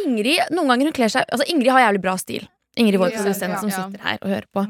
Ingrid 0.04 0.54
Noen 0.54 0.70
ganger 0.72 0.90
hun 0.90 0.96
kler 0.96 1.12
seg 1.12 1.26
Altså, 1.28 1.48
Ingrid 1.50 1.74
har 1.74 1.88
jævlig 1.88 2.04
bra 2.06 2.16
stil. 2.22 2.46
Ingrid, 2.76 2.98
vår 2.98 3.12
Ja, 3.12 3.22
produsent, 3.22 3.54
ja, 3.54 3.60
som 3.62 3.70
sitter 3.70 4.02
her 4.02 4.18
og 4.18 4.32
hører 4.32 4.48
på. 4.50 4.64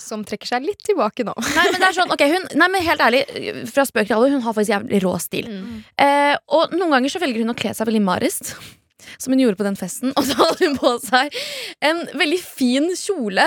Som 0.00 0.22
trekker 0.24 0.48
seg 0.48 0.64
litt 0.64 0.80
tilbake 0.86 1.26
nå. 1.28 1.34
Nei, 1.36 1.64
men 1.68 1.82
det 1.82 1.88
er 1.90 1.96
sånn, 1.98 2.12
ok, 2.14 2.22
hun, 2.32 2.46
nei, 2.56 2.68
men 2.72 2.84
helt 2.86 3.02
ærlig, 3.04 3.20
fra 3.68 3.84
spøk 3.88 4.08
til 4.08 4.16
alvor, 4.16 4.32
hun 4.32 4.44
har 4.46 4.56
faktisk 4.56 4.72
jævlig 4.72 5.00
rå 5.04 5.12
stil. 5.20 5.50
Mm. 5.52 5.74
Eh, 6.00 6.36
og 6.56 6.72
noen 6.72 6.94
ganger 6.96 7.12
så 7.12 7.20
velger 7.20 7.44
hun 7.44 7.52
å 7.52 7.56
kle 7.58 7.74
seg 7.76 7.90
veldig 7.90 8.04
marist. 8.06 8.54
Som 9.20 9.34
hun 9.34 9.42
gjorde 9.42 9.60
på 9.60 9.66
den 9.66 9.76
festen. 9.76 10.14
Og 10.16 10.24
så 10.28 10.38
hadde 10.38 10.70
hun 10.70 10.78
på 10.80 10.94
seg 11.04 11.36
en 11.84 12.04
veldig 12.16 12.40
fin 12.40 12.88
kjole. 12.96 13.44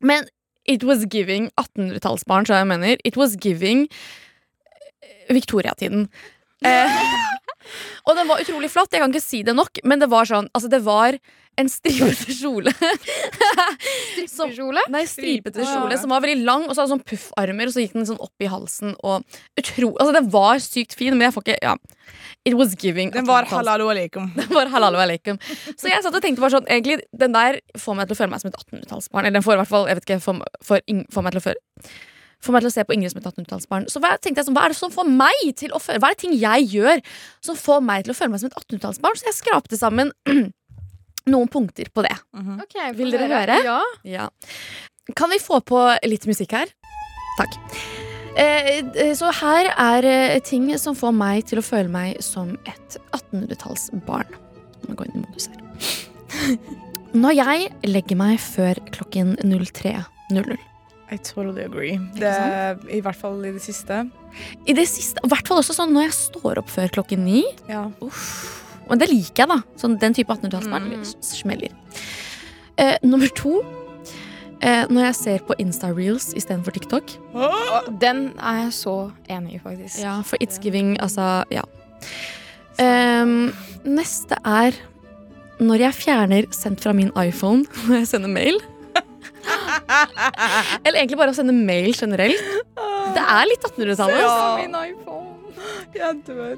Men 0.00 0.28
it 0.64 0.84
was 0.86 1.04
giving 1.10 1.50
1800-tallsbarn, 1.60 2.48
så 2.48 2.62
jeg 2.62 2.70
mener. 2.70 2.96
It 3.04 3.18
was 3.20 3.36
giving 3.36 3.88
eh, 5.02 5.34
Victoria-tiden. 5.34 6.08
Eh, 6.64 6.98
og 8.06 8.16
den 8.16 8.32
var 8.32 8.40
utrolig 8.40 8.72
flott. 8.72 8.92
Jeg 8.92 9.04
kan 9.04 9.12
ikke 9.12 9.24
si 9.24 9.42
det 9.44 9.56
nok, 9.58 9.84
men 9.84 10.00
det 10.00 10.08
var 10.12 10.28
sånn 10.30 10.48
Altså, 10.54 10.72
det 10.72 10.80
var 10.86 11.20
en 11.60 11.68
stripete 11.68 12.32
kjole. 12.40 12.72
Stripete 12.72 14.54
Kjole? 14.56 14.82
Nei, 14.92 15.02
stripete 15.08 15.64
kjole 15.66 15.98
som 16.00 16.12
var 16.14 16.22
veldig 16.24 16.44
lang, 16.46 16.64
og 16.66 16.74
så 16.74 16.82
hadde 16.82 16.94
sånn 16.94 17.04
puffarmer, 17.06 17.68
og 17.68 17.74
så 17.74 17.82
gikk 17.84 17.96
den 17.98 18.08
sånn 18.08 18.20
opp 18.22 18.44
i 18.44 18.48
halsen. 18.50 18.94
Og 19.04 19.26
utro, 19.60 19.90
altså 19.96 20.14
Det 20.16 20.22
var 20.32 20.62
sykt 20.64 20.96
fin, 20.98 21.16
men 21.16 21.28
jeg 21.28 21.36
får 21.36 21.46
ikke 21.46 21.58
ja. 21.62 21.74
It 22.48 22.56
was 22.58 22.72
giving. 22.74 23.12
Den 23.14 23.28
var 23.28 23.46
1800-talls- 23.46 23.90
aleikum. 23.92 24.30
Den 24.40 24.48
var 24.50 24.70
halalo 24.72 24.98
aleikum. 25.02 25.38
Så 25.76 25.90
jeg 25.92 26.02
satt 26.02 26.16
og 26.16 26.24
tenkte 26.24 26.42
bare 26.42 26.56
sånn 26.56 26.66
Egentlig, 26.66 27.04
den 27.14 27.36
der 27.36 27.60
får 27.78 27.94
meg 27.98 28.08
til 28.08 28.16
å 28.16 28.18
føle 28.18 28.32
meg 28.32 28.42
som 28.42 28.50
et 28.50 28.56
1800-tallsbarn. 28.58 29.28
Eller 29.28 29.36
den 29.38 29.44
får 29.46 29.54
i 29.54 29.60
hvert 29.60 29.70
fall, 29.70 29.86
jeg 29.90 30.00
vet 30.00 30.08
ikke, 30.08 30.18
får, 30.24 30.40
får, 30.66 30.82
får 31.14 31.26
meg 31.26 31.36
til 31.36 31.42
å 31.42 31.46
føle 31.50 31.92
Får 32.42 32.56
meg 32.56 32.64
til 32.64 32.72
å 32.72 32.74
se 32.74 32.82
på 32.82 32.94
Ingrid 32.96 33.12
som 33.12 33.20
et 33.20 33.26
1800-tallsbarn. 33.28 33.84
Så 33.86 34.00
tenkte 34.02 34.40
jeg 34.40 34.46
sånn, 34.48 34.56
hva 34.56 34.64
er 34.66 34.72
det 34.72 34.78
som 34.80 34.90
får 34.90 35.06
meg 35.06 35.44
til 35.60 35.70
å 35.70 35.78
føle 35.78 36.02
Hva 36.02 36.10
er 36.10 36.16
det 36.16 36.22
ting 36.24 36.34
jeg 36.34 36.64
gjør 36.72 36.98
som 37.46 37.58
får 37.58 37.84
meg 37.86 38.02
til 38.02 38.14
å 38.14 38.18
føle 38.18 38.32
meg 38.34 38.42
som 38.42 38.50
et 38.50 38.56
1800-tallsbarn? 38.58 39.20
Så 39.20 39.28
jeg 39.28 39.36
skrapte 39.38 39.78
sammen 39.78 40.10
noen 41.30 41.50
punkter 41.52 41.90
på 41.94 42.04
det. 42.06 42.14
Ok, 42.34 42.78
Vil 42.98 43.12
dere 43.14 43.28
høre? 43.30 43.58
Ja. 43.66 43.80
Ja. 44.06 44.28
Kan 45.18 45.32
vi 45.32 45.40
få 45.42 45.60
på 45.66 45.80
litt 46.06 46.26
musikk 46.30 46.54
her? 46.56 46.70
Takk. 47.38 47.58
Eh, 48.38 49.12
så 49.18 49.28
her 49.42 49.68
er 49.76 50.06
eh, 50.08 50.38
ting 50.44 50.70
som 50.80 50.96
får 50.96 51.12
meg 51.16 51.44
til 51.50 51.60
å 51.60 51.64
føle 51.64 51.90
meg 51.92 52.22
som 52.24 52.54
et 52.68 52.96
1800-tallsbarn. 53.12 54.38
Nå 54.86 54.96
går 54.96 55.08
jeg 55.08 55.12
inn 55.12 55.20
i 55.20 55.26
modus 55.26 55.50
her. 55.52 55.60
Når 57.22 57.36
jeg 57.36 57.66
legger 57.84 58.16
meg 58.16 58.38
før 58.40 58.78
klokken 58.94 59.34
03.00 59.44 60.56
I 61.12 61.18
totally 61.20 61.66
agree. 61.66 61.98
Det, 62.16 62.32
I 62.88 63.02
hvert 63.04 63.20
fall 63.20 63.42
i 63.44 63.52
det 63.52 63.60
siste. 63.60 64.06
I 64.64 64.72
det 64.72 64.86
siste, 64.88 65.20
i 65.20 65.28
hvert 65.28 65.44
fall 65.44 65.60
også 65.60 65.76
sånn 65.76 65.92
når 65.92 66.06
jeg 66.06 66.14
står 66.16 66.62
opp 66.62 66.70
før 66.72 66.88
klokken 66.94 67.26
ni. 67.26 67.42
Ja. 67.68 67.90
Og 68.88 68.98
det 68.98 69.08
liker 69.10 69.44
jeg, 69.44 69.48
da. 69.48 69.60
Sånn, 69.80 69.98
den 70.00 70.14
type 70.14 70.32
1800-tallsbarn 70.34 70.90
Mm. 70.90 71.04
smeller. 71.22 71.70
Eh, 72.78 72.96
nummer 73.02 73.28
to 73.36 73.60
eh, 74.62 74.86
når 74.88 75.04
jeg 75.06 75.14
ser 75.14 75.38
på 75.46 75.54
Insta-reels 75.58 76.32
istedenfor 76.38 76.72
TikTok. 76.72 77.04
Den 78.00 78.32
er 78.38 78.64
jeg 78.64 78.72
så 78.72 79.12
enig 79.28 79.54
i, 79.56 79.58
faktisk. 79.58 79.98
Ja, 80.02 80.20
for 80.22 80.36
it's 80.40 80.58
giving, 80.62 80.96
altså, 81.00 81.44
ja. 81.50 81.62
Ehm, 82.78 83.52
neste 83.84 84.38
er 84.44 84.72
når 85.60 85.78
jeg 85.78 85.94
fjerner 85.94 86.46
sendt 86.54 86.80
fra 86.80 86.92
min 86.92 87.10
iPhone 87.16 87.64
når 87.88 87.98
jeg 88.02 88.06
sender 88.08 88.28
mail. 88.32 88.58
Eller 90.86 91.00
egentlig 91.02 91.18
bare 91.18 91.30
å 91.34 91.36
sende 91.36 91.52
mail 91.54 91.92
generelt. 91.94 92.42
Det 93.12 93.22
er 93.22 93.44
litt 93.50 93.66
1800-tallet. 93.66 94.22
Ja. 94.22 94.56
Min 94.62 94.74
iPhone. 94.78 95.28
Jeg 95.94 96.22
dør. 96.26 96.56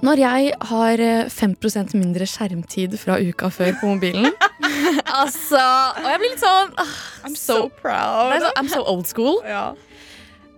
Når 0.00 0.22
jeg 0.22 0.52
har 0.70 1.02
eh, 1.04 1.28
5% 1.28 1.92
mindre 1.98 2.26
skjermtid 2.28 2.96
fra 3.00 3.18
uka 3.20 3.50
før 3.52 3.74
på 3.80 3.90
mobilen. 3.92 4.32
altså 5.22 5.60
Og 5.60 6.08
jeg 6.08 6.20
blir 6.22 6.32
litt 6.32 6.42
sånn 6.42 6.74
ah, 6.80 6.96
I'm 7.28 7.36
so, 7.36 7.56
so 7.56 7.68
proud. 7.82 8.32
så, 8.40 8.52
I'm 8.56 8.70
so 8.72 8.82
old 8.84 9.08
school. 9.10 9.40
Ja. 9.50 9.70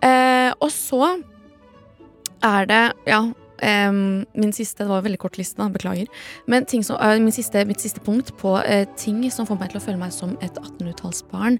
Eh, 0.02 0.50
og 0.58 0.70
så 0.74 1.14
er 2.42 2.66
det 2.66 2.82
Ja, 3.06 3.20
em, 3.62 4.24
min 4.34 4.50
siste 4.54 4.82
Det 4.82 4.90
var 4.90 4.98
en 4.98 5.06
veldig 5.06 5.20
kort 5.22 5.38
liste, 5.38 5.58
da, 5.62 5.68
beklager. 5.70 6.06
Men 6.50 6.66
ting 6.66 6.82
som, 6.86 6.98
eh, 7.02 7.18
min 7.22 7.34
siste, 7.34 7.64
mitt 7.66 7.82
siste 7.82 8.02
punkt 8.02 8.34
på 8.38 8.56
eh, 8.62 8.86
ting 8.98 9.22
som 9.30 9.46
får 9.46 9.58
meg 9.60 9.74
til 9.74 9.82
å 9.82 9.84
føle 9.84 10.02
meg 10.02 10.14
som 10.14 10.34
et 10.42 10.54
1800-tallsbarn, 10.54 11.58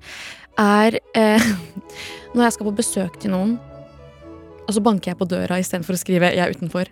er 0.59 0.99
eh, 1.19 1.53
når 2.35 2.47
jeg 2.47 2.59
skal 2.59 2.71
på 2.71 2.79
besøk 2.83 3.21
til 3.23 3.35
noen, 3.35 3.59
og 4.63 4.75
så 4.75 4.83
banker 4.83 5.13
jeg 5.13 5.19
på 5.19 5.31
døra 5.31 5.59
istedenfor 5.59 5.99
å 5.99 6.03
skrive 6.03 6.31
'jeg 6.31 6.47
er 6.47 6.55
utenfor'. 6.55 6.91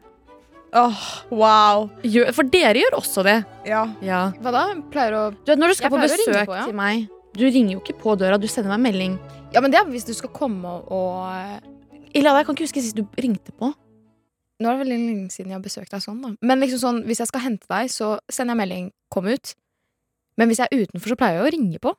Åh, 0.73 0.99
wow. 1.35 1.89
Gjør, 2.07 2.31
for 2.37 2.47
dere 2.47 2.79
gjør 2.79 2.97
også 3.01 3.25
det. 3.27 3.41
Ja. 3.67 3.83
Ja. 4.05 4.21
Hva 4.39 4.53
da? 4.55 4.65
Pleier 4.93 5.17
å 5.19 5.23
Du 5.35 5.53
Når 5.59 5.73
du 5.73 5.79
skal 5.79 5.91
Jeg 5.91 5.97
på 5.97 6.03
besøk 6.05 6.47
på, 6.47 6.55
ja. 6.55 6.65
til 6.69 6.77
meg, 6.79 7.09
du 7.35 7.45
ringer 7.47 7.75
jo 7.75 7.83
ikke 7.83 7.97
på 7.99 8.15
døra, 8.21 8.39
du 8.39 8.47
sender 8.51 8.71
meg 8.77 8.85
melding. 8.93 9.17
Ja, 9.55 9.63
men 9.65 9.75
det 9.75 9.81
er 9.81 9.89
hvis 9.91 10.07
du 10.07 10.13
skal 10.15 10.31
komme 10.35 10.71
og, 10.87 11.27
Ilada, 12.11 12.11
Illa, 12.15 12.37
jeg 12.39 12.47
kan 12.47 12.57
ikke 12.59 12.69
huske 12.69 12.85
sist 12.85 12.99
du 12.99 13.03
ringte 13.19 13.55
på. 13.59 13.73
Nå 14.61 14.69
er 14.69 14.77
det 14.77 14.85
veldig 14.85 14.99
lenge 15.01 15.33
siden 15.33 15.51
jeg 15.51 15.57
har 15.57 15.65
besøkt 15.65 15.91
deg 15.95 16.03
sånn, 16.05 16.21
da. 16.23 16.35
Men 16.45 16.63
liksom 16.63 16.83
sånn, 16.83 17.03
hvis 17.09 17.23
jeg 17.23 17.31
skal 17.31 17.45
hente 17.47 17.67
deg, 17.71 17.91
så 17.91 18.19
sender 18.31 18.55
jeg 18.55 18.61
melding 18.63 18.91
'kom 19.11 19.27
ut'. 19.27 19.55
Men 20.37 20.49
hvis 20.49 20.59
jeg 20.59 20.69
er 20.71 20.85
utenfor, 20.85 21.09
så 21.09 21.17
pleier 21.17 21.41
jeg 21.41 21.47
å 21.47 21.53
ringe 21.57 21.79
på. 21.81 21.95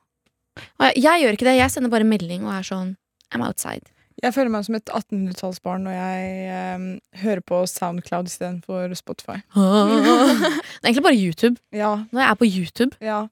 Jeg, 0.80 1.02
jeg 1.02 1.22
gjør 1.22 1.32
ikke 1.36 1.48
det, 1.48 1.56
jeg 1.58 1.70
sender 1.70 1.90
bare 1.90 2.04
melding 2.04 2.44
og 2.44 2.52
er 2.54 2.62
sånn 2.62 2.96
I'm 3.32 3.44
outside. 3.44 3.88
Jeg 4.22 4.34
føler 4.34 4.52
meg 4.52 4.64
som 4.66 4.76
et 4.76 4.90
1800-tallsbarn 4.92 5.86
når 5.86 5.94
jeg 5.96 6.76
um, 6.76 6.88
hører 7.22 7.42
på 7.48 7.60
Soundcloud 7.70 8.28
istedenfor 8.28 8.92
Spotify. 8.98 9.38
det 9.56 10.82
er 10.82 10.90
egentlig 10.90 11.06
bare 11.06 11.18
YouTube. 11.18 11.56
Ja, 11.72 11.94
Når 12.12 12.20
jeg 12.20 12.28
er 12.30 12.40
på 12.40 12.48
YouTube 12.48 12.96
ja. 13.00 13.22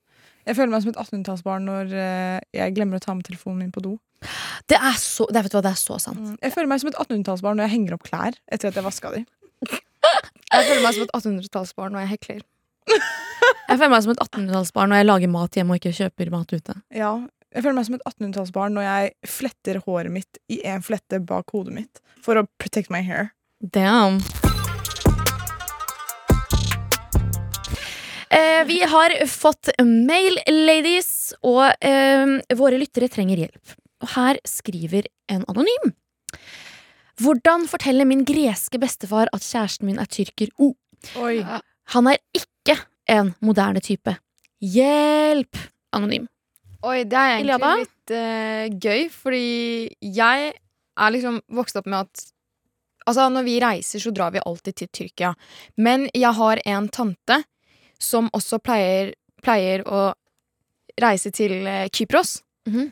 Jeg 0.46 0.56
føler 0.56 0.72
meg 0.72 0.82
som 0.82 0.92
et 0.94 1.00
1800-tallsbarn 1.02 1.66
når 1.68 1.92
uh, 1.92 2.38
jeg 2.56 2.74
glemmer 2.74 2.98
å 2.98 3.04
ta 3.04 3.14
med 3.14 3.28
telefonen 3.28 3.60
min 3.66 3.74
på 3.74 3.82
do. 3.84 3.98
Det 4.68 4.76
er 4.76 4.96
så, 5.00 5.26
det 5.28 5.38
er, 5.40 5.44
vet 5.46 5.52
du 5.52 5.58
hva, 5.58 5.64
det 5.68 5.74
er 5.74 5.80
så 5.80 5.98
sant. 6.02 6.20
Mm. 6.20 6.38
Jeg 6.40 6.54
føler 6.54 6.70
meg 6.70 6.82
som 6.82 6.90
et 6.90 6.98
1800-tallsbarn 6.98 7.60
når 7.60 7.68
jeg 7.68 7.74
henger 7.76 7.96
opp 7.96 8.06
klær 8.08 8.38
etter 8.48 8.70
at 8.70 8.80
jeg 8.80 8.86
vaska 8.86 9.12
de. 9.14 9.24
Jeg 10.50 10.66
føler 10.66 10.82
meg 10.82 10.96
som 10.96 11.04
et 11.04 11.12
1800-tallsbarn 11.14 11.94
når 11.94 12.06
jeg 12.06 12.12
hekler. 12.16 12.46
Jeg 12.90 13.78
føler 13.78 13.92
meg 13.92 14.04
som 14.04 14.14
et 14.14 14.22
1800-tallsbarn 14.24 14.90
når 14.90 15.00
jeg 15.02 15.08
lager 15.08 15.30
mat 15.30 15.58
hjemme 15.58 15.76
og 15.76 15.80
ikke 15.80 15.94
kjøper 16.00 16.32
mat 16.34 16.56
ute. 16.56 16.74
Ja, 16.96 17.12
jeg 17.50 17.64
føler 17.64 17.76
meg 17.80 17.86
som 17.88 17.96
et 17.96 18.04
1800-tallsbarn 18.06 18.76
når 18.76 18.84
jeg 18.86 19.14
fletter 19.26 19.80
håret 19.86 20.14
mitt 20.14 20.38
i 20.52 20.60
en 20.70 20.84
flette 20.86 21.18
bak 21.26 21.50
hodet 21.54 21.74
mitt 21.74 22.02
for 22.22 22.38
å 22.38 22.46
protect 22.62 22.92
my 22.94 23.00
hair. 23.02 23.32
Damn. 23.60 24.20
Eh, 28.30 28.62
vi 28.68 28.78
har 28.86 29.16
fått 29.26 29.72
mail, 29.82 30.38
ladies, 30.46 31.32
og 31.42 31.64
eh, 31.82 32.38
våre 32.54 32.78
lyttere 32.78 33.10
trenger 33.10 33.42
hjelp. 33.42 33.74
Og 34.00 34.14
her 34.14 34.38
skriver 34.46 35.10
en 35.32 35.42
anonym. 35.50 35.90
Hvordan 37.20 37.66
forteller 37.68 38.06
min 38.08 38.22
greske 38.24 38.78
bestefar 38.80 39.28
at 39.34 39.44
kjæresten 39.44 39.90
min 39.90 39.98
er 40.00 40.08
tyrker? 40.08 40.54
Oh, 40.62 40.76
Oi. 41.20 41.42
han 41.92 42.08
er 42.08 42.22
ikke 42.32 42.78
en 43.10 43.34
moderne 43.44 43.82
type. 43.84 44.14
Hjelp! 44.62 45.58
Anonym. 45.92 46.30
Oi, 46.86 47.04
det 47.04 47.16
er 47.18 47.34
egentlig 47.36 47.54
Iliada? 47.56 47.70
litt 47.80 48.12
uh, 48.16 48.78
gøy, 48.80 49.02
fordi 49.12 49.40
jeg 50.16 50.52
er 51.00 51.12
liksom 51.14 51.40
vokst 51.56 51.76
opp 51.80 51.86
med 51.90 52.06
at 52.08 52.26
Altså, 53.08 53.24
når 53.32 53.42
vi 53.46 53.54
reiser, 53.62 53.98
så 53.98 54.10
drar 54.14 54.30
vi 54.30 54.38
alltid 54.46 54.76
til 54.76 54.88
Tyrkia. 54.94 55.30
Men 55.80 56.04
jeg 56.14 56.30
har 56.36 56.60
en 56.68 56.84
tante 56.92 57.38
som 57.98 58.28
også 58.36 58.58
pleier, 58.62 59.14
pleier 59.42 59.82
å 59.88 60.02
reise 61.00 61.32
til 61.34 61.64
uh, 61.66 61.86
Kypros. 61.90 62.36
Mhm. 62.68 62.90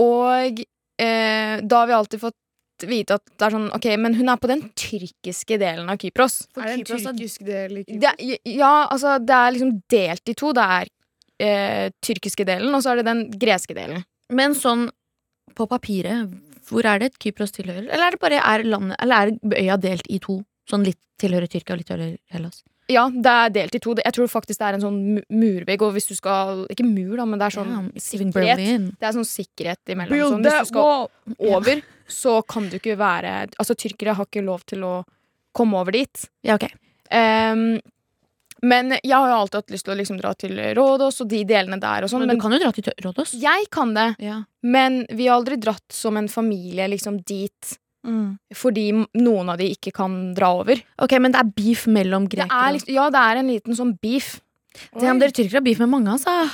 Og 0.00 0.62
uh, 0.62 1.56
da 1.58 1.80
har 1.82 1.90
vi 1.90 1.96
alltid 1.98 2.22
fått 2.22 2.86
vite 2.88 3.18
at 3.18 3.26
det 3.38 3.44
er 3.48 3.54
sånn 3.58 3.68
Ok, 3.76 3.84
men 4.00 4.14
hun 4.16 4.30
er 4.32 4.38
på 4.40 4.48
den 4.50 4.62
tyrkiske 4.78 5.58
delen 5.60 5.90
av 5.92 5.98
Kypros. 6.00 6.46
Er 6.56 6.62
det 6.62 6.72
en 6.72 6.80
Kypros 6.86 7.04
er- 7.10 7.18
tyrkisk 7.18 7.44
del 7.50 7.76
i 7.82 7.84
Det, 7.92 8.14
er- 8.14 8.54
ja, 8.56 8.72
altså, 8.90 9.18
det 9.20 9.36
er 9.36 9.52
liksom 9.58 9.74
delt 9.92 10.32
i 10.32 10.38
to. 10.38 10.54
Det 10.56 10.64
er 10.78 10.88
eh, 11.42 11.90
tyrkiske 12.04 12.46
delen, 12.48 12.72
og 12.74 12.84
så 12.84 12.92
er 12.92 13.00
det 13.00 13.08
den 13.10 13.26
greske 13.42 13.76
delen. 13.76 14.04
Men 14.32 14.56
sånn 14.58 14.88
på 15.56 15.66
papiret, 15.68 16.32
hvor 16.68 16.86
er 16.88 17.02
det 17.02 17.14
Kypros 17.20 17.52
tilhører? 17.56 17.88
Eller 17.90 18.08
er 18.08 18.14
det 18.14 18.22
bare 18.22 18.40
er 18.40 18.64
landet, 18.64 18.96
eller 19.02 19.32
er 19.32 19.62
øya 19.64 19.78
delt 19.80 20.08
i 20.08 20.20
to? 20.22 20.40
Sånn 20.70 20.86
litt 20.86 21.00
tilhører 21.20 21.50
Tyrkia 21.50 21.74
og 21.74 21.82
litt 21.82 21.90
tilhører 21.90 22.14
Hellas? 22.32 22.62
Ja, 22.90 23.06
det 23.08 23.32
er 23.32 23.52
delt 23.54 23.76
i 23.76 23.80
to. 23.82 23.94
Jeg 24.00 24.14
tror 24.16 24.28
faktisk 24.30 24.58
det 24.58 24.68
er 24.68 24.76
en 24.76 24.84
sånn 24.84 25.00
murvegg, 25.30 25.84
og 25.86 25.94
hvis 25.94 26.08
du 26.10 26.16
skal 26.18 26.64
Ikke 26.72 26.86
mur, 26.86 27.14
da, 27.20 27.26
men 27.28 27.40
det 27.40 27.48
er 27.48 27.56
sånn 27.56 27.72
yeah, 27.72 28.02
sikkerhet. 28.04 28.88
Det 28.98 29.08
er 29.08 29.16
sånn 29.16 29.28
sikkerhet 29.28 29.94
imellom. 29.94 30.22
Sånn, 30.34 30.46
hvis 30.46 30.58
du 30.66 30.70
skal 30.72 31.06
over, 31.54 31.82
så 32.10 32.36
kan 32.48 32.68
du 32.70 32.78
ikke 32.80 32.98
være 33.00 33.34
Altså, 33.52 33.78
tyrkere 33.78 34.16
har 34.18 34.28
ikke 34.28 34.44
lov 34.44 34.66
til 34.68 34.84
å 34.86 34.94
komme 35.56 35.78
over 35.78 35.94
dit. 35.94 36.26
Ja, 36.46 36.56
ok. 36.56 36.66
Ehm, 37.12 37.76
men 38.62 38.92
jeg 39.02 39.12
har 39.16 39.28
jo 39.28 39.36
alltid 39.42 39.58
hatt 39.60 39.70
lyst 39.74 39.84
til 39.88 39.94
å 39.94 39.98
liksom 39.98 40.18
dra 40.20 40.32
til 40.38 40.56
Rådås 40.78 41.20
og 41.24 41.28
de 41.28 41.42
delene 41.44 41.80
der 41.82 42.04
og 42.06 42.10
sånn. 42.12 42.26
Men, 42.26 42.36
du 42.38 42.42
kan 42.42 42.52
jo 42.54 42.60
dra 42.62 42.72
til 42.72 42.84
Rådås. 43.02 43.34
jeg 43.40 43.68
kan 43.74 43.94
det. 43.94 44.08
Ja. 44.22 44.42
Men 44.62 45.04
vi 45.10 45.26
har 45.26 45.40
aldri 45.40 45.58
dratt 45.58 45.90
som 45.92 46.16
en 46.16 46.28
familie 46.28 46.88
liksom 46.88 47.22
dit 47.24 47.78
Mm. 48.02 48.36
fordi 48.52 48.90
noen 49.14 49.48
av 49.48 49.58
de 49.58 49.68
ikke 49.76 49.92
kan 49.94 50.34
dra 50.34 50.48
over. 50.58 50.80
Ok, 50.98 51.12
men 51.20 51.30
det 51.30 51.38
er 51.38 51.52
beef 51.54 51.86
mellom 51.86 52.24
Det 52.28 52.36
grekere. 52.36 52.50
er 52.68 52.72
liksom, 52.74 52.94
ja, 52.94 53.04
det 53.10 53.20
er 53.20 53.36
en 53.38 53.46
liten 53.46 53.76
sånn 53.78 53.92
beef. 54.02 54.40
Det 54.98 55.02
dere 55.20 55.30
tyrkere 55.30 55.60
har 55.60 55.62
beef 55.62 55.78
med 55.78 55.88
mange, 55.88 56.08
altså. 56.10 56.50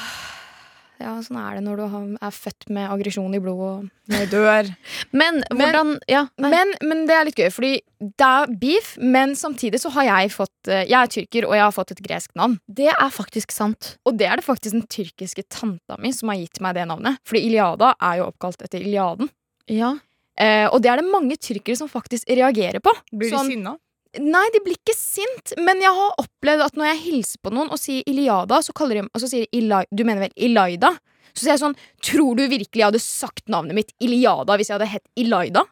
Ja, 1.00 1.12
sånn 1.22 1.36
er 1.38 1.54
det 1.58 1.62
når 1.62 1.76
du 1.78 1.82
har, 1.92 2.06
er 2.26 2.32
født 2.34 2.64
med 2.74 2.90
aggresjon 2.90 3.34
i 3.36 3.38
blodet. 3.38 3.68
og- 3.68 3.90
Når 4.12 4.26
dør. 4.32 4.70
Men 5.12 5.42
hvordan 5.52 5.98
Ja. 6.08 6.24
Men, 6.40 6.72
men 6.82 7.06
det 7.06 7.14
er 7.14 7.24
litt 7.28 7.36
gøy, 7.38 7.50
fordi 7.54 7.72
det 8.00 8.26
er 8.26 8.46
beef, 8.58 8.96
men 8.98 9.34
samtidig 9.38 9.78
så 9.82 9.90
har 9.94 10.04
jeg 10.08 10.30
fått 10.32 10.68
eh, 10.68 10.84
Jeg 10.88 10.98
er 10.98 11.06
tyrker, 11.12 11.46
og 11.48 11.54
jeg 11.54 11.62
har 11.66 11.72
fått 11.76 11.92
et 11.92 12.02
gresk 12.02 12.34
navn. 12.34 12.58
det 12.68 12.88
er 12.88 13.10
faktisk 13.10 13.52
sant. 13.52 13.96
Og 14.06 14.16
det 14.18 14.26
er 14.26 14.36
det 14.40 14.44
faktisk 14.46 14.72
den 14.74 14.86
tyrkiske 14.88 15.44
tanta 15.48 15.96
mi 15.98 16.10
som 16.12 16.28
har 16.30 16.36
gitt 16.40 16.60
meg 16.60 16.74
det 16.74 16.86
navnet. 16.88 17.18
Fordi 17.24 17.44
Iliada 17.46 17.94
er 18.00 18.18
jo 18.22 18.30
oppkalt 18.32 18.62
etter 18.64 18.80
Iliaden. 18.82 19.28
Ja. 19.68 19.94
Eh, 20.38 20.66
og 20.72 20.80
det 20.82 20.90
er 20.90 20.96
det 21.02 21.10
mange 21.10 21.36
tyrkere 21.36 21.76
som 21.76 21.88
faktisk 21.90 22.26
reagerer 22.30 22.80
på. 22.80 22.90
Blir 23.12 23.30
de 23.30 23.36
Sånn- 23.36 23.48
sinna? 23.50 23.76
Nei, 24.16 24.46
de 24.54 24.60
blir 24.64 24.78
ikke 24.78 24.94
sint, 24.96 25.52
men 25.60 25.82
jeg 25.84 25.92
har 25.92 26.14
opplevd 26.22 26.62
at 26.64 26.78
når 26.80 26.86
jeg 26.94 27.00
hilser 27.04 27.40
på 27.44 27.52
noen 27.52 27.68
og 27.68 27.76
sier 27.78 28.06
Iliada, 28.08 28.62
så 28.64 28.72
kaller 28.72 29.02
de 29.02 29.08
Og 29.12 29.20
så 29.20 29.28
sier 29.28 29.44
de 29.44 29.58
Ili, 29.60 29.82
du 29.92 30.04
mener 30.08 30.24
vel 30.24 30.32
Ilaida? 30.48 30.94
Så 31.34 31.42
sier 31.44 31.52
jeg 31.52 31.60
sånn 31.60 31.76
Tror 32.00 32.38
du 32.38 32.46
virkelig 32.48 32.80
jeg 32.80 32.86
hadde 32.88 33.02
sagt 33.04 33.48
navnet 33.52 33.76
mitt 33.76 33.92
Iliada 34.00 34.56
hvis 34.56 34.70
jeg 34.72 34.78
hadde 34.78 34.88
hett 34.94 35.04
Ilaida? 35.20 35.66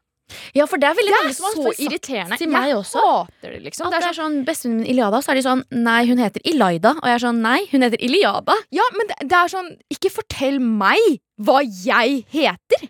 ja, 0.59 0.65
for 0.67 0.77
det 0.83 0.89
er 0.89 0.97
veldig 0.99 1.13
Det 1.13 1.19
mange 1.23 1.35
som 1.37 1.45
har 1.63 1.77
irriterende. 1.79 2.37
til 2.41 2.49
meg 2.51 2.65
jeg 2.67 2.77
også. 2.81 2.99
hater 2.99 3.53
det, 3.53 3.61
liksom. 3.63 3.87
At 3.87 3.93
Det 3.93 3.99
er 3.99 4.07
sånn, 4.07 4.17
sånn, 4.19 4.39
Bestevennen 4.49 4.81
min 4.83 4.89
Iliada, 4.91 5.21
så 5.23 5.31
er 5.31 5.39
de 5.39 5.45
sånn 5.47 5.63
Nei, 5.71 6.01
hun 6.09 6.19
heter 6.19 6.43
Ilaida. 6.51 6.93
Og 6.99 7.07
jeg 7.07 7.15
er 7.15 7.23
sånn 7.23 7.39
Nei, 7.45 7.61
hun 7.71 7.85
heter 7.87 8.03
Iliada. 8.03 8.57
ja, 8.75 8.83
men 8.99 9.07
det, 9.13 9.17
det 9.31 9.39
er 9.39 9.53
sånn 9.53 9.71
Ikke 9.95 10.11
fortell 10.11 10.59
meg 10.61 11.21
hva 11.39 11.61
jeg 11.63 12.25
heter! 12.35 12.89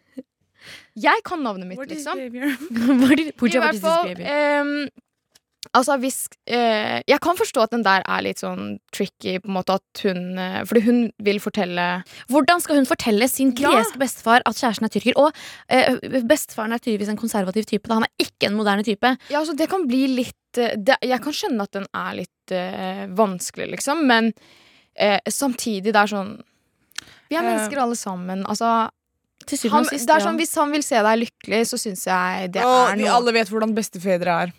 Jeg 0.96 1.20
kan 1.28 1.42
navnet 1.44 1.68
mitt, 1.68 1.82
liksom. 1.90 2.16
I 2.24 3.58
hvert 3.60 3.82
fall? 3.84 4.08
Altså 5.76 5.96
hvis 6.00 6.18
eh, 6.48 7.02
Jeg 7.06 7.20
kan 7.24 7.36
forstå 7.38 7.66
at 7.66 7.74
den 7.74 7.84
der 7.86 8.04
er 8.06 8.24
litt 8.24 8.40
sånn 8.42 8.78
tricky, 8.94 9.36
på 9.42 9.50
en 9.50 9.56
måte 9.58 9.76
at 9.76 10.02
hun 10.06 10.38
eh, 10.40 10.60
Fordi 10.68 10.82
hun 10.86 11.00
vil 11.26 11.40
fortelle 11.42 11.86
Hvordan 12.32 12.62
skal 12.64 12.80
hun 12.80 12.88
fortelle 12.88 13.28
sin 13.30 13.52
Ja. 13.56 13.72
greske 13.74 14.00
bestefar 14.00 14.44
at 14.44 14.58
kjæresten 14.58 14.88
er 14.88 14.92
tyrker? 14.92 15.16
Og 15.20 15.36
eh, 15.68 16.22
bestefaren 16.26 16.74
er 16.74 16.82
tydeligvis 16.82 17.12
en 17.12 17.20
konservativ 17.20 17.66
type. 17.68 17.88
Da. 17.88 18.00
Han 18.00 18.06
er 18.08 18.26
ikke 18.26 18.50
en 18.50 18.56
moderne 18.58 18.84
type. 18.86 19.12
Ja, 19.30 19.40
altså 19.40 19.56
det 19.56 19.68
kan 19.70 19.86
bli 19.88 20.04
litt 20.12 20.60
eh, 20.60 20.76
det, 20.76 20.98
Jeg 21.04 21.22
kan 21.24 21.36
skjønne 21.36 21.66
at 21.66 21.76
den 21.76 21.88
er 21.94 22.18
litt 22.20 22.54
eh, 22.54 23.06
vanskelig, 23.16 23.70
liksom, 23.76 24.04
men 24.08 24.32
eh, 24.94 25.18
samtidig, 25.28 25.94
det 25.94 26.02
er 26.02 26.12
sånn 26.12 26.36
Vi 27.30 27.38
er 27.38 27.46
mennesker 27.46 27.80
alle 27.82 27.96
sammen. 27.98 28.44
Altså, 28.46 28.88
han, 29.70 29.88
sist. 29.88 30.06
det 30.06 30.14
er 30.14 30.20
ja. 30.20 30.26
sånn, 30.26 30.38
hvis 30.40 30.54
han 30.58 30.72
vil 30.74 30.84
se 30.84 31.00
deg 31.06 31.24
lykkelig, 31.24 31.64
så 31.70 31.80
syns 31.80 32.06
jeg 32.08 32.52
det 32.54 32.64
Åh, 32.66 32.92
er 32.92 33.00
vi 33.00 33.10
alle 33.10 33.34
vet 33.36 33.50
hvordan 33.52 33.74
bestefedre 33.76 34.38
er. 34.46 34.54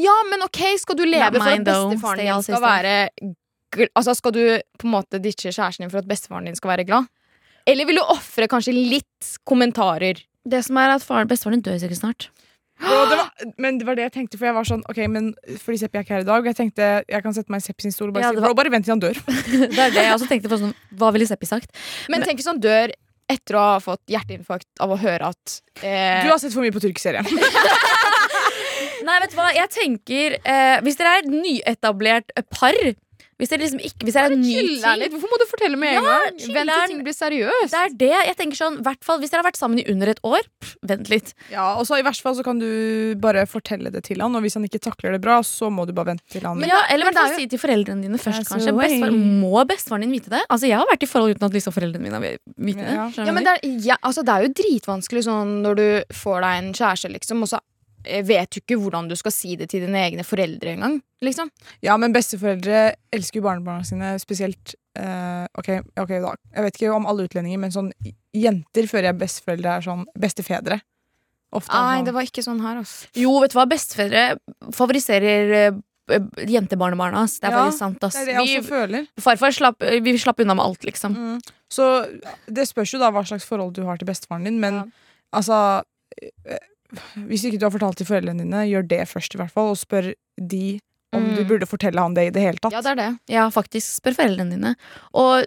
Ja, 0.00 0.14
men 0.30 0.42
ok, 0.46 0.60
skal 0.80 0.96
du 0.98 1.04
leve 1.04 1.38
Not 1.38 1.42
for 1.42 1.50
at 1.52 1.64
bestefaren 1.68 2.22
din 2.24 2.42
skal 2.46 2.62
være 2.64 2.94
Altså, 3.92 4.14
skal 4.16 4.32
du 4.32 4.42
på 4.80 4.86
en 4.88 4.94
måte 4.94 5.18
ditche 5.20 5.50
kjæresten 5.52 5.84
din 5.84 5.90
for 5.92 6.00
at 6.00 6.08
bestefaren 6.08 6.46
din 6.48 6.56
skal 6.56 6.70
være 6.72 6.86
glad? 6.88 7.08
Eller 7.68 7.84
vil 7.84 7.98
du 8.00 8.04
ofre 8.08 8.48
kanskje 8.48 8.72
litt 8.72 9.32
kommentarer? 9.44 10.22
Det 10.48 10.62
som 10.64 10.78
er 10.80 10.94
at 10.94 11.04
faren, 11.04 11.28
Bestefaren 11.28 11.58
din 11.60 11.66
dør 11.66 11.76
sikkert 11.82 12.00
snart. 12.00 12.28
Ja, 12.80 13.00
det 13.10 13.16
var, 13.18 13.28
men 13.58 13.76
det 13.80 13.86
var 13.88 13.96
det 13.98 14.04
jeg 14.06 14.12
tenkte, 14.14 14.38
for 14.38 14.46
jeg 14.46 14.54
var 14.54 14.66
sånn 14.68 14.84
Ok, 14.86 15.00
men 15.10 15.32
fordi 15.58 15.80
Seppi 15.82 15.98
er 15.98 16.04
ikke 16.06 16.14
her 16.14 16.22
i 16.22 16.28
dag. 16.28 16.38
Og 16.44 16.46
jeg 16.46 16.56
tenkte 16.60 16.88
jeg 17.10 17.22
kan 17.26 17.34
sette 17.34 17.50
meg 17.52 17.60
i 17.60 17.66
Seppi 17.66 17.84
sin 17.88 17.92
stol 17.92 18.08
og 18.12 18.14
bare 18.16 18.28
Ja, 18.28 18.30
si 18.32 18.40
var- 18.44 18.54
Bare 18.54 18.70
vent 18.72 18.86
til 18.86 18.94
han 18.94 19.02
dør. 19.02 19.18
Det 19.74 19.82
er 19.82 19.90
det 19.92 20.04
jeg 20.06 20.14
også 20.14 20.28
tenkte 20.30 20.48
på 20.52 20.60
sånn, 20.62 20.72
Hva 20.96 21.10
ville 21.12 21.26
Seppi 21.28 21.50
sagt? 21.50 21.74
Men 22.08 22.22
tenk 22.24 22.38
hvis 22.40 22.46
han 22.48 22.60
dør 22.62 22.94
etter 23.28 23.58
å 23.60 23.64
ha 23.74 23.80
fått 23.84 24.00
hjerteinfarkt 24.08 24.70
av 24.80 24.94
å 24.94 24.96
høre 24.96 25.28
at 25.34 25.58
eh, 25.84 26.22
Du 26.24 26.30
har 26.30 26.38
sett 26.40 26.54
for 26.54 26.64
mye 26.64 26.72
på 26.72 26.80
tyrkserien. 26.86 27.26
Nei, 29.08 29.18
vet 29.24 29.32
du 29.34 29.40
hva, 29.40 29.50
jeg 29.56 29.72
tenker 29.74 30.38
eh, 30.44 30.78
Hvis 30.84 31.00
dere 31.00 31.16
er 31.18 31.24
et 31.26 31.30
nyetablert 31.32 32.32
par 32.52 32.76
Hvis 33.38 33.52
dere 33.52 33.62
liksom 33.62 33.78
ikke 33.86 34.02
Hvis 34.08 34.16
dere 34.16 34.28
er 34.28 34.34
en 34.34 34.40
ny 34.42 34.54
litt. 34.66 34.82
ting 34.82 35.12
Hvorfor 35.14 35.30
må 35.30 35.36
du 35.40 35.44
fortelle 35.48 35.78
med 35.78 35.92
en 35.94 36.02
Ja, 36.02 36.14
gang? 36.26 36.38
Vent 36.56 36.72
til 36.74 36.90
ting 36.92 37.02
blir 37.06 37.14
seriøst. 37.14 37.70
Det 37.70 37.78
er 37.84 37.92
det. 38.02 38.08
Jeg 38.28 38.36
tenker 38.40 38.58
sånn, 38.58 38.78
hvert 38.82 39.06
fall 39.06 39.20
Hvis 39.22 39.30
dere 39.32 39.40
har 39.44 39.46
vært 39.46 39.60
sammen 39.60 39.78
i 39.78 39.84
under 39.92 40.10
et 40.10 40.18
år, 40.26 40.42
pff, 40.58 40.72
vent 40.90 41.08
litt. 41.12 41.30
Ja, 41.52 41.68
og 41.78 41.86
så 41.88 42.00
I 42.00 42.04
verste 42.06 42.26
fall 42.26 42.34
så 42.38 42.42
kan 42.46 42.58
du 42.60 42.66
bare 43.22 43.44
fortelle 43.48 43.92
det 43.94 44.02
til 44.10 44.20
han, 44.24 44.34
og 44.34 44.42
hvis 44.44 44.58
han 44.58 44.66
ikke 44.66 44.80
takler 44.88 45.14
det 45.16 45.22
bra, 45.24 45.38
så 45.46 45.70
må 45.72 45.86
du 45.88 45.94
bare 45.96 46.10
vente 46.16 46.26
til 46.34 46.44
han 46.50 46.58
Men 46.58 46.72
ja, 46.74 46.82
eller 46.90 47.06
i 47.06 47.08
men 47.08 47.14
hvert 47.14 47.22
fall 47.22 47.32
det 47.38 47.40
si 47.44 47.48
til 47.54 47.62
foreldrene 47.62 48.04
dine 48.08 48.18
først, 48.20 48.44
kanskje. 48.50 48.74
Bestfaren 48.74 49.14
Bestefar, 49.14 49.40
må 49.46 49.64
bestefaren 49.70 50.06
din 50.08 50.14
vite 50.18 50.34
det? 50.34 50.42
Altså, 50.50 50.66
Jeg 50.70 50.82
har 50.82 50.90
vært 50.90 51.06
i 51.06 51.10
forhold 51.14 51.38
uten 51.38 51.48
at 51.48 51.56
liksom 51.60 51.78
foreldrene 51.78 52.04
mine 52.08 52.18
har 52.18 52.26
vite 52.58 52.84
det. 52.84 52.98
Ja. 52.98 53.08
Ja, 53.30 53.32
men 53.38 53.46
det 53.46 53.54
er, 53.56 53.74
ja, 53.94 53.96
altså, 54.02 54.26
det 54.26 54.34
er 54.34 54.48
jo 54.48 54.54
dritvanskelig 54.64 55.24
sånn 55.30 55.56
når 55.64 55.78
du 55.82 55.88
får 56.26 56.42
deg 56.48 56.60
en 56.64 56.72
kjæreste, 56.74 57.14
liksom, 57.14 57.46
og 57.46 57.52
så 57.54 57.62
eh, 57.62 57.66
vet 58.04 58.50
du 58.54 58.60
ikke 58.60 58.76
hvordan 58.80 59.08
du 59.10 59.16
skal 59.18 59.32
si 59.34 59.56
det 59.56 59.68
til 59.70 59.80
dine 59.86 59.98
egne 60.06 60.24
foreldre 60.24 60.74
engang. 60.76 61.00
Liksom. 61.24 61.50
Ja, 61.82 61.96
men 61.98 62.12
besteforeldre 62.14 62.94
elsker 63.12 63.40
jo 63.40 63.46
barnebarna 63.48 63.84
sine 63.84 64.12
spesielt 64.22 64.74
uh, 64.98 65.46
okay, 65.58 65.80
ok 65.98 66.12
da. 66.22 66.34
Jeg 66.54 66.64
vet 66.68 66.78
ikke 66.78 66.92
om 66.94 67.06
alle 67.10 67.26
utlendinger, 67.26 67.58
men 67.58 67.74
sånn 67.74 67.90
jenter 68.36 68.86
føler 68.86 69.10
jeg 69.10 69.18
besteforeldre 69.24 69.74
er 69.78 69.80
sånn 69.88 70.06
bestefedre. 70.18 70.78
Ofte. 71.50 71.72
Nei, 71.74 71.98
sånn- 71.98 72.06
det 72.06 72.14
var 72.14 72.22
ikke 72.28 72.44
sånn 72.44 72.60
her, 72.62 72.76
altså. 72.84 73.08
Jo, 73.16 73.34
vet 73.42 73.50
du 73.54 73.58
hva, 73.58 73.66
bestefedre 73.66 74.24
favoriserer 74.76 75.52
uh, 75.72 75.78
jentebarnebarna 76.48 77.18
hans. 77.24 77.38
Det 77.40 77.48
er 77.50 77.52
Ja, 77.56 77.64
faktisk 77.66 77.78
sant. 77.82 78.04
Ass. 78.04 78.14
Det 78.14 78.22
er 78.22 78.26
det 78.30 78.34
jeg 78.38 78.46
Vi, 78.46 78.56
også 78.62 78.68
føler. 78.68 79.06
farfar 79.20 79.52
slapp, 79.56 79.82
eh, 79.82 79.98
vi 80.00 80.14
slapp 80.18 80.40
unna 80.40 80.54
med 80.56 80.64
alt, 80.64 80.84
liksom. 80.88 81.16
Mm. 81.16 81.40
Så 81.68 81.84
det 82.48 82.64
spørs 82.70 82.94
jo 82.94 83.00
da 83.02 83.10
hva 83.12 83.24
slags 83.28 83.44
forhold 83.44 83.74
du 83.76 83.82
har 83.84 83.98
til 84.00 84.06
bestefaren 84.08 84.44
din, 84.44 84.60
men 84.60 84.74
Ja. 84.74 84.84
altså 85.34 85.82
Hvis 87.28 87.44
ikke 87.44 87.58
du 87.60 87.66
har 87.66 87.72
fortalt 87.74 87.98
til 88.00 88.06
foreldrene 88.08 88.44
dine, 88.46 88.62
gjør 88.70 88.86
det 88.88 89.02
først, 89.10 89.34
i 89.34 89.40
hvert 89.40 89.52
fall, 89.52 89.72
og 89.74 89.76
spør 89.80 90.12
de 90.40 90.78
om 91.12 91.22
Mm. 91.24 91.34
du 91.36 91.44
burde 91.48 91.66
fortelle 91.66 92.00
han 92.00 92.14
det 92.14 92.26
i 92.28 92.30
det 92.30 92.42
hele 92.42 92.58
tatt. 92.60 92.72
Ja, 92.72 92.80
det 92.84 92.90
er 92.90 92.98
det. 93.00 93.18
Ja, 93.32 93.48
faktisk. 93.48 94.00
Spør 94.00 94.14
foreldrene 94.18 94.50
dine. 94.56 94.74
Og 95.14 95.46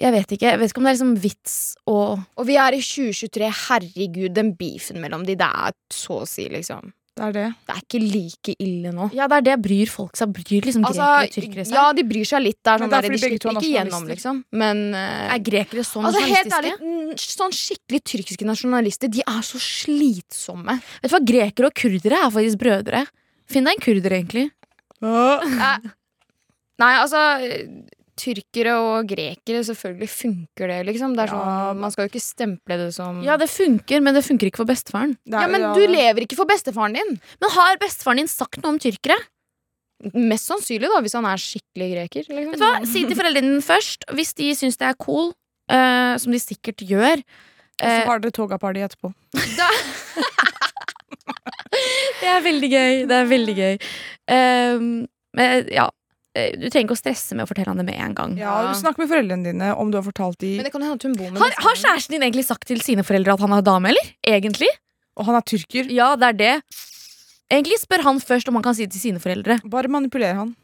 Jeg 0.00 0.12
vet 0.14 0.30
ikke. 0.32 0.48
Jeg 0.48 0.58
vet 0.60 0.70
ikke 0.72 0.80
om 0.80 0.86
det 0.86 0.90
er 0.90 0.96
liksom 0.96 1.16
vits 1.20 1.56
å 1.86 1.96
Og 2.40 2.46
vi 2.48 2.54
er 2.56 2.72
i 2.72 2.80
2023. 2.80 3.50
Herregud, 3.68 4.32
den 4.32 4.54
beefen 4.56 5.00
mellom 5.02 5.26
de, 5.28 5.34
det 5.36 5.44
er 5.48 5.72
så 5.92 6.22
å 6.22 6.28
si, 6.28 6.46
liksom. 6.48 6.92
Det 7.20 7.26
er 7.26 7.32
det. 7.36 7.46
Det 7.68 7.74
er 7.74 7.80
ikke 7.84 7.98
like 8.00 8.52
ille 8.64 8.90
nå. 8.96 9.10
Ja, 9.12 9.26
det 9.28 9.36
er 9.36 9.42
det 9.50 9.56
bryr 9.60 9.90
folk 9.92 10.16
seg. 10.16 10.30
Bryr 10.32 10.64
liksom 10.64 10.86
Altså, 10.88 11.04
grekere 11.04 11.26
og 11.26 11.34
tyrkere 11.34 11.64
seg? 11.68 11.74
ja, 11.76 11.82
de 11.98 12.04
bryr 12.08 12.28
seg 12.30 12.40
litt. 12.46 12.56
Det 12.64 12.72
er 12.72 12.80
sånn 12.80 12.86
er 12.88 12.94
der, 12.94 13.02
de 13.04 13.10
er 13.18 13.20
slipper 13.20 13.52
ikke 13.60 13.72
gjennom, 13.74 14.06
liksom. 14.08 14.38
Men 14.62 14.80
uh, 14.96 15.34
Er 15.34 15.42
grekere 15.44 15.84
sånn 15.84 16.08
altså, 16.08 16.22
helt 16.24 16.48
nasjonalistiske? 16.48 17.10
ærlig, 17.12 17.28
sånn 17.36 17.56
skikkelig 17.58 18.00
tyrkiske 18.14 18.48
nasjonalister, 18.48 19.12
de 19.12 19.20
er 19.26 19.42
så 19.44 19.60
slitsomme. 19.60 20.78
Vet 21.02 21.12
du 21.12 21.16
hva, 21.18 21.22
Grekere 21.30 21.68
og 21.68 21.76
kurdere 21.76 22.22
er 22.24 22.32
faktisk 22.38 22.62
brødre. 22.64 23.04
Finn 23.52 23.68
deg 23.68 23.76
en 23.76 23.84
kurder, 23.84 24.16
egentlig. 24.16 24.46
Nei, 26.80 26.92
altså 26.96 27.20
Tyrkere 28.20 28.74
og 28.76 29.08
grekere, 29.08 29.62
selvfølgelig 29.64 30.10
funker 30.12 30.68
det, 30.68 30.78
liksom. 30.90 31.14
Det 31.16 31.28
sånn. 31.30 31.78
Man 31.80 31.92
skal 31.94 32.04
jo 32.06 32.10
ikke 32.12 32.20
stemple 32.24 32.76
det 32.82 32.90
som 32.96 33.22
Ja, 33.24 33.38
det 33.40 33.48
funker, 33.48 34.02
men 34.04 34.16
det 34.16 34.24
funker 34.26 34.50
ikke 34.50 34.60
for 34.60 34.68
bestefaren. 34.68 35.16
Er- 35.30 35.46
Ja, 35.46 35.48
men 35.48 35.64
du 35.72 35.80
lever 35.88 36.26
ikke 36.26 36.36
for 36.36 36.44
bestefaren 36.50 36.94
din. 36.98 37.14
Men 37.40 37.54
har 37.56 37.78
bestefaren 37.80 38.20
din 38.20 38.28
sagt 38.28 38.60
noe 38.62 38.74
om 38.74 38.78
tyrkere? 38.82 39.16
Mest 40.14 40.48
sannsynlig, 40.48 40.88
da, 40.88 41.00
hvis 41.04 41.12
han 41.16 41.26
er 41.28 41.36
skikkelig 41.40 41.88
greker. 41.94 42.24
Liksom. 42.28 42.50
Vet 42.54 42.60
du 42.60 42.64
hva, 42.64 42.86
Si 42.88 43.04
til 43.04 43.16
foreldrene 43.18 43.50
dine 43.52 43.64
først. 43.64 44.04
Hvis 44.16 44.34
de 44.36 44.50
syns 44.56 44.76
det 44.80 44.88
er 44.88 44.96
cool, 45.00 45.32
uh, 45.70 46.16
som 46.20 46.32
de 46.32 46.40
sikkert 46.40 46.80
gjør 46.84 47.20
Og 47.20 47.86
så 47.86 48.00
eh, 48.00 48.06
har 48.08 48.18
dere 48.20 48.32
toga-party 48.36 48.80
etterpå. 48.84 49.12
Det 52.20 52.28
er 52.28 52.42
veldig 52.44 52.68
gøy. 52.70 52.94
Det 53.08 53.16
er 53.16 53.28
veldig 53.30 53.54
gøy. 53.56 53.76
Uh, 54.28 55.06
men 55.38 55.68
ja. 55.72 55.86
Eh, 56.34 56.52
Du 56.54 56.68
trenger 56.70 56.86
ikke 56.86 56.94
å 56.98 57.00
stresse 57.00 57.34
med 57.34 57.42
å 57.46 57.50
fortelle 57.50 57.72
han 57.72 57.80
det 57.80 57.86
med 57.88 57.98
en 57.98 58.14
gang. 58.14 58.36
Ja, 58.38 58.72
Snakk 58.78 58.98
med 59.02 59.08
foreldrene 59.10 59.44
dine 59.50 59.72
om 59.74 59.90
du 59.90 59.98
har 59.98 60.04
fortalt 60.06 60.38
de 60.38 60.56
Men 60.60 60.68
det 60.68 60.72
kan 60.72 60.82
hende 60.84 60.94
at 61.00 61.02
hun 61.08 61.16
bor 61.18 61.30
med 61.30 61.42
Har, 61.42 61.50
har 61.64 61.74
kjæresten 61.80 62.14
din 62.16 62.22
egentlig 62.22 62.46
sagt 62.46 62.68
til 62.70 62.80
sine 62.84 63.02
foreldre 63.06 63.34
at 63.34 63.40
han 63.42 63.52
er 63.56 63.62
dame, 63.66 63.90
eller? 63.90 64.12
Egentlig? 64.26 64.68
Og 65.18 65.26
han 65.26 65.34
er 65.40 65.42
tyrker. 65.42 65.90
Ja, 65.90 66.12
det 66.16 66.28
er 66.28 66.38
det. 66.38 66.52
Egentlig 67.50 67.80
spør 67.82 68.04
han 68.06 68.20
først 68.22 68.48
om 68.48 68.54
han 68.54 68.62
kan 68.62 68.76
si 68.78 68.86
det 68.86 68.94
til 68.94 69.02
sine 69.10 69.18
foreldre. 69.22 69.58
Bare 69.66 69.90
manipuler 69.90 70.36
han. 70.38 70.54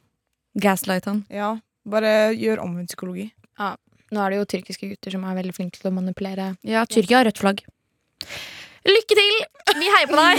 Gaslight 0.56 1.04
han. 1.10 1.24
Ja, 1.34 1.56
Bare 1.86 2.32
gjør 2.34 2.62
omvendt 2.64 2.90
psykologi. 2.94 3.28
Nå 3.58 4.22
er 4.22 4.30
det 4.30 4.38
jo 4.38 4.44
tyrkiske 4.46 4.86
gutter 4.92 5.10
som 5.14 5.24
er 5.26 5.34
veldig 5.34 5.54
flinke 5.54 5.80
til 5.82 5.90
å 5.90 5.94
manipulere. 5.94 6.52
Ja, 6.62 6.84
Tyrkia 6.86 7.18
har 7.20 7.26
rødt 7.26 7.40
flagg. 7.42 7.62
Lykke 8.86 9.18
til! 9.18 9.36
Vi 9.76 9.88
heier 9.90 10.08
på 10.10 10.16
deg! 10.18 10.36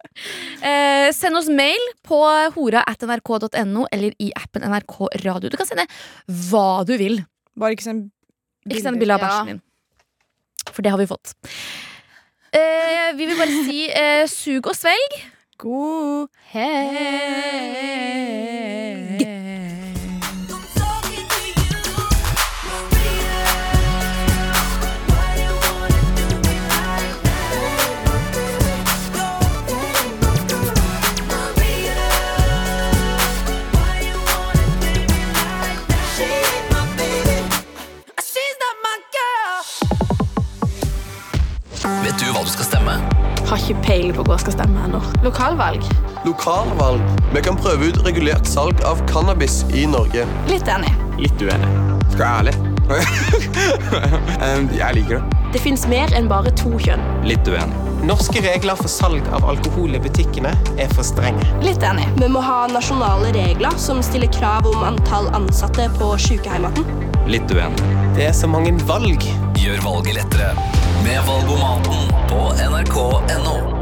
eh, 0.68 1.08
send 1.16 1.38
oss 1.38 1.48
mail 1.48 1.80
på 2.06 2.18
hora 2.56 2.84
at 2.88 3.02
nrk.no 3.06 3.86
eller 3.88 4.16
i 4.20 4.30
appen 4.36 4.66
NRK 4.68 4.96
Radio. 5.24 5.48
Du 5.48 5.56
kan 5.56 5.68
sende 5.68 5.86
hva 6.50 6.84
du 6.88 6.94
vil. 7.00 7.22
Bare 7.58 7.76
ikke 7.76 7.88
send 7.88 8.10
bilde 8.64 9.16
av 9.16 9.24
bæsjen 9.24 9.54
din. 9.54 9.62
For 10.70 10.84
det 10.84 10.92
har 10.92 11.00
vi 11.00 11.08
fått. 11.10 11.34
Eh, 12.52 13.10
vi 13.16 13.26
vil 13.26 13.38
bare 13.38 13.64
si 13.64 13.84
eh, 13.88 14.26
sug 14.30 14.66
og 14.66 14.76
svelg. 14.76 15.20
God 15.60 16.28
Vet 19.20 19.49
Har 43.50 43.58
ikke 43.58 43.82
peiling 43.82 44.12
på 44.14 44.22
hva 44.28 44.36
jeg 44.36 44.44
skal 44.44 44.54
stemme 44.60 44.82
ennå. 44.86 45.00
Lokalvalg? 45.24 45.82
Lokalvalg. 46.22 47.02
Vi 47.34 47.40
kan 47.42 47.56
prøve 47.58 47.88
ut 47.90 47.96
regulert 48.06 48.46
salg 48.46 48.78
av 48.86 49.00
cannabis 49.10 49.64
i 49.74 49.88
Norge. 49.90 50.22
Litt 50.46 50.70
enig. 50.70 50.92
Litt 51.18 51.42
uenig. 51.42 51.70
Skal 52.12 52.22
jeg 52.22 52.28
være 52.28 52.36
ærlig? 52.44 52.54
Jeg 54.80 54.94
liker 54.96 55.18
det. 55.18 55.38
Det 55.50 55.60
fins 55.62 55.82
mer 55.90 56.14
enn 56.14 56.28
bare 56.30 56.52
to 56.58 56.76
kjønn. 56.78 57.02
Litt 57.26 57.50
uenig. 57.50 57.90
Norske 58.06 58.38
regler 58.44 58.78
for 58.78 58.90
salg 58.90 59.26
av 59.34 59.42
alkohol 59.50 59.98
i 59.98 60.02
butikkene 60.02 60.52
er 60.78 60.94
for 60.94 61.06
strenge. 61.06 61.42
Litt 61.66 61.82
enig. 61.86 62.06
Vi 62.22 62.30
må 62.30 62.42
ha 62.46 62.60
nasjonale 62.70 63.32
regler 63.34 63.74
som 63.82 63.98
stiller 64.06 64.30
krav 64.34 64.70
om 64.70 64.86
antall 64.92 65.26
ansatte 65.34 65.90
på 65.98 66.12
sykehjemmene. 66.22 66.86
Litt 67.30 67.50
uenig. 67.50 67.90
Det 68.14 68.30
er 68.30 68.36
så 68.44 68.50
mange 68.50 68.76
valg. 68.86 69.26
Gjør 69.58 69.82
valget 69.90 70.22
lettere 70.22 70.54
med 71.04 71.20
Valgomaten 71.26 72.08
på 72.28 72.52
nrk.no. 72.70 73.79